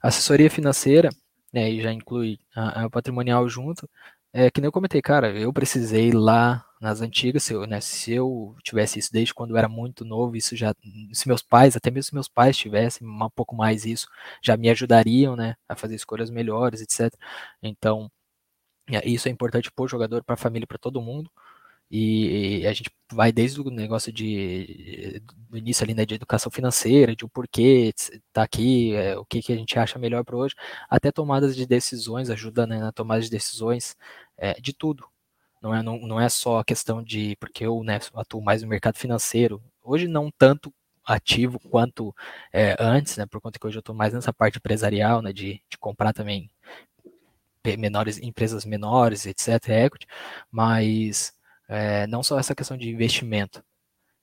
Assessoria 0.01 0.49
financeira, 0.49 1.09
né, 1.53 1.69
e 1.71 1.81
já 1.81 1.91
inclui 1.91 2.39
a, 2.55 2.85
a, 2.85 2.89
patrimonial 2.89 3.47
junto, 3.49 3.89
é 4.33 4.49
que 4.51 4.61
nem 4.61 4.67
eu 4.67 4.71
comentei, 4.71 5.01
cara, 5.01 5.31
eu 5.37 5.51
precisei 5.51 6.11
lá 6.11 6.65
nas 6.79 7.01
antigas, 7.01 7.43
se 7.43 7.53
eu, 7.53 7.65
né, 7.67 7.81
se 7.81 8.13
eu 8.13 8.55
tivesse 8.63 8.99
isso 8.99 9.11
desde 9.11 9.33
quando 9.33 9.51
eu 9.51 9.57
era 9.57 9.67
muito 9.67 10.05
novo, 10.05 10.35
isso 10.37 10.55
já, 10.55 10.73
se 11.13 11.27
meus 11.27 11.41
pais, 11.41 11.75
até 11.75 11.91
mesmo 11.91 12.09
se 12.09 12.13
meus 12.13 12.29
pais 12.29 12.57
tivessem 12.57 13.05
um 13.07 13.29
pouco 13.35 13.55
mais 13.55 13.85
isso, 13.85 14.07
já 14.41 14.55
me 14.55 14.69
ajudariam, 14.69 15.35
né, 15.35 15.55
a 15.67 15.75
fazer 15.75 15.95
escolhas 15.95 16.29
melhores, 16.29 16.81
etc. 16.81 17.13
Então, 17.61 18.09
Isso 19.05 19.27
é 19.27 19.31
importante 19.31 19.71
para 19.71 19.83
o 19.85 19.87
jogador, 19.87 20.23
para 20.23 20.33
a 20.33 20.37
família, 20.37 20.67
para 20.67 20.77
todo 20.77 21.01
mundo. 21.01 21.29
E, 21.91 22.65
a 22.67 22.73
gente 22.73 22.91
vai 23.11 23.31
desde 23.31 23.61
o 23.61 23.69
negócio 23.71 24.11
de 24.13 25.21
do 25.49 25.57
início 25.57 25.83
ali 25.83 25.93
né, 25.95 26.05
de 26.05 26.15
educação 26.15 26.51
financeira, 26.51 27.15
de 27.15 27.25
o 27.25 27.29
porquê 27.29 27.91
tá 28.31 28.43
aqui, 28.43 28.93
é, 28.95 29.17
o 29.17 29.25
que, 29.25 29.41
que 29.41 29.51
a 29.53 29.55
gente 29.55 29.77
acha 29.79 29.97
melhor 29.97 30.23
para 30.23 30.37
hoje, 30.37 30.55
até 30.89 31.11
tomadas 31.11 31.55
de 31.55 31.65
decisões, 31.65 32.29
ajuda 32.29 32.67
né, 32.67 32.79
na 32.79 32.91
tomada 32.91 33.21
de 33.21 33.29
decisões 33.29 33.95
é, 34.37 34.53
de 34.61 34.73
tudo. 34.73 35.05
Não 35.61 35.73
é, 35.75 35.83
não, 35.83 35.99
não 35.99 36.21
é 36.21 36.29
só 36.29 36.59
a 36.59 36.65
questão 36.65 37.03
de 37.03 37.35
porque 37.37 37.65
eu 37.65 37.83
né, 37.83 37.99
atuo 38.15 38.41
mais 38.41 38.61
no 38.61 38.67
mercado 38.69 38.97
financeiro. 38.97 39.61
Hoje 39.83 40.07
não 40.07 40.31
tanto 40.31 40.73
ativo 41.05 41.59
quanto 41.59 42.15
é, 42.53 42.75
antes, 42.79 43.17
né? 43.17 43.25
Por 43.25 43.41
conta 43.41 43.59
que 43.59 43.65
hoje 43.67 43.77
eu 43.77 43.81
estou 43.81 43.95
mais 43.95 44.13
nessa 44.13 44.31
parte 44.31 44.57
empresarial, 44.57 45.21
né? 45.21 45.33
De, 45.33 45.61
de 45.69 45.77
comprar 45.79 46.13
também 46.13 46.49
menores 47.77 48.17
empresas 48.19 48.65
menores, 48.65 49.25
etc. 49.25 49.69
Equity, 49.85 50.07
mas 50.51 51.33
é, 51.69 52.07
não 52.07 52.23
só 52.23 52.39
essa 52.39 52.55
questão 52.55 52.77
de 52.77 52.89
investimento 52.89 53.63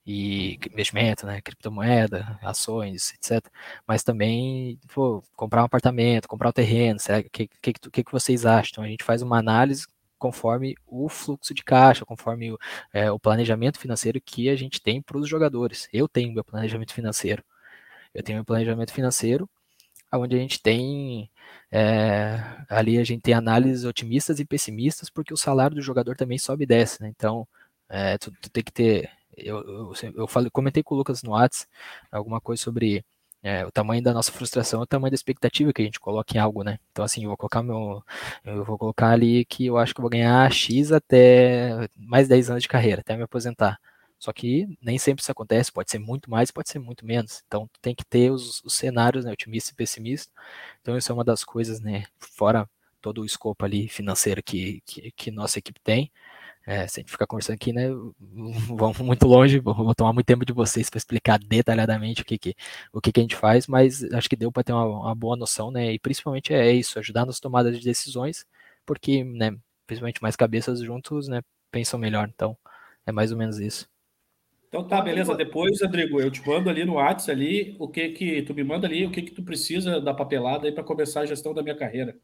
e 0.07 0.59
investimento, 0.73 1.27
né, 1.27 1.41
criptomoeda, 1.43 2.39
ações, 2.43 3.15
etc. 3.15 3.45
Mas 3.87 4.03
também 4.05 4.79
pô, 4.95 5.23
comprar 5.37 5.63
um 5.63 5.67
apartamento, 5.67 6.29
comprar 6.29 6.51
um 6.51 6.53
terreno, 6.53 6.99
o 7.01 7.31
que, 7.31 7.49
que, 7.49 7.73
que, 7.73 8.05
que 8.05 8.13
vocês 8.13 8.47
acham? 8.47 8.71
Então 8.73 8.85
a 8.85 8.89
gente 8.89 9.05
faz 9.05 9.23
uma 9.23 9.39
análise 9.39 9.87
conforme 10.19 10.75
o 10.87 11.09
fluxo 11.09 11.55
de 11.55 11.63
caixa, 11.65 12.05
conforme 12.05 12.53
o, 12.53 12.59
é, 12.93 13.11
o 13.11 13.19
planejamento 13.19 13.79
financeiro 13.79 14.21
que 14.21 14.49
a 14.49 14.57
gente 14.57 14.81
tem 14.81 15.03
para 15.03 15.19
os 15.19 15.29
jogadores. 15.29 15.89
Eu 15.93 16.09
tenho 16.09 16.33
meu 16.33 16.45
planejamento 16.45 16.93
financeiro. 16.95 17.45
Eu 18.15 18.23
tenho 18.23 18.39
meu 18.39 18.45
planejamento 18.45 18.93
financeiro, 18.93 19.49
onde 20.19 20.37
a 20.37 20.39
gente 20.39 20.61
tem 20.63 21.31
é, 21.71 22.41
ali 22.69 22.99
a 22.99 23.05
gente 23.05 23.23
tem 23.23 23.35
análises 23.35 23.85
otimistas 23.85 24.41
e 24.41 24.45
pessimistas, 24.45 25.11
porque 25.11 25.35
o 25.35 25.37
salário 25.37 25.77
do 25.77 25.83
jogador 25.83 26.17
também 26.17 26.39
sobe 26.39 26.65
e 26.65 26.67
desce, 26.67 27.03
né? 27.03 27.09
Então, 27.09 27.47
é, 27.89 28.19
tu, 28.19 28.31
tu, 28.41 28.51
tem 28.51 28.63
que 28.65 28.73
ter. 28.73 29.11
Eu, 29.37 29.59
eu, 29.63 29.93
eu 30.17 30.27
falei, 30.29 30.51
comentei 30.51 30.83
com 30.83 30.95
o 30.95 30.99
Lucas 30.99 31.23
no 31.23 31.33
Whats 31.33 31.69
alguma 32.11 32.41
coisa 32.41 32.63
sobre 32.63 33.05
é, 33.43 33.65
o 33.67 33.71
tamanho 33.71 34.03
da 34.03 34.13
nossa 34.15 34.33
frustração, 34.33 34.81
o 34.81 34.87
tamanho 34.87 35.11
da 35.11 35.15
expectativa 35.17 35.73
que 35.73 35.83
a 35.83 35.85
gente 35.85 36.01
coloca 36.01 36.37
em 36.37 36.41
algo, 36.41 36.65
né? 36.65 36.79
Então, 36.93 37.05
assim, 37.05 37.23
eu 37.25 37.29
vou 37.29 37.37
colocar 37.37 37.63
meu. 37.63 38.03
Eu 38.45 38.65
vou 38.65 38.79
colocar 38.79 39.11
ali 39.11 39.45
que 39.45 39.67
eu 39.67 39.79
acho 39.79 39.95
que 39.95 40.01
eu 40.01 40.03
vou 40.03 40.11
ganhar 40.11 40.51
X 40.53 40.93
até 40.93 41.89
mais 41.97 42.29
10 42.29 42.51
anos 42.51 42.63
de 42.63 42.69
carreira, 42.69 43.01
até 43.03 43.17
me 43.17 43.23
aposentar. 43.25 43.79
Só 44.19 44.33
que 44.33 44.67
nem 44.81 44.99
sempre 44.99 45.23
isso 45.23 45.31
acontece, 45.33 45.73
pode 45.73 45.91
ser 45.91 45.99
muito 45.99 46.31
mais, 46.31 46.51
pode 46.51 46.71
ser 46.71 46.79
muito 46.79 47.05
menos. 47.07 47.43
Então 47.47 47.69
tem 47.83 47.95
que 47.95 48.05
ter 48.05 48.31
os, 48.31 48.63
os 48.65 48.75
cenários, 48.75 49.25
né, 49.25 49.33
otimista 49.33 49.73
e 49.73 49.75
pessimista. 49.75 50.33
Então 50.81 50.97
isso 50.97 51.11
é 51.13 51.15
uma 51.15 51.25
das 51.25 51.45
coisas, 51.45 51.81
né, 51.81 52.05
fora 52.19 52.69
todo 53.01 53.23
o 53.23 53.25
escopo 53.27 53.65
ali 53.65 53.89
financeiro 53.89 54.43
que, 54.43 54.83
que, 54.87 55.11
que 55.13 55.31
nossa 55.31 55.59
equipe 55.59 55.81
tem. 55.83 56.11
É, 56.67 56.87
se 56.89 56.99
a 56.99 57.01
gente 57.01 57.13
ficar 57.13 57.27
conversando 57.27 57.55
aqui, 57.55 57.73
né, 57.73 57.89
vamos 58.77 58.99
muito 58.99 59.27
longe, 59.27 59.61
vou 59.61 59.95
tomar 59.95 60.13
muito 60.13 60.27
tempo 60.27 60.45
de 60.45 60.53
vocês 60.53 60.91
para 60.91 60.99
explicar 60.99 61.39
detalhadamente 61.39 62.23
o 62.23 62.25
que, 62.25 62.37
que, 62.39 62.57
o 62.93 63.01
que, 63.01 63.13
que 63.13 63.21
a 63.21 63.23
gente 63.23 63.37
faz, 63.37 63.69
mas 63.69 64.03
acho 64.13 64.29
que 64.29 64.35
deu 64.37 64.51
para 64.51 64.65
ter 64.65 64.73
uma, 64.73 64.85
uma, 64.85 65.15
boa 65.15 65.37
noção, 65.37 65.71
né, 65.71 65.93
e 65.93 65.99
principalmente 65.99 66.53
é 66.53 66.73
isso, 66.73 66.99
ajudar 66.99 67.25
nas 67.25 67.39
tomadas 67.39 67.79
de 67.79 67.85
decisões, 67.85 68.45
porque, 68.85 69.23
né, 69.25 69.57
principalmente 69.87 70.21
mais 70.23 70.35
cabeças 70.37 70.81
juntos, 70.81 71.29
né, 71.29 71.41
pensam 71.71 72.01
melhor, 72.01 72.29
então 72.29 72.59
é 73.07 73.13
mais 73.13 73.31
ou 73.31 73.39
menos 73.39 73.61
isso. 73.61 73.89
Então 74.69 74.87
tá, 74.87 75.01
beleza. 75.01 75.35
Depois, 75.35 75.81
Rodrigo, 75.81 76.21
eu 76.21 76.31
te 76.31 76.47
mando 76.47 76.69
ali 76.69 76.85
no 76.85 76.95
WhatsApp 76.95 77.33
ali 77.33 77.77
o 77.79 77.89
que 77.89 78.11
que 78.11 78.43
tu 78.43 78.55
me 78.55 78.65
manda 78.65 78.87
ali, 78.87 79.07
o 79.07 79.11
que 79.11 79.23
que 79.23 79.33
tu 79.33 79.43
precisa 79.43 80.01
da 80.01 80.13
papelada 80.13 80.67
aí 80.67 80.73
para 80.73 80.85
começar 80.85 81.21
a 81.21 81.27
gestão 81.27 81.55
da 81.55 81.63
minha 81.63 81.77
carreira. 81.77 82.17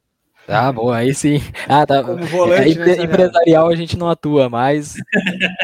Tá, 0.46 0.72
boa, 0.72 0.96
aí 0.96 1.14
sim. 1.14 1.40
Ah, 1.68 1.87
tá. 1.87 2.02
Como 2.02 2.24
volante, 2.26 2.81
é, 2.81 2.85
né, 2.85 3.05
empresarial 3.05 3.68
a 3.68 3.76
gente 3.76 3.96
não 3.96 4.09
atua, 4.09 4.48
mas 4.48 4.96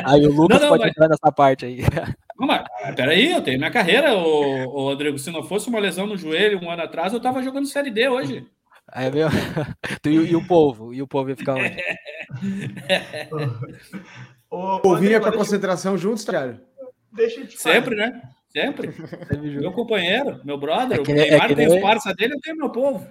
aí 0.05 0.25
o 0.25 0.33
Lucas 0.33 0.61
não, 0.61 0.69
não, 0.69 0.71
pode 0.77 0.83
mas... 0.83 0.91
entrar 0.91 1.09
nessa 1.09 1.33
parte 1.33 1.67
aí. 1.67 1.79
Não, 2.39 2.47
mas 2.47 2.65
peraí, 2.95 3.33
eu 3.33 3.43
tenho 3.43 3.59
minha 3.59 3.69
carreira, 3.69 4.15
ô, 4.15 4.69
ô, 4.69 4.85
Rodrigo. 4.85 5.19
Se 5.19 5.29
não 5.29 5.43
fosse 5.43 5.69
uma 5.69 5.81
lesão 5.81 6.07
no 6.07 6.17
joelho 6.17 6.63
um 6.63 6.71
ano 6.71 6.83
atrás, 6.83 7.13
eu 7.13 7.19
tava 7.19 7.43
jogando 7.43 7.67
Série 7.67 7.91
D 7.91 8.09
hoje. 8.09 8.47
É 8.95 9.11
meu. 9.11 9.27
E, 10.07 10.09
e, 10.09 10.37
o 10.37 10.47
povo? 10.47 10.95
E 10.95 11.03
o 11.03 11.09
povo 11.09 11.31
ia 11.31 11.37
ficar 11.37 11.57
onde? 11.57 11.77
povo 14.49 14.97
vinha 14.97 15.21
para 15.21 15.33
concentração 15.33 15.97
juntos, 15.97 16.25
cara? 16.25 16.63
Deixa 17.13 17.45
de 17.45 17.59
Sempre, 17.59 17.95
né? 17.95 18.23
Sempre. 18.49 18.89
meu 19.61 19.73
companheiro, 19.73 20.41
meu 20.45 20.59
brother, 20.59 21.01
é 21.01 21.03
que, 21.03 21.13
o 21.13 21.15
Neymar 21.15 21.51
é 21.51 21.55
tem 21.55 21.69
os 21.69 21.83
parça 21.83 22.15
dele, 22.15 22.35
eu 22.35 22.41
tenho 22.41 22.57
meu 22.57 22.71
povo. 22.71 23.07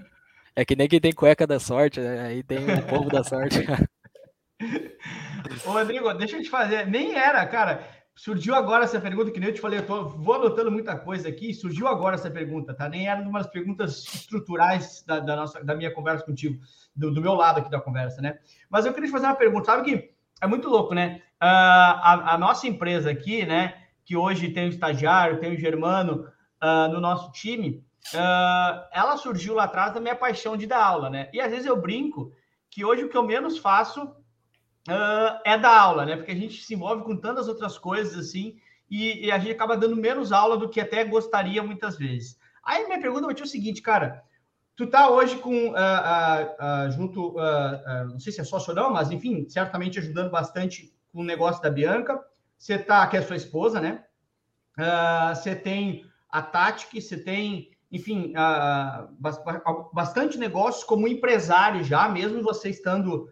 É 0.55 0.65
que 0.65 0.75
nem 0.75 0.87
quem 0.87 0.99
tem 0.99 1.13
cueca 1.13 1.45
da 1.45 1.59
sorte, 1.59 1.99
né? 1.99 2.21
aí 2.21 2.43
tem 2.43 2.57
o 2.57 2.87
povo 2.87 3.09
da 3.09 3.23
sorte. 3.23 3.59
Ô, 5.65 5.71
Rodrigo, 5.71 6.11
deixa 6.13 6.37
eu 6.37 6.41
te 6.41 6.49
fazer. 6.49 6.87
Nem 6.87 7.15
era, 7.15 7.45
cara. 7.45 7.87
Surgiu 8.15 8.55
agora 8.55 8.83
essa 8.83 8.99
pergunta, 8.99 9.29
que 9.29 9.39
nem 9.39 9.49
eu 9.49 9.53
te 9.53 9.61
falei, 9.61 9.77
eu 9.77 9.85
tô, 9.85 10.09
vou 10.09 10.33
anotando 10.33 10.71
muita 10.71 10.97
coisa 10.97 11.29
aqui. 11.29 11.53
Surgiu 11.53 11.87
agora 11.87 12.15
essa 12.15 12.31
pergunta, 12.31 12.73
tá? 12.73 12.89
Nem 12.89 13.07
era 13.07 13.21
uma 13.21 13.37
das 13.37 13.51
perguntas 13.51 14.03
estruturais 14.11 15.03
da, 15.05 15.19
da, 15.19 15.35
nossa, 15.35 15.63
da 15.63 15.75
minha 15.75 15.93
conversa 15.93 16.25
contigo, 16.25 16.59
do, 16.95 17.13
do, 17.13 17.21
meu 17.21 17.35
lado 17.35 17.59
aqui 17.59 17.69
da 17.69 17.79
conversa, 17.79 18.19
né? 18.19 18.39
Mas 18.67 18.87
eu 18.87 18.93
queria 18.93 19.07
te 19.07 19.11
fazer 19.11 19.27
uma 19.27 19.35
pergunta. 19.35 19.65
Sabe 19.65 19.83
que 19.83 20.16
é 20.41 20.47
muito 20.47 20.69
louco, 20.69 20.93
né? 20.93 21.21
Uh, 21.41 21.45
a, 21.45 22.33
a 22.33 22.37
nossa 22.37 22.67
empresa 22.67 23.11
aqui, 23.11 23.45
né? 23.45 23.83
que 24.07 24.15
hoje 24.15 24.49
tem 24.51 24.67
o 24.67 24.69
estagiário, 24.69 25.41
tem 25.41 25.53
o 25.53 25.59
Germano 25.59 26.31
uh, 26.63 26.87
no 26.93 27.01
nosso 27.01 27.29
time, 27.33 27.83
uh, 28.13 28.87
ela 28.93 29.17
surgiu 29.17 29.53
lá 29.53 29.65
atrás 29.65 29.93
da 29.93 29.99
minha 29.99 30.15
paixão 30.15 30.55
de 30.55 30.65
dar 30.65 30.81
aula, 30.81 31.09
né? 31.09 31.29
E 31.33 31.41
às 31.41 31.51
vezes 31.51 31.65
eu 31.65 31.75
brinco 31.75 32.31
que 32.71 32.85
hoje 32.85 33.03
o 33.03 33.09
que 33.09 33.17
eu 33.17 33.23
menos 33.23 33.57
faço 33.57 34.15
é 35.43 35.57
dar 35.57 35.77
aula, 35.77 36.05
né? 36.05 36.15
Porque 36.15 36.31
a 36.31 36.35
gente 36.35 36.63
se 36.63 36.73
envolve 36.73 37.03
com 37.03 37.17
tantas 37.17 37.49
outras 37.49 37.77
coisas 37.77 38.17
assim 38.17 38.55
e, 38.89 39.25
e, 39.25 39.31
a 39.33 39.37
gente 39.37 39.51
acaba 39.51 39.75
dando 39.75 39.97
menos 39.97 40.31
aula 40.31 40.55
do 40.55 40.69
que 40.69 40.79
até 40.79 41.03
gostaria 41.03 41.61
muitas 41.61 41.97
vezes. 41.97 42.39
Aí 42.63 42.85
minha 42.85 43.01
pergunta 43.01 43.35
ser 43.35 43.43
o 43.43 43.47
seguinte, 43.47 43.81
cara. 43.81 44.23
Tu 44.77 44.87
tá 44.87 45.09
hoje 45.09 45.37
com 45.37 45.73
junto, 46.95 47.35
não 48.09 48.19
sei 48.19 48.31
se 48.31 48.39
é 48.39 48.43
sócio 48.43 48.69
ou 48.69 48.75
não, 48.75 48.93
mas 48.93 49.11
enfim, 49.11 49.49
certamente 49.49 49.99
ajudando 49.99 50.29
bastante 50.31 50.93
com 51.11 51.21
o 51.21 51.25
negócio 51.25 51.61
da 51.61 51.69
Bianca. 51.69 52.23
Você 52.55 52.77
tá, 52.77 53.05
que 53.07 53.17
é 53.17 53.21
sua 53.21 53.35
esposa, 53.35 53.81
né? 53.81 54.03
Uh, 54.77 55.35
você 55.35 55.55
tem 55.55 56.05
a 56.29 56.41
Tati, 56.41 57.01
você 57.01 57.17
tem, 57.17 57.71
enfim, 57.91 58.33
uh, 58.35 59.09
bastante 59.91 60.37
negócios 60.37 60.83
como 60.83 61.07
empresário 61.07 61.83
já, 61.83 62.07
mesmo 62.07 62.43
você 62.43 62.69
estando 62.69 63.23
uh, 63.23 63.29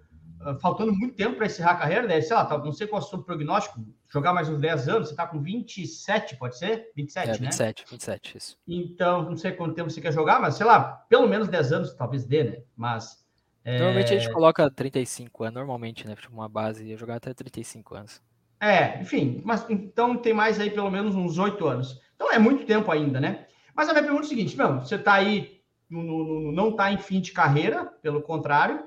faltando 0.59 0.93
muito 0.93 1.15
tempo 1.15 1.35
para 1.35 1.45
encerrar 1.45 1.71
a 1.71 1.75
carreira, 1.75 2.07
deve, 2.07 2.21
sei 2.21 2.35
lá, 2.35 2.45
tá, 2.45 2.57
não 2.57 2.71
sei 2.71 2.87
qual 2.87 3.01
é 3.01 3.05
o 3.05 3.07
seu 3.07 3.23
prognóstico, 3.23 3.83
jogar 4.07 4.33
mais 4.33 4.47
uns 4.47 4.59
10 4.59 4.89
anos, 4.89 5.07
você 5.07 5.13
está 5.13 5.25
com 5.25 5.41
27, 5.41 6.37
pode 6.37 6.57
ser? 6.57 6.91
27, 6.95 7.29
é, 7.29 7.33
27, 7.33 7.81
né? 7.81 7.87
27, 7.89 8.37
isso. 8.37 8.57
Então, 8.67 9.23
não 9.23 9.37
sei 9.37 9.51
quanto 9.53 9.73
tempo 9.73 9.89
você 9.89 9.99
quer 9.99 10.13
jogar, 10.13 10.39
mas 10.39 10.55
sei 10.55 10.65
lá, 10.65 10.83
pelo 11.09 11.27
menos 11.27 11.47
10 11.47 11.71
anos 11.73 11.93
talvez 11.93 12.25
dê, 12.25 12.43
né? 12.43 12.57
Mas. 12.75 13.25
Normalmente 13.65 14.13
é... 14.13 14.17
a 14.17 14.19
gente 14.19 14.31
coloca 14.31 14.69
35 14.69 15.43
anos, 15.43 15.55
normalmente, 15.55 16.07
né? 16.07 16.15
Tipo, 16.15 16.33
uma 16.33 16.47
base, 16.47 16.85
ia 16.85 16.97
jogar 16.97 17.15
até 17.15 17.33
35 17.33 17.95
anos. 17.95 18.21
É, 18.59 19.01
enfim, 19.01 19.41
mas 19.43 19.65
então 19.69 20.17
tem 20.17 20.33
mais 20.33 20.59
aí 20.59 20.69
pelo 20.69 20.89
menos 20.89 21.15
uns 21.15 21.37
oito 21.37 21.67
anos. 21.67 21.99
Então 22.15 22.31
é 22.31 22.39
muito 22.39 22.65
tempo 22.65 22.91
ainda, 22.91 23.19
né? 23.19 23.47
Mas 23.75 23.89
a 23.89 23.91
minha 23.91 24.03
pergunta 24.03 24.23
é 24.23 24.25
o 24.25 24.29
seguinte, 24.29 24.55
meu, 24.55 24.79
você 24.79 24.95
está 24.95 25.13
aí, 25.15 25.61
no, 25.89 26.01
no, 26.01 26.51
não 26.51 26.69
está 26.69 26.91
em 26.91 26.97
fim 26.97 27.19
de 27.19 27.31
carreira, 27.31 27.85
pelo 28.01 28.21
contrário, 28.21 28.83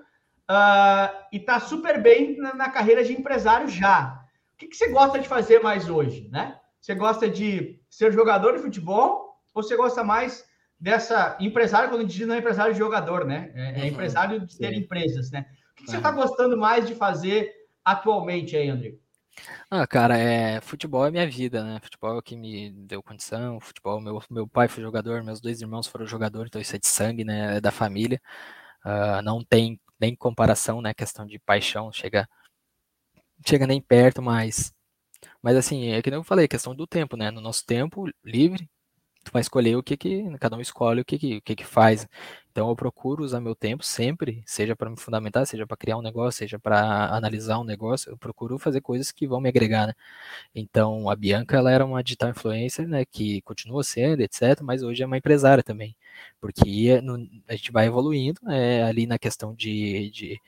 uh, 0.50 1.26
e 1.32 1.36
está 1.36 1.60
super 1.60 2.00
bem 2.02 2.36
na, 2.38 2.54
na, 2.54 2.70
carreira 2.70 3.04
de 3.04 3.12
empresário 3.12 3.68
já. 3.68 4.24
O 4.54 4.56
que, 4.58 4.66
que 4.66 4.76
você 4.76 4.88
gosta 4.88 5.18
de 5.18 5.28
fazer 5.28 5.60
mais 5.60 5.88
hoje, 5.88 6.28
né? 6.30 6.58
Você 6.80 6.94
gosta 6.94 7.28
de 7.28 7.80
ser 7.88 8.12
jogador 8.12 8.56
de 8.56 8.62
futebol 8.62 9.36
ou 9.54 9.62
você 9.62 9.76
gosta 9.76 10.02
mais 10.02 10.44
dessa 10.80 11.36
empresário, 11.40 11.90
quando 11.90 12.06
diz 12.06 12.26
não 12.26 12.34
é 12.34 12.38
empresário 12.38 12.72
de 12.72 12.78
jogador, 12.78 13.24
né? 13.24 13.52
É, 13.54 13.80
é 13.80 13.82
uhum. 13.82 13.88
empresário 13.88 14.40
de 14.40 14.56
ter 14.56 14.74
Sim. 14.74 14.80
empresas, 14.80 15.30
né? 15.30 15.46
O 15.72 15.74
que, 15.76 15.84
que 15.84 15.90
você 15.90 15.96
está 15.96 16.10
gostando 16.10 16.56
mais 16.56 16.86
de 16.86 16.94
fazer 16.94 17.52
atualmente 17.84 18.56
aí, 18.56 18.68
André? 18.68 18.94
Ah, 19.70 19.86
cara, 19.86 20.18
é, 20.18 20.60
futebol 20.60 21.06
é 21.06 21.10
minha 21.10 21.28
vida, 21.28 21.62
né? 21.62 21.78
Futebol 21.80 22.14
é 22.14 22.18
o 22.18 22.22
que 22.22 22.36
me 22.36 22.70
deu 22.70 23.02
condição. 23.02 23.60
Futebol, 23.60 24.00
meu, 24.00 24.20
meu 24.28 24.48
pai 24.48 24.66
foi 24.66 24.82
jogador, 24.82 25.22
meus 25.22 25.40
dois 25.40 25.60
irmãos 25.60 25.86
foram 25.86 26.06
jogadores, 26.06 26.48
então 26.48 26.60
isso 26.60 26.74
é 26.74 26.78
de 26.78 26.88
sangue, 26.88 27.24
né? 27.24 27.56
É 27.56 27.60
da 27.60 27.70
família. 27.70 28.20
Uh, 28.84 29.22
não 29.22 29.44
tem 29.44 29.78
nem 30.00 30.14
comparação, 30.16 30.80
né? 30.82 30.94
Questão 30.94 31.26
de 31.26 31.38
paixão, 31.38 31.92
chega, 31.92 32.28
chega 33.46 33.66
nem 33.66 33.80
perto, 33.80 34.22
mas, 34.22 34.72
mas 35.42 35.56
assim, 35.56 35.88
é 35.92 36.02
que 36.02 36.10
nem 36.10 36.18
eu 36.18 36.24
falei, 36.24 36.48
questão 36.48 36.74
do 36.74 36.86
tempo, 36.86 37.16
né? 37.16 37.30
No 37.30 37.40
nosso 37.40 37.64
tempo 37.66 38.06
livre, 38.24 38.68
tu 39.28 39.32
vai 39.32 39.40
escolher 39.42 39.76
o 39.76 39.82
que 39.82 39.96
que, 39.96 40.24
cada 40.38 40.56
um 40.56 40.60
escolhe 40.60 41.00
o 41.00 41.04
que 41.04 41.18
que, 41.18 41.36
o 41.36 41.42
que, 41.42 41.56
que 41.56 41.64
faz. 41.64 42.08
Então 42.50 42.68
eu 42.68 42.76
procuro 42.76 43.22
usar 43.24 43.40
meu 43.40 43.54
tempo 43.54 43.84
sempre, 43.84 44.42
seja 44.46 44.74
para 44.74 44.90
me 44.90 44.96
fundamentar, 44.98 45.46
seja 45.46 45.66
para 45.66 45.76
criar 45.76 45.96
um 45.98 46.02
negócio, 46.02 46.38
seja 46.38 46.58
para 46.58 47.14
analisar 47.14 47.58
um 47.60 47.64
negócio, 47.64 48.10
eu 48.10 48.18
procuro 48.18 48.58
fazer 48.58 48.80
coisas 48.80 49.12
que 49.12 49.26
vão 49.26 49.40
me 49.40 49.48
agregar, 49.48 49.86
né? 49.88 49.94
Então 50.54 51.10
a 51.10 51.16
Bianca, 51.16 51.56
ela 51.56 51.70
era 51.70 51.84
uma 51.84 52.02
digital 52.02 52.30
influencer, 52.30 52.88
né, 52.88 53.04
que 53.04 53.42
continua 53.42 53.84
sendo, 53.84 54.22
etc, 54.22 54.60
mas 54.62 54.82
hoje 54.82 55.02
é 55.02 55.06
uma 55.06 55.18
empresária 55.18 55.62
também, 55.62 55.96
porque 56.40 57.00
a 57.48 57.54
gente 57.56 57.72
vai 57.72 57.86
evoluindo 57.86 58.40
é, 58.50 58.82
ali 58.84 59.06
na 59.06 59.18
questão 59.18 59.54
de, 59.54 60.10
de 60.10 60.40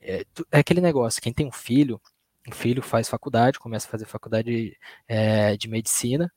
é, 0.00 0.24
é 0.52 0.58
aquele 0.60 0.80
negócio, 0.80 1.22
quem 1.22 1.32
tem 1.32 1.46
um 1.46 1.52
filho, 1.52 2.00
o 2.48 2.54
filho 2.54 2.82
faz 2.82 3.08
faculdade, 3.08 3.58
começa 3.58 3.86
a 3.88 3.90
fazer 3.90 4.06
faculdade 4.06 4.76
é, 5.08 5.56
de 5.56 5.68
medicina, 5.68 6.32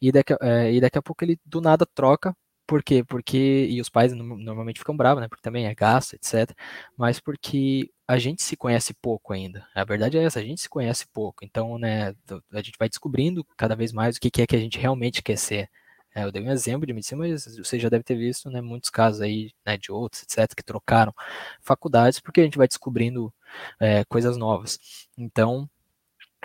e 0.00 0.12
daqui, 0.12 0.34
é, 0.40 0.72
e 0.72 0.80
daqui 0.80 0.98
a 0.98 1.02
pouco 1.02 1.24
ele 1.24 1.38
do 1.44 1.60
nada 1.60 1.86
troca. 1.86 2.34
Por 2.66 2.82
quê? 2.84 3.02
Porque. 3.04 3.66
E 3.70 3.80
os 3.80 3.88
pais 3.88 4.12
normalmente 4.12 4.78
ficam 4.78 4.96
bravos, 4.96 5.20
né? 5.20 5.28
Porque 5.28 5.42
também 5.42 5.66
é 5.66 5.74
gasto, 5.74 6.14
etc. 6.14 6.54
Mas 6.96 7.18
porque 7.20 7.90
a 8.06 8.18
gente 8.18 8.42
se 8.42 8.56
conhece 8.56 8.94
pouco 8.94 9.32
ainda. 9.32 9.66
A 9.74 9.84
verdade 9.84 10.18
é 10.18 10.22
essa, 10.24 10.40
a 10.40 10.42
gente 10.42 10.60
se 10.60 10.68
conhece 10.68 11.06
pouco. 11.12 11.44
Então, 11.44 11.78
né, 11.78 12.14
a 12.52 12.62
gente 12.62 12.78
vai 12.78 12.88
descobrindo 12.88 13.44
cada 13.56 13.74
vez 13.76 13.92
mais 13.92 14.16
o 14.16 14.20
que 14.20 14.42
é 14.42 14.46
que 14.46 14.56
a 14.56 14.58
gente 14.58 14.78
realmente 14.78 15.22
quer 15.22 15.36
ser. 15.36 15.68
É, 16.14 16.24
eu 16.24 16.32
dei 16.32 16.42
um 16.42 16.50
exemplo 16.50 16.86
de 16.86 16.92
medicina, 16.92 17.20
mas 17.20 17.56
você 17.56 17.78
já 17.78 17.88
deve 17.88 18.02
ter 18.04 18.16
visto 18.16 18.50
né, 18.50 18.60
muitos 18.60 18.90
casos 18.90 19.20
aí 19.20 19.52
né, 19.64 19.76
de 19.76 19.92
outros, 19.92 20.22
etc., 20.22 20.54
que 20.56 20.62
trocaram 20.62 21.14
faculdades, 21.62 22.20
porque 22.20 22.40
a 22.40 22.44
gente 22.44 22.58
vai 22.58 22.66
descobrindo 22.66 23.32
é, 23.78 24.04
coisas 24.04 24.36
novas. 24.36 24.78
Então, 25.16 25.68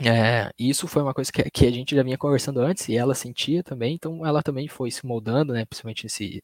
é, 0.03 0.51
isso 0.59 0.87
foi 0.87 1.01
uma 1.01 1.13
coisa 1.13 1.31
que, 1.31 1.43
que, 1.49 1.65
a 1.65 1.71
gente 1.71 1.95
já 1.95 2.03
vinha 2.03 2.17
conversando 2.17 2.59
antes 2.59 2.89
e 2.89 2.97
ela 2.97 3.15
sentia 3.15 3.63
também, 3.63 3.95
então 3.95 4.25
ela 4.25 4.43
também 4.43 4.67
foi 4.67 4.91
se 4.91 5.05
moldando, 5.05 5.53
né, 5.53 5.65
principalmente 5.65 6.03
nesse, 6.03 6.43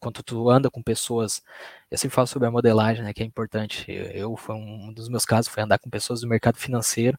quando 0.00 0.22
tu 0.22 0.50
anda 0.50 0.70
com 0.70 0.82
pessoas, 0.82 1.42
eu 1.90 1.98
sempre 1.98 2.14
falo 2.14 2.26
sobre 2.26 2.48
a 2.48 2.50
modelagem, 2.50 3.04
né, 3.04 3.12
que 3.12 3.22
é 3.22 3.26
importante, 3.26 3.84
eu, 3.90 4.04
eu 4.06 4.36
foi 4.36 4.56
um, 4.56 4.88
um 4.88 4.92
dos 4.92 5.08
meus 5.08 5.24
casos 5.24 5.52
foi 5.52 5.62
andar 5.62 5.78
com 5.78 5.90
pessoas 5.90 6.22
do 6.22 6.28
mercado 6.28 6.56
financeiro, 6.58 7.18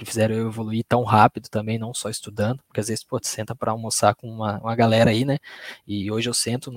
que 0.00 0.04
fizeram 0.06 0.34
eu 0.34 0.46
evoluir 0.48 0.84
tão 0.88 1.04
rápido 1.04 1.48
também, 1.50 1.78
não 1.78 1.92
só 1.92 2.08
estudando, 2.08 2.62
porque 2.66 2.80
às 2.80 2.88
vezes, 2.88 3.04
pô, 3.04 3.20
tu 3.20 3.26
senta 3.26 3.54
para 3.54 3.72
almoçar 3.72 4.14
com 4.14 4.28
uma, 4.30 4.58
uma 4.58 4.74
galera 4.74 5.10
aí, 5.10 5.26
né? 5.26 5.38
E 5.86 6.10
hoje 6.10 6.28
eu 6.28 6.34
sento 6.34 6.72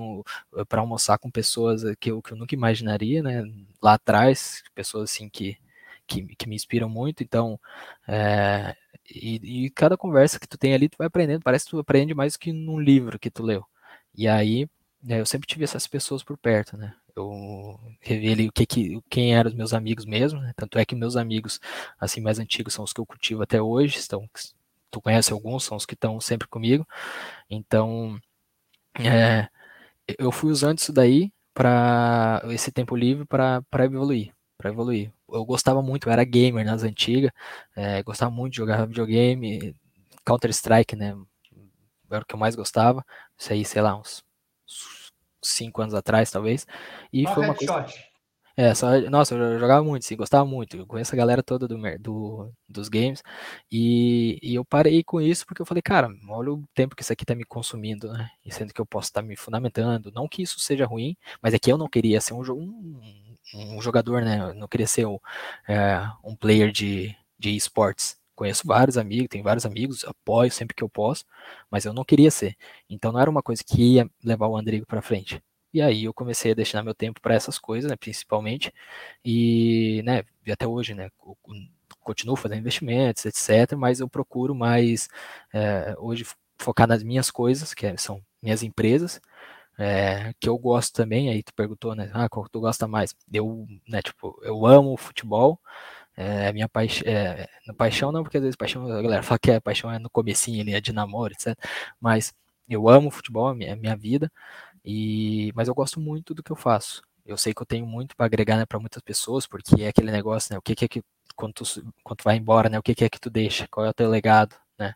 para 0.68 0.80
almoçar 0.82 1.18
com 1.18 1.30
pessoas 1.30 1.82
que 1.98 2.10
eu, 2.10 2.20
que 2.20 2.32
eu 2.32 2.36
nunca 2.36 2.54
imaginaria, 2.54 3.22
né? 3.22 3.42
Lá 3.82 3.94
atrás, 3.94 4.62
pessoas 4.74 5.10
assim 5.10 5.28
que, 5.30 5.56
que, 6.06 6.34
que 6.36 6.48
me 6.48 6.56
inspiram 6.56 6.88
muito, 6.88 7.22
então. 7.22 7.58
É, 8.08 8.76
e, 9.10 9.66
e 9.66 9.70
cada 9.70 9.96
conversa 9.96 10.40
que 10.40 10.48
tu 10.48 10.58
tem 10.58 10.74
ali, 10.74 10.88
tu 10.88 10.96
vai 10.98 11.06
aprendendo, 11.06 11.42
parece 11.42 11.64
que 11.66 11.70
tu 11.72 11.78
aprende 11.78 12.14
mais 12.14 12.36
que 12.36 12.52
num 12.52 12.80
livro 12.80 13.18
que 13.18 13.30
tu 13.30 13.42
leu. 13.42 13.64
E 14.14 14.28
aí, 14.28 14.68
né, 15.02 15.20
eu 15.20 15.26
sempre 15.26 15.46
tive 15.48 15.64
essas 15.64 15.86
pessoas 15.86 16.22
por 16.22 16.38
perto, 16.38 16.76
né? 16.76 16.94
eu 17.16 17.78
revelei 18.00 18.48
o 18.48 18.52
que, 18.52 18.66
que 18.66 19.00
quem 19.08 19.36
eram 19.36 19.48
os 19.48 19.54
meus 19.56 19.72
amigos 19.72 20.04
mesmo, 20.04 20.40
né? 20.40 20.52
tanto 20.56 20.78
é 20.78 20.84
que 20.84 20.96
meus 20.96 21.16
amigos 21.16 21.60
assim 21.98 22.20
mais 22.20 22.38
antigos 22.38 22.74
são 22.74 22.84
os 22.84 22.92
que 22.92 23.00
eu 23.00 23.06
cultivo 23.06 23.42
até 23.42 23.62
hoje, 23.62 23.98
estão 23.98 24.28
tu 24.90 25.00
conhece 25.00 25.32
alguns, 25.32 25.64
são 25.64 25.76
os 25.76 25.84
que 25.86 25.94
estão 25.94 26.20
sempre 26.20 26.46
comigo. 26.48 26.86
Então, 27.50 28.18
é, 29.00 29.48
eu 30.18 30.30
fui 30.32 30.50
usando 30.52 30.78
isso 30.78 30.92
daí 30.92 31.32
para 31.52 32.42
esse 32.50 32.70
tempo 32.72 32.96
livre 32.96 33.26
para 33.26 33.64
evoluir, 33.84 34.32
para 34.56 34.70
evoluir. 34.70 35.12
Eu 35.34 35.44
gostava 35.44 35.82
muito, 35.82 36.08
eu 36.08 36.12
era 36.12 36.24
gamer 36.24 36.64
nas 36.64 36.82
antigas, 36.82 37.30
é, 37.76 38.02
gostava 38.02 38.30
muito 38.30 38.52
de 38.52 38.58
jogar 38.58 38.86
videogame, 38.86 39.74
Counter 40.24 40.50
Strike, 40.50 40.96
né? 40.96 41.16
Era 42.10 42.22
o 42.22 42.26
que 42.26 42.34
eu 42.34 42.38
mais 42.38 42.54
gostava. 42.54 43.04
Isso 43.38 43.52
aí, 43.52 43.64
sei 43.64 43.82
lá, 43.82 43.96
uns 43.96 44.22
cinco 45.42 45.82
anos 45.82 45.94
atrás, 45.94 46.30
talvez. 46.30 46.66
E 47.12 47.26
foi 47.26 47.44
uma 47.44 47.54
coisa... 47.54 47.86
É, 48.56 48.72
só, 48.72 49.00
nossa, 49.10 49.34
eu 49.34 49.58
jogava 49.58 49.82
muito, 49.82 50.04
sim, 50.04 50.16
gostava 50.16 50.44
muito. 50.44 50.76
Eu 50.76 50.86
conheço 50.86 51.12
a 51.12 51.18
galera 51.18 51.42
toda 51.42 51.66
do, 51.66 51.76
do 51.98 52.52
dos 52.68 52.88
games. 52.88 53.20
E, 53.70 54.38
e, 54.40 54.54
eu 54.54 54.64
parei 54.64 55.02
com 55.02 55.20
isso 55.20 55.44
porque 55.44 55.60
eu 55.60 55.66
falei, 55.66 55.82
cara, 55.82 56.08
olha 56.28 56.52
o 56.52 56.62
tempo 56.72 56.94
que 56.94 57.02
isso 57.02 57.12
aqui 57.12 57.24
tá 57.24 57.34
me 57.34 57.44
consumindo, 57.44 58.12
né? 58.12 58.30
E 58.44 58.52
sendo 58.54 58.72
que 58.72 58.80
eu 58.80 58.86
posso 58.86 59.08
estar 59.08 59.22
tá 59.22 59.26
me 59.26 59.36
fundamentando. 59.36 60.12
Não 60.12 60.28
que 60.28 60.42
isso 60.42 60.60
seja 60.60 60.86
ruim, 60.86 61.16
mas 61.42 61.52
é 61.52 61.58
que 61.58 61.70
eu 61.70 61.76
não 61.76 61.88
queria 61.88 62.20
ser 62.20 62.34
um, 62.34 62.42
um, 62.52 63.23
um 63.54 63.80
jogador, 63.80 64.22
né? 64.22 64.52
Não 64.54 64.68
queria 64.68 64.86
ser 64.86 65.06
um, 65.06 65.18
é, 65.68 66.00
um 66.22 66.34
player 66.36 66.70
de, 66.72 67.14
de 67.38 67.54
esportes. 67.56 68.18
Conheço 68.34 68.66
vários 68.66 68.98
amigos, 68.98 69.28
tenho 69.28 69.44
vários 69.44 69.64
amigos, 69.64 70.04
apoio 70.04 70.50
sempre 70.50 70.74
que 70.74 70.82
eu 70.82 70.88
posso, 70.88 71.24
mas 71.70 71.84
eu 71.84 71.92
não 71.92 72.04
queria 72.04 72.30
ser. 72.30 72.56
Então 72.90 73.12
não 73.12 73.20
era 73.20 73.30
uma 73.30 73.42
coisa 73.42 73.62
que 73.64 73.94
ia 73.94 74.10
levar 74.24 74.48
o 74.48 74.56
Andrigo 74.56 74.86
para 74.86 75.02
frente. 75.02 75.40
E 75.72 75.80
aí 75.82 76.04
eu 76.04 76.14
comecei 76.14 76.52
a 76.52 76.54
destinar 76.54 76.84
meu 76.84 76.94
tempo 76.94 77.20
para 77.20 77.34
essas 77.34 77.58
coisas, 77.58 77.90
né, 77.90 77.96
principalmente, 77.96 78.72
e, 79.24 80.02
né, 80.04 80.22
até 80.48 80.66
hoje, 80.68 80.94
né, 80.94 81.10
continuo 82.00 82.36
fazendo 82.36 82.60
investimentos, 82.60 83.24
etc, 83.26 83.76
mas 83.76 83.98
eu 84.00 84.08
procuro 84.08 84.54
mais, 84.54 85.08
é, 85.52 85.94
hoje, 85.98 86.24
focar 86.58 86.86
nas 86.86 87.02
minhas 87.02 87.30
coisas, 87.30 87.74
que 87.74 87.96
são 87.98 88.22
minhas 88.42 88.62
empresas, 88.62 89.20
é, 89.78 90.32
que 90.40 90.48
eu 90.48 90.56
gosto 90.58 90.92
também, 90.94 91.30
aí 91.30 91.42
tu 91.42 91.52
perguntou, 91.54 91.94
né, 91.94 92.10
ah, 92.14 92.28
qual 92.28 92.48
tu 92.48 92.60
gosta 92.60 92.86
mais? 92.86 93.14
Eu, 93.32 93.66
né, 93.88 94.02
tipo, 94.02 94.38
eu 94.42 94.66
amo 94.66 94.96
futebol, 94.96 95.60
é, 96.16 96.52
minha 96.52 96.68
paixão, 96.68 97.06
é, 97.08 97.48
paixão 97.76 98.12
não, 98.12 98.22
porque 98.22 98.36
às 98.36 98.42
vezes 98.42 98.56
paixão, 98.56 98.86
a 98.90 99.02
galera 99.02 99.22
fala 99.22 99.38
que 99.38 99.50
a 99.50 99.60
paixão 99.60 99.90
é 99.90 99.98
no 99.98 100.10
comecinho, 100.10 100.60
ali, 100.62 100.74
é 100.74 100.80
de 100.80 100.92
namoro, 100.92 101.32
etc. 101.32 101.56
Mas 102.00 102.32
eu 102.68 102.88
amo 102.88 103.10
futebol, 103.10 103.50
é 103.50 103.54
minha, 103.54 103.70
é 103.72 103.76
minha 103.76 103.96
vida, 103.96 104.30
e 104.84 105.52
mas 105.54 105.68
eu 105.68 105.74
gosto 105.74 106.00
muito 106.00 106.34
do 106.34 106.42
que 106.42 106.52
eu 106.52 106.56
faço. 106.56 107.02
Eu 107.24 107.36
sei 107.38 107.54
que 107.54 107.62
eu 107.62 107.66
tenho 107.66 107.86
muito 107.86 108.16
para 108.16 108.26
agregar 108.26 108.56
né, 108.56 108.66
para 108.66 108.78
muitas 108.78 109.02
pessoas, 109.02 109.46
porque 109.46 109.82
é 109.82 109.88
aquele 109.88 110.12
negócio, 110.12 110.52
né? 110.52 110.58
O 110.58 110.62
que, 110.62 110.74
que 110.74 110.84
é 110.84 110.88
que 110.88 111.02
quando 111.34 111.54
tu, 111.54 111.64
quando 112.02 112.18
tu 112.18 112.24
vai 112.24 112.36
embora, 112.36 112.68
né? 112.68 112.78
O 112.78 112.82
que, 112.82 112.94
que 112.94 113.04
é 113.04 113.08
que 113.08 113.20
tu 113.20 113.30
deixa? 113.30 113.66
Qual 113.70 113.86
é 113.86 113.90
o 113.90 113.94
teu 113.94 114.10
legado, 114.10 114.56
né? 114.78 114.94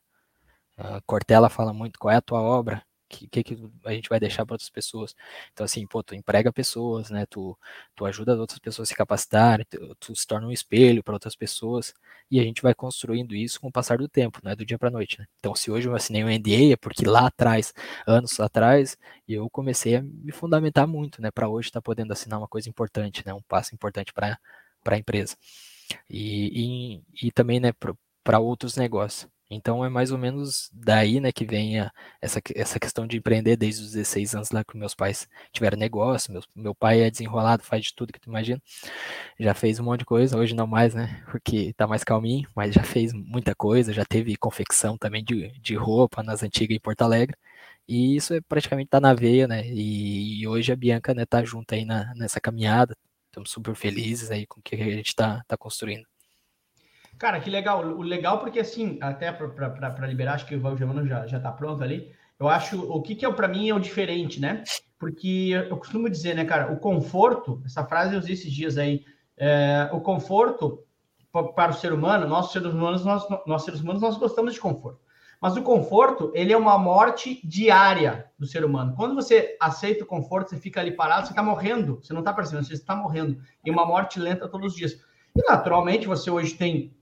A 0.77 1.01
Cortella 1.07 1.49
fala 1.51 1.73
muito 1.73 1.99
qual 1.99 2.13
é 2.13 2.17
a 2.17 2.23
tua 2.23 2.41
obra, 2.43 2.83
que, 3.09 3.27
que, 3.29 3.43
que 3.43 3.71
a 3.85 3.93
gente 3.93 4.09
vai 4.09 4.21
deixar 4.21 4.45
para 4.45 4.55
outras 4.55 4.71
pessoas. 4.71 5.15
Então, 5.53 5.65
assim, 5.65 5.87
pô, 5.87 6.03
tu 6.03 6.15
emprega 6.15 6.53
pessoas, 6.53 7.11
né? 7.11 7.27
Tu, 7.27 7.57
tu 7.95 8.05
ajuda 8.07 8.37
outras 8.37 8.59
pessoas 8.59 8.89
a 8.89 8.91
se 8.91 8.95
capacitarem, 8.95 9.67
tu, 9.69 9.95
tu 9.97 10.15
se 10.17 10.27
torna 10.27 10.47
um 10.47 10.53
espelho 10.53 11.03
para 11.03 11.15
outras 11.15 11.35
pessoas, 11.35 11.95
e 12.31 12.39
a 12.41 12.43
gente 12.43 12.63
vai 12.63 12.75
construindo 12.75 13.35
isso 13.35 13.61
com 13.61 13.69
o 13.69 13.73
passar 13.73 13.99
do 13.99 14.09
tempo, 14.09 14.41
não 14.43 14.53
é 14.53 14.57
do 14.57 14.65
dia 14.65 14.79
para 14.79 14.91
noite, 14.91 15.19
né? 15.19 15.27
Então, 15.39 15.55
se 15.55 15.71
hoje 15.71 15.89
eu 15.89 15.95
assinei 15.95 16.25
um 16.25 16.29
NDA, 16.29 16.73
é 16.73 16.77
porque 16.77 17.05
lá 17.07 17.27
atrás, 17.27 17.73
anos 18.07 18.39
atrás, 18.41 18.97
eu 19.27 19.49
comecei 19.51 19.97
a 19.97 20.03
me 20.03 20.33
fundamentar 20.33 20.87
muito, 20.87 21.23
né? 21.23 21.31
Para 21.31 21.49
hoje 21.49 21.69
estar 21.69 21.81
tá 21.81 21.85
podendo 21.85 22.13
assinar 22.13 22.39
uma 22.39 22.49
coisa 22.49 22.69
importante, 22.69 23.23
né? 23.27 23.33
Um 23.35 23.43
passo 23.43 23.75
importante 23.75 24.13
para 24.13 24.39
a 24.87 24.99
empresa. 24.99 25.37
E, 26.09 27.01
e, 27.21 27.29
e 27.29 27.33
também, 27.33 27.61
né, 27.61 27.73
para 28.23 28.39
outros 28.39 28.77
negócios. 28.77 29.31
Então 29.51 29.85
é 29.85 29.89
mais 29.89 30.11
ou 30.13 30.19
menos 30.19 30.71
daí, 30.73 31.21
né, 31.21 31.33
que 31.33 31.45
vem 31.45 31.81
a, 31.81 31.91
essa, 32.21 32.41
essa 32.55 32.79
questão 32.79 33.07
de 33.07 33.17
empreender 33.17 33.57
desde 33.57 33.83
os 33.83 33.93
16 33.93 34.35
anos 34.35 34.51
lá 34.51 34.63
que 34.63 34.77
meus 34.77 34.95
pais 34.95 35.27
tiveram 35.53 35.79
negócio, 35.79 36.33
meu, 36.33 36.43
meu 36.55 36.75
pai 36.75 37.01
é 37.01 37.11
desenrolado, 37.11 37.63
faz 37.63 37.87
de 37.87 37.95
tudo 37.95 38.13
que 38.13 38.21
tu 38.21 38.29
imagina, 38.29 38.61
já 39.41 39.55
fez 39.55 39.81
um 39.81 39.85
monte 39.85 40.01
de 40.01 40.05
coisa, 40.07 40.37
hoje 40.39 40.55
não 40.55 40.67
mais, 40.67 40.95
né, 40.95 41.23
porque 41.31 41.73
tá 41.75 41.87
mais 41.87 42.05
calminho, 42.05 42.49
mas 42.55 42.75
já 42.75 42.83
fez 42.83 43.13
muita 43.13 43.55
coisa, 43.55 43.93
já 43.93 44.05
teve 44.05 44.37
confecção 44.37 44.99
também 44.99 45.25
de, 45.25 45.51
de 45.61 45.75
roupa 45.75 46.23
nas 46.23 46.43
antigas 46.43 46.77
em 46.77 46.81
Porto 46.81 47.03
Alegre, 47.03 47.37
e 47.89 48.17
isso 48.17 48.35
é 48.35 48.41
praticamente 48.43 48.91
tá 48.91 49.01
na 49.01 49.15
veia, 49.15 49.49
né, 49.49 49.67
e, 49.67 50.41
e 50.43 50.47
hoje 50.49 50.73
a 50.73 50.77
Bianca, 50.77 51.15
né, 51.15 51.25
tá 51.27 51.43
junto 51.45 51.75
aí 51.75 51.85
na, 51.85 52.13
nessa 52.15 52.41
caminhada, 52.41 52.97
estamos 53.27 53.51
super 53.51 53.75
felizes 53.75 54.31
aí 54.31 54.47
com 54.47 54.61
o 54.61 54.63
que 54.63 54.75
a 54.77 54.79
gente 54.79 55.15
tá, 55.15 55.43
tá 55.47 55.57
construindo. 55.57 56.07
Cara, 57.19 57.41
que 57.41 57.51
legal. 57.51 57.85
O 57.85 58.03
legal 58.03 58.39
porque, 58.39 58.61
assim, 58.61 58.99
até 59.01 59.33
para 59.33 60.07
liberar, 60.07 60.35
acho 60.35 60.47
que 60.47 60.55
o 60.55 60.61
Valgermano 60.61 61.07
já, 61.07 61.27
já 61.27 61.41
tá 61.41 61.51
pronto 61.51 61.83
ali. 61.83 62.13
Eu 62.39 62.49
acho, 62.49 62.81
o 62.81 63.03
que 63.03 63.17
que 63.17 63.27
é 63.27 63.33
para 63.33 63.49
mim 63.49 63.69
é 63.69 63.75
o 63.75 63.81
diferente, 63.81 64.41
né? 64.41 64.63
Porque 64.99 65.51
eu 65.69 65.77
costumo 65.77 66.09
dizer, 66.09 66.35
né, 66.35 66.45
cara, 66.45 66.73
o 66.73 66.79
conforto, 66.79 67.61
essa 67.65 67.85
frase 67.85 68.15
eu 68.15 68.21
usei 68.21 68.35
esses 68.35 68.53
dias 68.53 68.79
aí, 68.79 69.05
é, 69.37 69.89
o 69.93 70.01
conforto 70.01 70.85
para 71.55 71.73
o 71.73 71.75
ser 71.75 71.93
humano, 71.93 72.27
nós 72.29 72.53
seres 72.53 72.73
humanos, 72.73 73.05
nós, 73.05 73.27
nós 73.47 73.65
seres 73.65 73.81
humanos, 73.81 74.01
nós 74.01 74.17
gostamos 74.17 74.55
de 74.55 74.61
conforto. 74.61 75.01
Mas 75.41 75.57
o 75.57 75.63
conforto, 75.63 76.33
ele 76.35 76.53
é 76.53 76.57
uma 76.57 76.79
morte 76.79 77.41
diária 77.47 78.27
do 78.39 78.47
ser 78.47 78.65
humano. 78.65 78.95
Quando 78.97 79.15
você 79.15 79.57
aceita 79.61 80.03
o 80.03 80.07
conforto, 80.07 80.51
você 80.51 80.57
fica 80.57 80.81
ali 80.81 80.93
parado, 80.93 81.27
você 81.27 81.33
está 81.33 81.43
morrendo. 81.43 82.01
Você 82.03 82.13
não 82.13 82.21
está 82.21 82.33
percebendo, 82.33 82.67
você 82.67 82.73
está 82.75 82.97
morrendo. 82.97 83.41
E 83.65 83.71
uma 83.71 83.87
morte 83.87 84.19
lenta 84.19 84.49
todos 84.49 84.73
os 84.73 84.77
dias. 84.77 85.01
E 85.37 85.49
naturalmente, 85.49 86.09
você 86.09 86.29
hoje 86.29 86.55
tem 86.55 86.98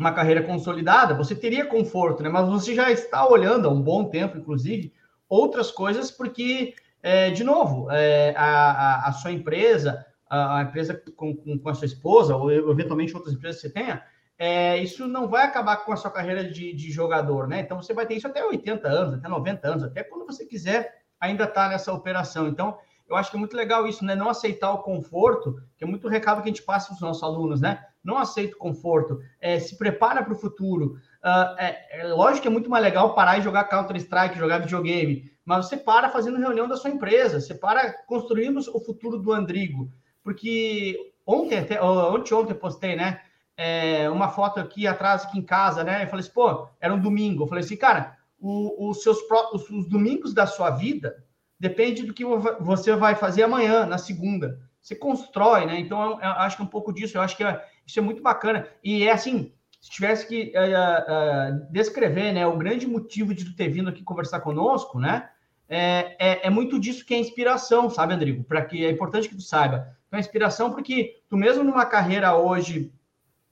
uma 0.00 0.12
carreira 0.12 0.42
consolidada, 0.42 1.14
você 1.14 1.34
teria 1.34 1.66
conforto, 1.66 2.22
né? 2.22 2.30
Mas 2.30 2.48
você 2.48 2.74
já 2.74 2.90
está 2.90 3.28
olhando 3.28 3.68
há 3.68 3.70
um 3.70 3.82
bom 3.82 4.06
tempo, 4.06 4.38
inclusive, 4.38 4.94
outras 5.28 5.70
coisas, 5.70 6.10
porque, 6.10 6.74
é, 7.02 7.30
de 7.30 7.44
novo, 7.44 7.90
é, 7.90 8.34
a, 8.34 8.70
a, 8.70 9.08
a, 9.08 9.12
sua 9.12 9.30
empresa, 9.30 10.04
a, 10.28 10.58
a 10.58 10.62
empresa 10.62 11.00
com, 11.14 11.36
com, 11.36 11.58
com, 11.58 11.68
a 11.68 11.74
sua 11.74 11.84
esposa, 11.84 12.34
ou 12.34 12.50
eventualmente 12.50 13.14
outras 13.14 13.34
empresas 13.34 13.60
que 13.60 13.68
você 13.68 13.74
tenha, 13.74 14.02
é, 14.38 14.78
isso 14.78 15.06
não 15.06 15.28
vai 15.28 15.44
acabar 15.44 15.76
com 15.84 15.92
a 15.92 15.96
sua 15.96 16.10
carreira 16.10 16.44
de, 16.44 16.72
de, 16.72 16.90
jogador, 16.90 17.46
né? 17.46 17.60
Então 17.60 17.76
você 17.80 17.92
vai 17.92 18.06
ter 18.06 18.14
isso 18.14 18.26
até 18.26 18.42
80 18.42 18.88
anos, 18.88 19.14
até 19.14 19.28
90 19.28 19.68
anos, 19.68 19.84
até 19.84 20.02
quando 20.02 20.24
você 20.24 20.46
quiser 20.46 21.02
ainda 21.20 21.44
estar 21.44 21.64
tá 21.64 21.68
nessa 21.68 21.92
operação. 21.92 22.48
Então, 22.48 22.78
eu 23.10 23.16
acho 23.16 23.30
que 23.30 23.36
é 23.36 23.40
muito 23.40 23.56
legal 23.56 23.86
isso, 23.86 24.04
né? 24.04 24.14
Não 24.14 24.30
aceitar 24.30 24.72
o 24.72 24.82
conforto, 24.82 25.60
que 25.76 25.84
é 25.84 25.86
muito 25.86 26.08
recado 26.08 26.42
que 26.42 26.48
a 26.48 26.52
gente 26.52 26.62
passa 26.62 26.86
para 26.86 26.94
os 26.94 27.00
nossos 27.00 27.22
alunos, 27.22 27.60
né? 27.60 27.84
não 28.02 28.18
aceita 28.18 28.54
o 28.54 28.58
conforto, 28.58 29.20
é, 29.40 29.58
se 29.58 29.76
prepara 29.76 30.22
para 30.22 30.32
o 30.32 30.38
futuro. 30.38 30.96
Uh, 31.22 31.58
é, 31.58 32.00
é, 32.00 32.08
lógico 32.08 32.42
que 32.42 32.48
é 32.48 32.50
muito 32.50 32.70
mais 32.70 32.82
legal 32.82 33.14
parar 33.14 33.38
e 33.38 33.42
jogar 33.42 33.64
Counter-Strike, 33.64 34.38
jogar 34.38 34.58
videogame, 34.58 35.30
mas 35.44 35.66
você 35.66 35.76
para 35.76 36.08
fazendo 36.08 36.38
reunião 36.38 36.66
da 36.66 36.76
sua 36.76 36.90
empresa, 36.90 37.40
você 37.40 37.54
para 37.54 37.92
construindo 38.06 38.58
o 38.58 38.80
futuro 38.80 39.18
do 39.18 39.32
Andrigo, 39.32 39.90
porque 40.22 41.12
ontem, 41.26 41.58
até, 41.58 41.82
ontem, 41.82 42.34
ontem 42.34 42.54
postei, 42.54 42.96
né? 42.96 43.20
É, 43.56 44.08
uma 44.08 44.30
foto 44.30 44.58
aqui 44.58 44.86
atrás, 44.86 45.24
aqui 45.24 45.38
em 45.38 45.42
casa, 45.42 45.84
né? 45.84 46.04
Eu 46.04 46.08
falei 46.08 46.24
assim, 46.24 46.32
pô, 46.32 46.66
era 46.80 46.94
um 46.94 47.00
domingo. 47.00 47.42
Eu 47.44 47.46
falei 47.46 47.62
assim, 47.62 47.76
cara, 47.76 48.16
os 48.40 49.02
seus 49.02 49.18
os, 49.52 49.68
os 49.68 49.86
domingos 49.86 50.32
da 50.32 50.46
sua 50.46 50.70
vida 50.70 51.22
depende 51.60 52.04
do 52.04 52.14
que 52.14 52.24
você 52.24 52.96
vai 52.96 53.14
fazer 53.14 53.42
amanhã, 53.42 53.84
na 53.84 53.98
segunda. 53.98 54.58
Você 54.80 54.96
constrói, 54.96 55.66
né? 55.66 55.78
Então, 55.78 56.12
eu, 56.12 56.18
eu 56.20 56.30
acho 56.30 56.56
que 56.56 56.62
é 56.62 56.64
um 56.64 56.68
pouco 56.68 56.92
disso. 56.92 57.18
Eu 57.18 57.22
acho 57.22 57.36
que 57.36 57.44
é, 57.44 57.62
isso 57.86 57.98
é 57.98 58.02
muito 58.02 58.22
bacana. 58.22 58.66
E 58.82 59.06
é 59.06 59.12
assim, 59.12 59.52
se 59.78 59.90
tivesse 59.90 60.26
que 60.26 60.54
uh, 60.56 61.70
descrever, 61.70 62.32
né, 62.32 62.46
o 62.46 62.56
grande 62.56 62.86
motivo 62.86 63.34
de 63.34 63.44
tu 63.44 63.54
ter 63.54 63.68
vindo 63.68 63.90
aqui 63.90 64.02
conversar 64.02 64.40
conosco, 64.40 64.98
né? 64.98 65.28
É, 65.68 66.16
é, 66.18 66.46
é 66.46 66.50
muito 66.50 66.80
disso 66.80 67.04
que 67.04 67.14
é 67.14 67.18
inspiração, 67.18 67.90
sabe, 67.90 68.14
Andrigo? 68.14 68.42
Para 68.42 68.64
que 68.64 68.84
é 68.84 68.90
importante 68.90 69.28
que 69.28 69.36
tu 69.36 69.42
saiba. 69.42 69.94
Então, 70.08 70.16
é 70.16 70.20
inspiração 70.20 70.72
porque 70.72 71.22
tu 71.28 71.36
mesmo 71.36 71.62
numa 71.62 71.84
carreira 71.84 72.34
hoje 72.34 72.90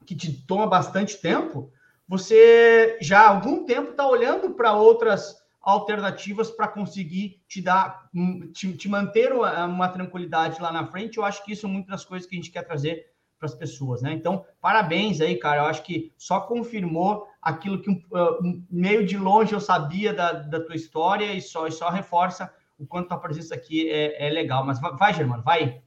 que 0.06 0.16
te 0.16 0.32
toma 0.32 0.66
bastante 0.66 1.18
tempo, 1.18 1.70
você 2.08 2.96
já 3.02 3.20
há 3.20 3.28
algum 3.28 3.64
tempo 3.66 3.90
está 3.90 4.08
olhando 4.08 4.50
para 4.54 4.72
outras 4.72 5.36
alternativas 5.68 6.50
para 6.50 6.66
conseguir 6.66 7.42
te 7.46 7.60
dar, 7.60 8.08
hum, 8.14 8.50
te, 8.54 8.72
te, 8.72 8.88
manter 8.88 9.34
uma, 9.34 9.66
uma, 9.66 9.88
tranquilidade 9.88 10.62
lá 10.62 10.72
na 10.72 10.86
frente. 10.86 11.18
Eu 11.18 11.24
acho 11.24 11.44
que 11.44 11.52
isso 11.52 11.66
é 11.66 11.68
muitas 11.68 11.90
das 11.90 12.04
coisas 12.06 12.26
que 12.26 12.34
a 12.34 12.38
gente 12.38 12.50
quer 12.50 12.62
trazer 12.62 13.12
para 13.38 13.46
as 13.46 13.54
pessoas, 13.54 14.00
né? 14.00 14.14
Então, 14.14 14.46
parabéns 14.62 15.20
aí, 15.20 15.36
cara. 15.36 15.60
Eu 15.60 15.66
acho 15.66 15.82
que 15.82 16.10
só 16.16 16.40
confirmou 16.40 17.28
aquilo 17.42 17.82
que 17.82 17.90
uh, 17.90 18.64
meio 18.70 19.04
de 19.04 19.18
longe 19.18 19.52
eu 19.52 19.60
sabia 19.60 20.14
da, 20.14 20.32
da 20.32 20.58
tua 20.58 20.74
história 20.74 21.34
e 21.34 21.42
só, 21.42 21.66
e 21.66 21.70
só 21.70 21.90
reforça 21.90 22.50
o 22.78 22.86
quanto 22.86 23.12
a 23.12 23.18
presença 23.18 23.54
aqui 23.54 23.90
é, 23.90 24.26
é 24.26 24.30
legal. 24.30 24.64
Mas 24.64 24.80
vai, 24.80 24.96
vai, 24.96 25.12
Germano, 25.12 25.42
vai. 25.42 25.82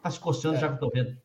Tá 0.00 0.10
se 0.10 0.20
coçando 0.20 0.58
é. 0.58 0.60
já 0.60 0.68
que 0.68 0.74
eu 0.74 0.78
tô 0.78 0.90
vendo. 0.90 1.16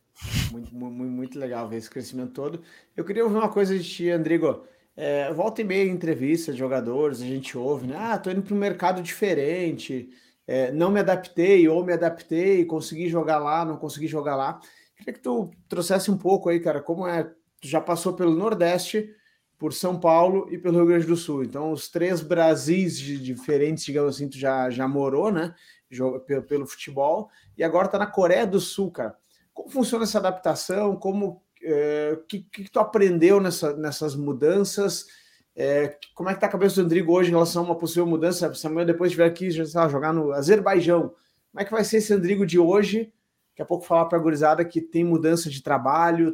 Muito, 0.52 0.74
muito, 0.74 0.94
muito 0.96 1.40
legal 1.40 1.68
ver 1.70 1.78
esse 1.78 1.90
crescimento 1.90 2.34
todo. 2.34 2.62
Eu 2.98 3.06
queria 3.06 3.24
ouvir 3.24 3.38
uma 3.38 3.50
coisa 3.50 3.78
de 3.78 3.84
ti, 3.88 4.10
Andrigo. 4.10 4.66
É, 5.02 5.32
volta 5.32 5.62
e 5.62 5.64
meia 5.64 5.90
entrevista 5.90 6.52
de 6.52 6.60
jogadores, 6.60 7.22
a 7.22 7.26
gente 7.26 7.58
ouve, 7.58 7.88
né? 7.88 7.96
Ah, 7.98 8.18
tô 8.18 8.30
indo 8.30 8.42
para 8.42 8.54
um 8.54 8.58
mercado 8.58 9.02
diferente, 9.02 10.10
é, 10.46 10.74
não 10.74 10.92
me 10.92 11.00
adaptei 11.00 11.70
ou 11.70 11.86
me 11.86 11.94
adaptei, 11.94 12.66
consegui 12.66 13.08
jogar 13.08 13.38
lá, 13.38 13.64
não 13.64 13.78
consegui 13.78 14.08
jogar 14.08 14.36
lá. 14.36 14.60
Queria 14.98 15.14
que 15.14 15.22
tu 15.22 15.52
trouxesse 15.70 16.12
um 16.12 16.18
pouco 16.18 16.50
aí, 16.50 16.60
cara, 16.60 16.82
como 16.82 17.08
é. 17.08 17.24
Tu 17.62 17.70
já 17.70 17.80
passou 17.80 18.12
pelo 18.12 18.36
Nordeste, 18.36 19.10
por 19.58 19.72
São 19.72 19.98
Paulo 19.98 20.50
e 20.52 20.58
pelo 20.58 20.76
Rio 20.76 20.88
Grande 20.88 21.08
do 21.08 21.16
Sul. 21.16 21.46
Então, 21.46 21.72
os 21.72 21.88
três 21.88 22.20
Brasis 22.20 22.98
diferentes, 23.00 23.86
digamos 23.86 24.18
assim, 24.18 24.28
tu 24.28 24.38
já, 24.38 24.70
já 24.70 24.86
morou, 24.86 25.32
né? 25.32 25.56
Joga 25.90 26.20
pelo, 26.20 26.44
pelo 26.44 26.68
futebol, 26.68 27.30
e 27.58 27.64
agora 27.64 27.88
tá 27.88 27.98
na 27.98 28.06
Coreia 28.06 28.46
do 28.46 28.60
Sul, 28.60 28.92
cara. 28.92 29.16
Como 29.54 29.70
funciona 29.70 30.04
essa 30.04 30.18
adaptação? 30.18 30.98
Como 30.98 31.42
é, 31.62 32.18
que, 32.28 32.42
que 32.42 32.70
tu 32.70 32.80
aprendeu 32.80 33.40
nessa, 33.40 33.76
nessas 33.76 34.16
mudanças? 34.16 35.08
É, 35.56 35.98
como 36.16 36.30
é 36.30 36.34
que 36.34 36.40
tá 36.40 36.48
a 36.48 36.52
cabeça 36.52 36.76
do 36.76 36.84
Rodrigo 36.84 37.12
hoje 37.12 37.30
em 37.30 37.34
relação 37.34 37.64
a 37.64 37.66
uma 37.66 37.78
possível 37.78 38.06
mudança? 38.06 38.54
Se 38.54 38.66
amanhã 38.66 38.86
depois 38.86 39.10
estiver 39.10 39.26
aqui, 39.26 39.52
já 39.52 39.64
lá, 39.82 39.90
jogar 39.90 40.14
no 40.14 40.32
Azerbaijão, 40.32 41.14
como 41.52 41.62
é 41.62 41.66
que 41.66 41.72
vai 41.72 41.84
ser 41.84 41.98
esse 41.98 42.14
Rodrigo 42.14 42.46
de 42.46 42.58
hoje? 42.58 43.12
Daqui 43.52 43.62
a 43.62 43.66
pouco 43.66 43.86
falar 43.86 44.06
para 44.06 44.18
a 44.18 44.22
gurizada 44.22 44.64
que 44.64 44.80
tem 44.80 45.04
mudança 45.04 45.50
de 45.50 45.62
trabalho. 45.62 46.34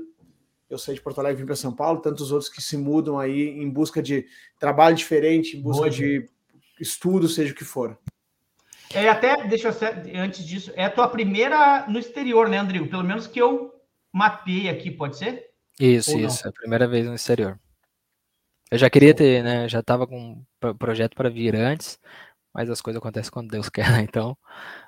Eu 0.70 0.78
saí 0.78 0.96
de 0.96 1.02
Porto 1.02 1.20
Alegre 1.20 1.40
e 1.40 1.42
vim 1.42 1.46
para 1.46 1.56
São 1.56 1.74
Paulo, 1.74 2.02
tantos 2.02 2.32
outros 2.32 2.50
que 2.50 2.62
se 2.62 2.78
mudam 2.78 3.18
aí 3.18 3.50
em 3.50 3.70
busca 3.70 4.02
de 4.02 4.28
trabalho 4.60 4.96
diferente, 4.96 5.58
em 5.58 5.62
busca 5.62 5.88
hoje. 5.88 6.20
de 6.20 6.30
estudo, 6.80 7.28
seja 7.28 7.52
o 7.52 7.56
que 7.56 7.64
for. 7.64 7.98
É 8.94 9.10
até, 9.10 9.48
deixa 9.48 9.70
eu 9.70 10.22
antes 10.22 10.46
disso, 10.46 10.72
é 10.76 10.86
a 10.86 10.90
tua 10.90 11.08
primeira 11.08 11.86
no 11.88 12.00
exterior, 12.00 12.48
né, 12.48 12.58
Andrigo? 12.58 12.88
Pelo 12.88 13.04
menos 13.04 13.28
que 13.28 13.40
eu 13.40 13.75
mapeei 14.16 14.70
aqui, 14.70 14.90
pode 14.90 15.18
ser? 15.18 15.52
Isso, 15.78 16.18
isso, 16.18 16.48
é 16.48 16.50
a 16.50 16.54
primeira 16.54 16.88
vez 16.88 17.06
no 17.06 17.14
exterior. 17.14 17.60
Eu 18.72 18.78
já 18.78 18.90
queria 18.90 19.14
ter, 19.14 19.44
né? 19.44 19.68
Já 19.68 19.82
estava 19.82 20.08
com 20.08 20.42
um 20.64 20.74
projeto 20.78 21.16
para 21.16 21.30
vir 21.30 21.54
antes, 21.54 22.00
mas 22.54 22.70
as 22.70 22.82
coisas 22.82 22.98
acontecem 23.00 23.32
quando 23.32 23.52
Deus 23.52 23.68
quer, 23.70 23.92
né? 23.92 24.02
Então 24.02 24.38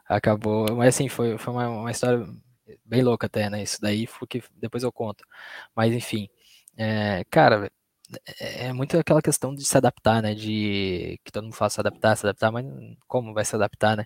acabou. 0.08 0.74
Mas 0.78 0.96
assim, 0.96 1.10
foi, 1.10 1.38
foi 1.38 1.54
uma, 1.54 1.68
uma 1.70 1.92
história 1.92 2.26
bem 2.86 3.02
louca 3.04 3.28
até, 3.28 3.50
né? 3.50 3.62
Isso 3.64 3.82
daí 3.82 4.08
foi 4.08 4.28
que 4.28 4.42
depois 4.56 4.84
eu 4.84 4.92
conto. 4.94 5.26
Mas 5.76 5.94
enfim, 5.94 6.30
é, 6.78 7.26
cara, 7.30 7.70
é, 8.40 8.68
é 8.68 8.74
muito 8.74 8.98
aquela 8.98 9.22
questão 9.22 9.54
de 9.54 9.66
se 9.66 9.78
adaptar, 9.78 10.22
né? 10.22 10.34
De 10.36 11.20
que 11.24 11.32
todo 11.32 11.44
mundo 11.44 11.56
fala 11.56 11.70
se 11.70 11.80
adaptar, 11.82 12.16
se 12.16 12.26
adaptar, 12.26 12.52
mas 12.52 12.66
como 13.08 13.34
vai 13.34 13.46
se 13.46 13.56
adaptar, 13.56 13.98
né? 13.98 14.06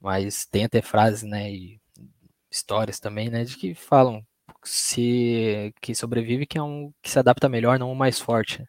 Mas 0.00 0.46
tem 0.46 0.64
até 0.64 0.82
frases, 0.82 1.22
né? 1.22 1.50
E 1.50 1.80
histórias 2.50 3.00
também, 3.00 3.30
né? 3.30 3.44
De 3.44 3.56
que 3.56 3.74
falam 3.74 4.26
se 4.64 5.72
que 5.80 5.94
sobrevive 5.94 6.46
que 6.46 6.58
é 6.58 6.62
um 6.62 6.92
que 7.02 7.10
se 7.10 7.18
adapta 7.18 7.48
melhor, 7.48 7.78
não 7.78 7.92
o 7.92 7.96
mais 7.96 8.18
forte, 8.18 8.64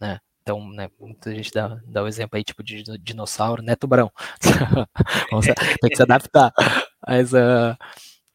né? 0.00 0.20
Então, 0.42 0.68
né, 0.70 0.90
muita 0.98 1.32
gente 1.34 1.52
dá, 1.52 1.80
dá 1.86 2.02
o 2.02 2.08
exemplo 2.08 2.36
aí, 2.36 2.42
tipo, 2.42 2.64
de 2.64 2.82
dinossauro, 2.98 3.62
né, 3.62 3.76
tubarão. 3.76 4.10
tem 5.80 5.90
que 5.90 5.96
se 5.96 6.02
adaptar. 6.02 6.52
Mas, 7.06 7.32
uh, 7.32 7.76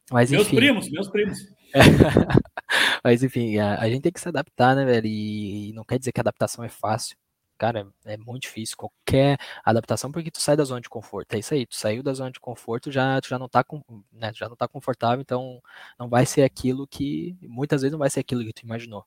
mas 0.09 0.31
enfim. 0.31 0.55
Meus 0.55 0.55
primos, 0.55 0.89
meus 0.89 1.09
primos. 1.09 1.37
mas 3.03 3.23
enfim, 3.23 3.57
a, 3.57 3.81
a, 3.81 3.89
gente 3.89 4.03
tem 4.03 4.11
que 4.11 4.21
se 4.21 4.29
adaptar, 4.29 4.73
né, 4.73 4.85
velho? 4.85 5.05
E 5.05 5.73
não 5.73 5.83
quer 5.83 5.99
dizer 5.99 6.13
que 6.13 6.19
a 6.19 6.23
adaptação 6.23 6.63
é 6.63 6.69
fácil. 6.69 7.17
Cara, 7.57 7.87
é 8.05 8.17
muito 8.17 8.43
difícil 8.43 8.77
qualquer 8.77 9.37
adaptação 9.65 10.11
porque 10.11 10.29
tu 10.31 10.39
sai 10.39 10.55
da 10.55 10.63
zona 10.63 10.79
de 10.81 10.89
conforto. 10.89 11.33
É 11.33 11.39
isso 11.39 11.53
aí, 11.53 11.65
tu 11.65 11.75
saiu 11.75 12.03
da 12.03 12.13
zona 12.13 12.31
de 12.31 12.39
conforto, 12.39 12.91
já 12.91 13.19
tu 13.21 13.27
já 13.29 13.39
não 13.39 13.49
tá 13.49 13.63
com, 13.63 13.81
né, 14.11 14.31
já 14.33 14.47
não 14.47 14.55
tá 14.55 14.67
confortável, 14.67 15.21
então 15.21 15.61
não 15.99 16.07
vai 16.09 16.25
ser 16.25 16.43
aquilo 16.43 16.87
que 16.87 17.35
muitas 17.41 17.81
vezes 17.81 17.91
não 17.91 17.99
vai 17.99 18.09
ser 18.09 18.19
aquilo 18.19 18.43
que 18.43 18.53
tu 18.53 18.61
imaginou. 18.63 19.05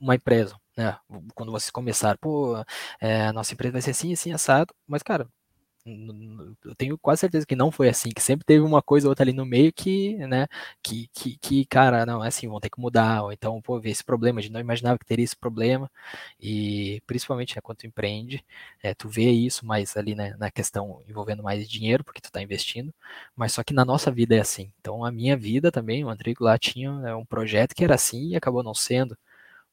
Uma 0.00 0.16
empresa, 0.16 0.56
né, 0.76 0.98
quando 1.34 1.52
vocês 1.52 1.70
começaram, 1.70 2.18
pô, 2.20 2.56
é, 3.00 3.32
nossa 3.32 3.54
empresa 3.54 3.72
vai 3.72 3.82
ser 3.82 3.92
assim, 3.92 4.12
assim 4.12 4.32
assado, 4.32 4.74
mas 4.86 5.02
cara, 5.02 5.28
eu 6.64 6.74
tenho 6.74 6.98
quase 6.98 7.20
certeza 7.20 7.46
que 7.46 7.54
não 7.56 7.70
foi 7.70 7.88
assim, 7.88 8.10
que 8.10 8.22
sempre 8.22 8.44
teve 8.44 8.64
uma 8.64 8.82
coisa 8.82 9.06
ou 9.06 9.10
outra 9.10 9.24
ali 9.24 9.32
no 9.32 9.46
meio 9.46 9.72
que, 9.72 10.14
né, 10.26 10.46
que, 10.82 11.08
que, 11.12 11.36
que 11.38 11.64
cara, 11.66 12.04
não, 12.04 12.24
é 12.24 12.28
assim, 12.28 12.48
vão 12.48 12.60
ter 12.60 12.70
que 12.70 12.80
mudar, 12.80 13.22
ou 13.22 13.32
então, 13.32 13.60
pô, 13.62 13.78
ver 13.80 13.90
esse 13.90 14.04
problema, 14.04 14.40
a 14.40 14.42
gente 14.42 14.52
não 14.52 14.60
imaginava 14.60 14.98
que 14.98 15.04
teria 15.04 15.24
esse 15.24 15.36
problema, 15.36 15.90
e 16.40 17.00
principalmente, 17.06 17.54
né, 17.56 17.60
quando 17.62 17.78
tu 17.78 17.86
empreende, 17.86 18.44
é, 18.82 18.94
tu 18.94 19.08
vê 19.08 19.30
isso 19.30 19.64
mais 19.66 19.96
ali, 19.96 20.14
né, 20.14 20.34
na 20.38 20.50
questão 20.50 21.02
envolvendo 21.08 21.42
mais 21.42 21.68
dinheiro, 21.68 22.04
porque 22.04 22.20
tu 22.20 22.30
tá 22.32 22.42
investindo, 22.42 22.92
mas 23.34 23.52
só 23.52 23.62
que 23.62 23.72
na 23.74 23.84
nossa 23.84 24.10
vida 24.10 24.34
é 24.36 24.40
assim, 24.40 24.72
então 24.80 25.04
a 25.04 25.12
minha 25.12 25.36
vida 25.36 25.70
também, 25.70 26.04
o 26.04 26.08
Andrigo 26.10 26.44
lá 26.44 26.58
tinha 26.58 26.92
né, 27.00 27.14
um 27.14 27.24
projeto 27.24 27.74
que 27.74 27.84
era 27.84 27.94
assim 27.94 28.30
e 28.30 28.36
acabou 28.36 28.62
não 28.62 28.74
sendo, 28.74 29.16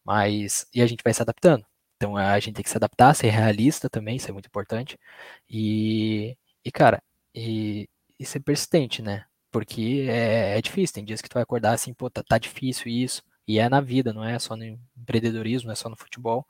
mas, 0.05 0.67
e 0.73 0.81
a 0.81 0.87
gente 0.87 1.03
vai 1.03 1.13
se 1.13 1.21
adaptando, 1.21 1.65
então 2.03 2.17
a 2.17 2.39
gente 2.39 2.55
tem 2.55 2.63
que 2.63 2.69
se 2.69 2.77
adaptar, 2.77 3.13
ser 3.15 3.29
realista 3.29 3.89
também, 3.89 4.17
isso 4.17 4.29
é 4.29 4.33
muito 4.33 4.47
importante. 4.47 4.99
E, 5.49 6.37
e 6.63 6.71
cara, 6.71 7.01
e, 7.33 7.89
e 8.19 8.25
ser 8.25 8.41
persistente, 8.41 9.01
né? 9.01 9.25
Porque 9.51 10.05
é, 10.09 10.57
é, 10.57 10.61
difícil, 10.61 10.95
tem 10.95 11.05
dias 11.05 11.21
que 11.21 11.29
tu 11.29 11.35
vai 11.35 11.43
acordar 11.43 11.73
assim, 11.73 11.93
pô, 11.93 12.09
tá, 12.09 12.23
tá, 12.23 12.37
difícil 12.37 12.87
isso. 12.91 13.23
E 13.47 13.59
é 13.59 13.69
na 13.69 13.79
vida, 13.81 14.13
não 14.13 14.23
é 14.23 14.37
só 14.39 14.55
no 14.55 14.65
empreendedorismo, 14.97 15.67
não 15.67 15.73
é 15.73 15.75
só 15.75 15.89
no 15.89 15.97
futebol. 15.97 16.45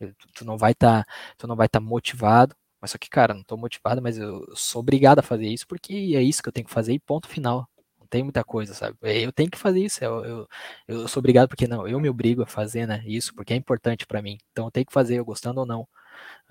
Tu, 0.00 0.14
tu 0.34 0.44
não 0.44 0.58
vai 0.58 0.72
estar, 0.72 1.04
tá, 1.04 1.12
tu 1.38 1.46
não 1.46 1.56
vai 1.56 1.66
estar 1.66 1.80
tá 1.80 1.86
motivado, 1.86 2.56
mas 2.80 2.90
só 2.90 2.98
que, 2.98 3.08
cara, 3.08 3.34
não 3.34 3.42
tô 3.44 3.56
motivado, 3.56 4.02
mas 4.02 4.18
eu 4.18 4.44
sou 4.56 4.80
obrigado 4.80 5.20
a 5.20 5.22
fazer 5.22 5.48
isso 5.48 5.66
porque 5.66 6.14
é 6.16 6.22
isso 6.22 6.42
que 6.42 6.48
eu 6.48 6.52
tenho 6.52 6.66
que 6.66 6.72
fazer 6.72 6.92
e 6.94 6.98
ponto 6.98 7.28
final 7.28 7.68
tem 8.06 8.22
muita 8.22 8.44
coisa, 8.44 8.74
sabe? 8.74 8.96
Eu 9.02 9.32
tenho 9.32 9.50
que 9.50 9.58
fazer 9.58 9.80
isso, 9.80 10.02
eu, 10.04 10.24
eu, 10.24 10.48
eu 10.88 11.08
sou 11.08 11.20
obrigado 11.20 11.48
porque 11.48 11.66
não, 11.66 11.86
eu 11.88 12.00
me 12.00 12.08
obrigo 12.08 12.42
a 12.42 12.46
fazer, 12.46 12.86
né? 12.86 13.02
Isso 13.06 13.34
porque 13.34 13.52
é 13.52 13.56
importante 13.56 14.06
para 14.06 14.22
mim. 14.22 14.38
Então 14.52 14.66
eu 14.66 14.70
tenho 14.70 14.86
que 14.86 14.92
fazer, 14.92 15.18
eu 15.18 15.24
gostando 15.24 15.60
ou 15.60 15.66
não. 15.66 15.82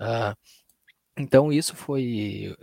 Uh, 0.00 0.36
então 1.18 1.52
isso 1.52 1.74
foi, 1.76 2.56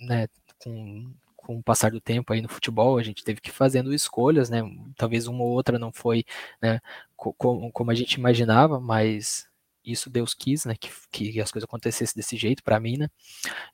né? 0.00 0.28
Com, 0.62 1.14
com 1.36 1.58
o 1.58 1.62
passar 1.62 1.90
do 1.90 2.00
tempo 2.00 2.32
aí 2.32 2.40
no 2.42 2.48
futebol, 2.48 2.98
a 2.98 3.02
gente 3.02 3.24
teve 3.24 3.40
que 3.40 3.50
ir 3.50 3.52
fazendo 3.52 3.94
escolhas, 3.94 4.50
né? 4.50 4.62
Talvez 4.96 5.26
uma 5.26 5.42
ou 5.42 5.50
outra 5.50 5.78
não 5.78 5.92
foi, 5.92 6.24
né? 6.60 6.80
Como, 7.16 7.70
como 7.72 7.90
a 7.90 7.94
gente 7.94 8.14
imaginava, 8.14 8.80
mas 8.80 9.46
isso 9.84 10.10
Deus 10.10 10.34
quis, 10.34 10.64
né? 10.64 10.74
Que, 10.76 10.90
que 11.10 11.40
as 11.40 11.50
coisas 11.52 11.64
acontecessem 11.68 12.14
desse 12.16 12.36
jeito 12.36 12.62
para 12.62 12.80
mim, 12.80 12.96
né? 12.96 13.08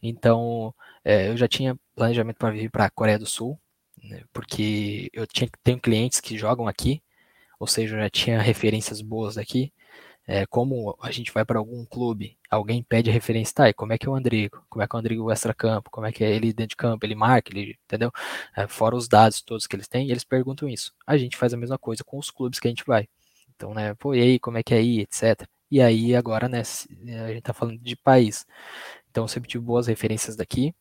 Então, 0.03 0.75
é, 1.05 1.29
eu 1.29 1.37
já 1.37 1.49
tinha 1.49 1.79
planejamento 1.95 2.39
para 2.39 2.51
vir 2.51 2.71
para 2.71 2.87
a 2.87 2.91
Coreia 2.91 3.19
do 3.19 3.27
Sul, 3.27 3.59
né, 4.03 4.23
porque 4.33 5.11
eu 5.13 5.27
tinha, 5.27 5.49
tenho 5.63 5.81
clientes 5.81 6.21
que 6.21 6.39
jogam 6.39 6.67
aqui, 6.69 7.03
ou 7.59 7.67
seja, 7.67 7.99
já 7.99 8.11
tinha 8.11 8.41
referências 8.41 9.01
boas 9.01 9.39
aqui. 9.39 9.73
É, 10.27 10.47
como 10.47 10.97
a 11.03 11.11
gente 11.11 11.33
vai 11.33 11.45
para 11.45 11.59
algum 11.59 11.85
clube, 11.85 12.39
alguém 12.49 12.83
pede 12.85 13.11
referência, 13.11 13.55
tá, 13.55 13.69
e 13.69 13.75
como 13.75 13.93
é 13.93 13.99
que 13.99 14.07
é 14.07 14.11
o 14.11 14.15
Andrigo? 14.15 14.65
Como 14.69 14.83
é 14.83 14.87
que 14.87 14.95
é 14.95 14.97
o 14.97 15.01
Andrigo 15.01 15.31
extra-campo? 15.33 15.91
Como 15.91 16.07
é 16.07 16.13
que 16.13 16.23
é 16.23 16.31
ele 16.31 16.53
dentro 16.53 16.71
de 16.71 16.77
campo? 16.77 17.05
Ele 17.05 17.17
marca, 17.17 17.51
ele, 17.53 17.77
entendeu? 17.85 18.13
É, 18.57 18.69
fora 18.69 18.95
os 18.95 19.09
dados 19.09 19.43
todos 19.43 19.67
que 19.67 19.75
eles 19.75 19.89
têm, 19.89 20.09
eles 20.11 20.23
perguntam 20.25 20.69
isso. 20.69 20.93
A 21.07 21.17
gente 21.17 21.37
faz 21.37 21.53
a 21.53 21.57
mesma 21.57 21.79
coisa 21.79 22.05
com 22.05 22.19
os 22.19 22.31
clubes 22.31 22.61
que 22.61 22.69
a 22.69 22.71
gente 22.71 22.85
vai. 22.87 23.09
Então, 23.57 23.75
né, 23.75 23.95
pô, 23.95 24.15
e 24.15 24.21
aí, 24.23 24.39
como 24.39 24.59
é 24.59 24.63
que 24.63 24.75
é 24.75 24.79
aí, 24.79 25.01
etc. 25.01 25.49
E 25.71 25.81
aí, 25.81 26.15
agora, 26.15 26.49
né, 26.49 26.61
a 26.61 27.33
gente 27.33 27.43
tá 27.43 27.53
falando 27.53 27.79
de 27.79 27.97
país. 27.97 28.47
Então, 29.11 29.25
eu 29.25 29.29
sempre 29.29 29.49
tive 29.49 29.65
boas 29.65 29.87
referências 29.89 30.37
daqui, 30.37 30.75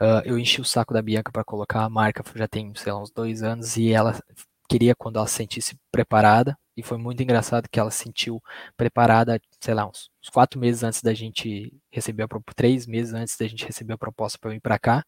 Uh, 0.00 0.22
eu 0.24 0.38
enchi 0.38 0.60
o 0.60 0.64
saco 0.64 0.94
da 0.94 1.02
Bianca 1.02 1.30
para 1.32 1.44
colocar 1.44 1.84
a 1.84 1.90
marca, 1.90 2.22
já 2.34 2.48
tem, 2.48 2.72
sei 2.74 2.92
lá, 2.92 3.02
uns 3.02 3.10
dois 3.10 3.42
anos, 3.42 3.76
e 3.76 3.92
ela 3.92 4.18
queria 4.68 4.94
quando 4.94 5.16
ela 5.16 5.26
se 5.26 5.34
sentisse 5.34 5.76
preparada, 5.90 6.56
e 6.76 6.82
foi 6.82 6.96
muito 6.98 7.22
engraçado 7.22 7.68
que 7.68 7.78
ela 7.78 7.90
se 7.90 8.04
sentiu 8.04 8.42
preparada, 8.76 9.40
sei 9.60 9.74
lá, 9.74 9.86
uns, 9.86 10.10
uns 10.22 10.30
quatro 10.30 10.58
meses 10.58 10.82
antes 10.82 11.02
da 11.02 11.12
gente 11.12 11.72
receber 11.90 12.22
a 12.24 12.28
três 12.54 12.86
meses 12.86 13.12
antes 13.14 13.36
da 13.36 13.46
gente 13.46 13.66
receber 13.66 13.94
a 13.94 13.98
proposta 13.98 14.38
para 14.38 14.50
vir 14.50 14.60
para 14.60 14.78
cá. 14.78 15.04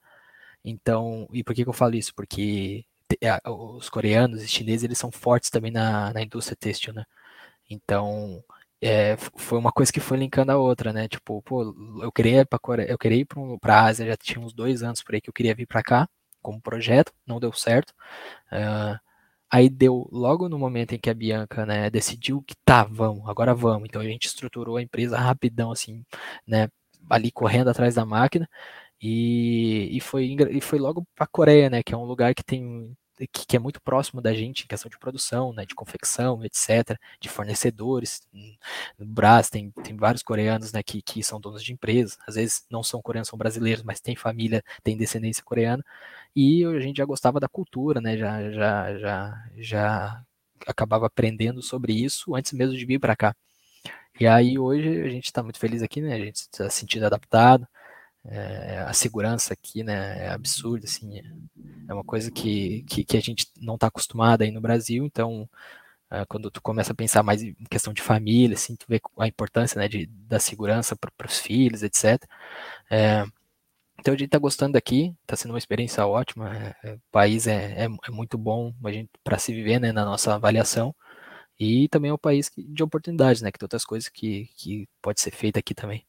Então, 0.65 1.29
e 1.33 1.43
por 1.45 1.55
que, 1.55 1.65
que 1.65 1.69
eu 1.69 1.73
falo 1.73 1.95
isso? 1.95 2.15
Porque 2.15 2.85
os 3.47 3.91
coreanos 3.91 4.43
e 4.43 4.49
chineses 4.49 4.85
eles 4.85 4.99
são 4.99 5.11
fortes 5.11 5.51
também 5.51 5.71
na, 5.71 6.13
na 6.13 6.23
indústria 6.23 6.57
têxtil, 6.57 6.93
né? 6.95 7.05
Então, 7.71 8.43
é, 8.83 9.17
foi 9.37 9.59
uma 9.59 9.71
coisa 9.71 9.93
que 9.93 10.01
foi 10.01 10.19
linkando 10.19 10.51
a 10.51 10.57
outra, 10.59 10.93
né? 10.93 11.07
Tipo, 11.09 11.41
pô, 11.43 11.75
eu 12.03 12.11
queria 12.11 12.41
ir 12.41 12.47
para 12.47 12.59
Coreia, 12.59 12.91
eu 12.91 12.99
queria 12.99 13.19
ir 13.21 13.27
para 13.61 13.77
a 13.77 13.85
Ásia, 13.87 14.07
já 14.07 14.17
tinha 14.17 14.45
uns 14.45 14.53
dois 14.53 14.83
anos 14.83 15.03
por 15.03 15.15
aí 15.15 15.21
que 15.21 15.31
eu 15.31 15.35
queria 15.35 15.55
vir 15.55 15.67
para 15.67 15.83
cá 15.83 16.09
como 16.43 16.61
projeto, 16.61 17.13
não 17.27 17.39
deu 17.41 17.53
certo. 17.53 17.91
Uh, 18.53 18.99
aí 19.51 19.69
deu 19.71 20.09
logo 20.13 20.49
no 20.49 20.59
momento 20.59 20.95
em 20.95 20.99
que 20.99 21.11
a 21.11 21.15
Bianca, 21.15 21.65
né, 21.67 21.91
decidiu 21.91 22.43
que 22.43 22.55
tá, 22.65 22.85
vamos, 22.85 23.29
agora 23.29 23.55
vamos. 23.55 23.89
Então 23.89 24.01
a 24.03 24.05
gente 24.05 24.27
estruturou 24.27 24.77
a 24.77 24.83
empresa 24.83 25.19
rapidão, 25.19 25.71
assim, 25.73 26.05
né, 26.47 26.69
ali 27.09 27.31
correndo 27.31 27.71
atrás 27.71 27.95
da 27.95 28.05
máquina. 28.05 28.49
E, 29.01 29.97
e, 29.97 30.01
foi, 30.01 30.37
e 30.51 30.61
foi 30.61 30.79
logo 30.79 31.07
para 31.15 31.25
a 31.25 31.29
Coreia, 31.29 31.71
né, 31.71 31.83
que 31.83 31.95
é 31.95 31.97
um 31.97 32.05
lugar 32.05 32.35
que 32.35 32.45
tem 32.45 32.97
que, 33.27 33.47
que, 33.47 33.57
é 33.57 33.59
muito 33.59 33.81
próximo 33.81 34.21
da 34.21 34.33
gente 34.35 34.65
em 34.65 34.67
questão 34.67 34.91
de 34.91 34.99
produção, 34.99 35.53
né, 35.53 35.65
de 35.67 35.75
confecção, 35.75 36.45
etc., 36.45 36.99
de 37.21 37.29
fornecedores. 37.29 38.23
No 38.99 39.07
Brás 39.07 39.51
tem, 39.51 39.71
tem 39.71 39.97
vários 39.97 40.23
coreanos 40.23 40.73
né, 40.73 40.83
que, 40.83 41.03
que 41.03 41.23
são 41.23 41.41
donos 41.41 41.63
de 41.63 41.73
empresas, 41.73 42.19
às 42.27 42.35
vezes 42.37 42.65
não 42.71 42.83
são 42.83 43.03
coreanos, 43.03 43.29
são 43.29 43.39
brasileiros, 43.39 43.83
mas 43.83 44.01
tem 44.01 44.17
família, 44.17 44.63
tem 44.83 44.97
descendência 44.97 45.43
coreana, 45.45 45.85
e 46.35 46.65
a 46.65 46.81
gente 46.81 46.97
já 46.99 47.05
gostava 47.05 47.39
da 47.41 47.49
cultura, 47.49 48.01
né, 48.01 48.17
já, 48.17 48.51
já, 48.51 48.99
já, 48.99 49.45
já 49.57 50.25
acabava 50.67 51.07
aprendendo 51.07 51.63
sobre 51.63 51.93
isso 51.93 52.35
antes 52.35 52.53
mesmo 52.53 52.77
de 52.77 52.87
vir 52.87 52.99
para 52.99 53.17
cá. 53.17 53.35
E 54.21 54.27
aí 54.27 54.59
hoje 54.59 55.03
a 55.03 55.09
gente 55.09 55.27
está 55.27 55.43
muito 55.43 55.59
feliz 55.59 55.83
aqui, 55.83 56.01
né, 56.01 56.15
a 56.15 56.19
gente 56.19 56.37
está 56.37 56.69
se 56.71 56.81
sentindo 56.81 57.07
adaptado, 57.07 57.67
é, 58.25 58.79
a 58.87 58.93
segurança 58.93 59.53
aqui, 59.53 59.83
né, 59.83 60.27
é 60.27 60.31
absurda, 60.31 60.87
assim, 60.87 61.21
é, 61.89 61.93
é 61.93 61.95
uma 61.95 62.05
coisa 62.05 62.31
que, 62.31 62.83
que, 62.85 63.05
que 63.05 63.17
a 63.17 63.21
gente 63.21 63.47
não 63.61 63.75
está 63.75 63.89
acostumado 63.89 64.43
aí 64.43 64.51
no 64.51 64.61
Brasil, 64.61 65.05
então 65.05 65.49
é, 66.11 66.25
quando 66.27 66.51
tu 66.51 66.61
começa 66.63 66.93
a 66.93 66.97
pensar 66.97 67.23
mais 67.23 67.43
em 67.43 67.55
questão 67.71 67.93
de 67.93 68.03
família, 68.03 68.55
assim, 68.55 68.77
tu 68.77 68.87
vê 68.89 69.01
a 69.19 69.27
importância, 69.27 69.79
né, 69.81 69.89
de, 69.89 70.07
da 70.07 70.39
segurança 70.39 70.95
para 70.97 71.27
os 71.27 71.39
filhos, 71.39 71.83
etc. 71.83 72.23
É, 72.91 73.25
então 73.99 74.15
a 74.15 74.17
gente 74.17 74.27
está 74.27 74.39
gostando 74.39 74.73
daqui, 74.75 75.15
está 75.23 75.37
sendo 75.37 75.53
uma 75.53 75.59
experiência 75.59 76.07
ótima, 76.07 76.55
é, 76.57 76.77
é, 76.85 76.95
o 76.95 77.01
país 77.11 77.47
é, 77.47 77.85
é, 77.85 77.89
muito 78.11 78.37
bom 78.39 78.75
para 79.25 79.39
se 79.39 79.55
viver, 79.55 79.81
né, 79.81 79.93
na 79.93 80.05
nossa 80.05 80.35
avaliação, 80.35 80.95
e 81.59 81.89
também 81.89 82.11
é 82.11 82.15
um 82.15 82.19
país 82.19 82.51
de 82.57 82.83
oportunidades, 82.83 83.43
né, 83.43 83.53
que 83.53 83.59
tem 83.59 83.65
outras 83.67 83.85
coisas 83.85 84.09
que, 84.09 84.49
que 84.57 84.89
pode 85.01 85.21
ser 85.21 85.31
feita 85.33 85.61
aqui 85.61 85.75
também. 85.75 86.05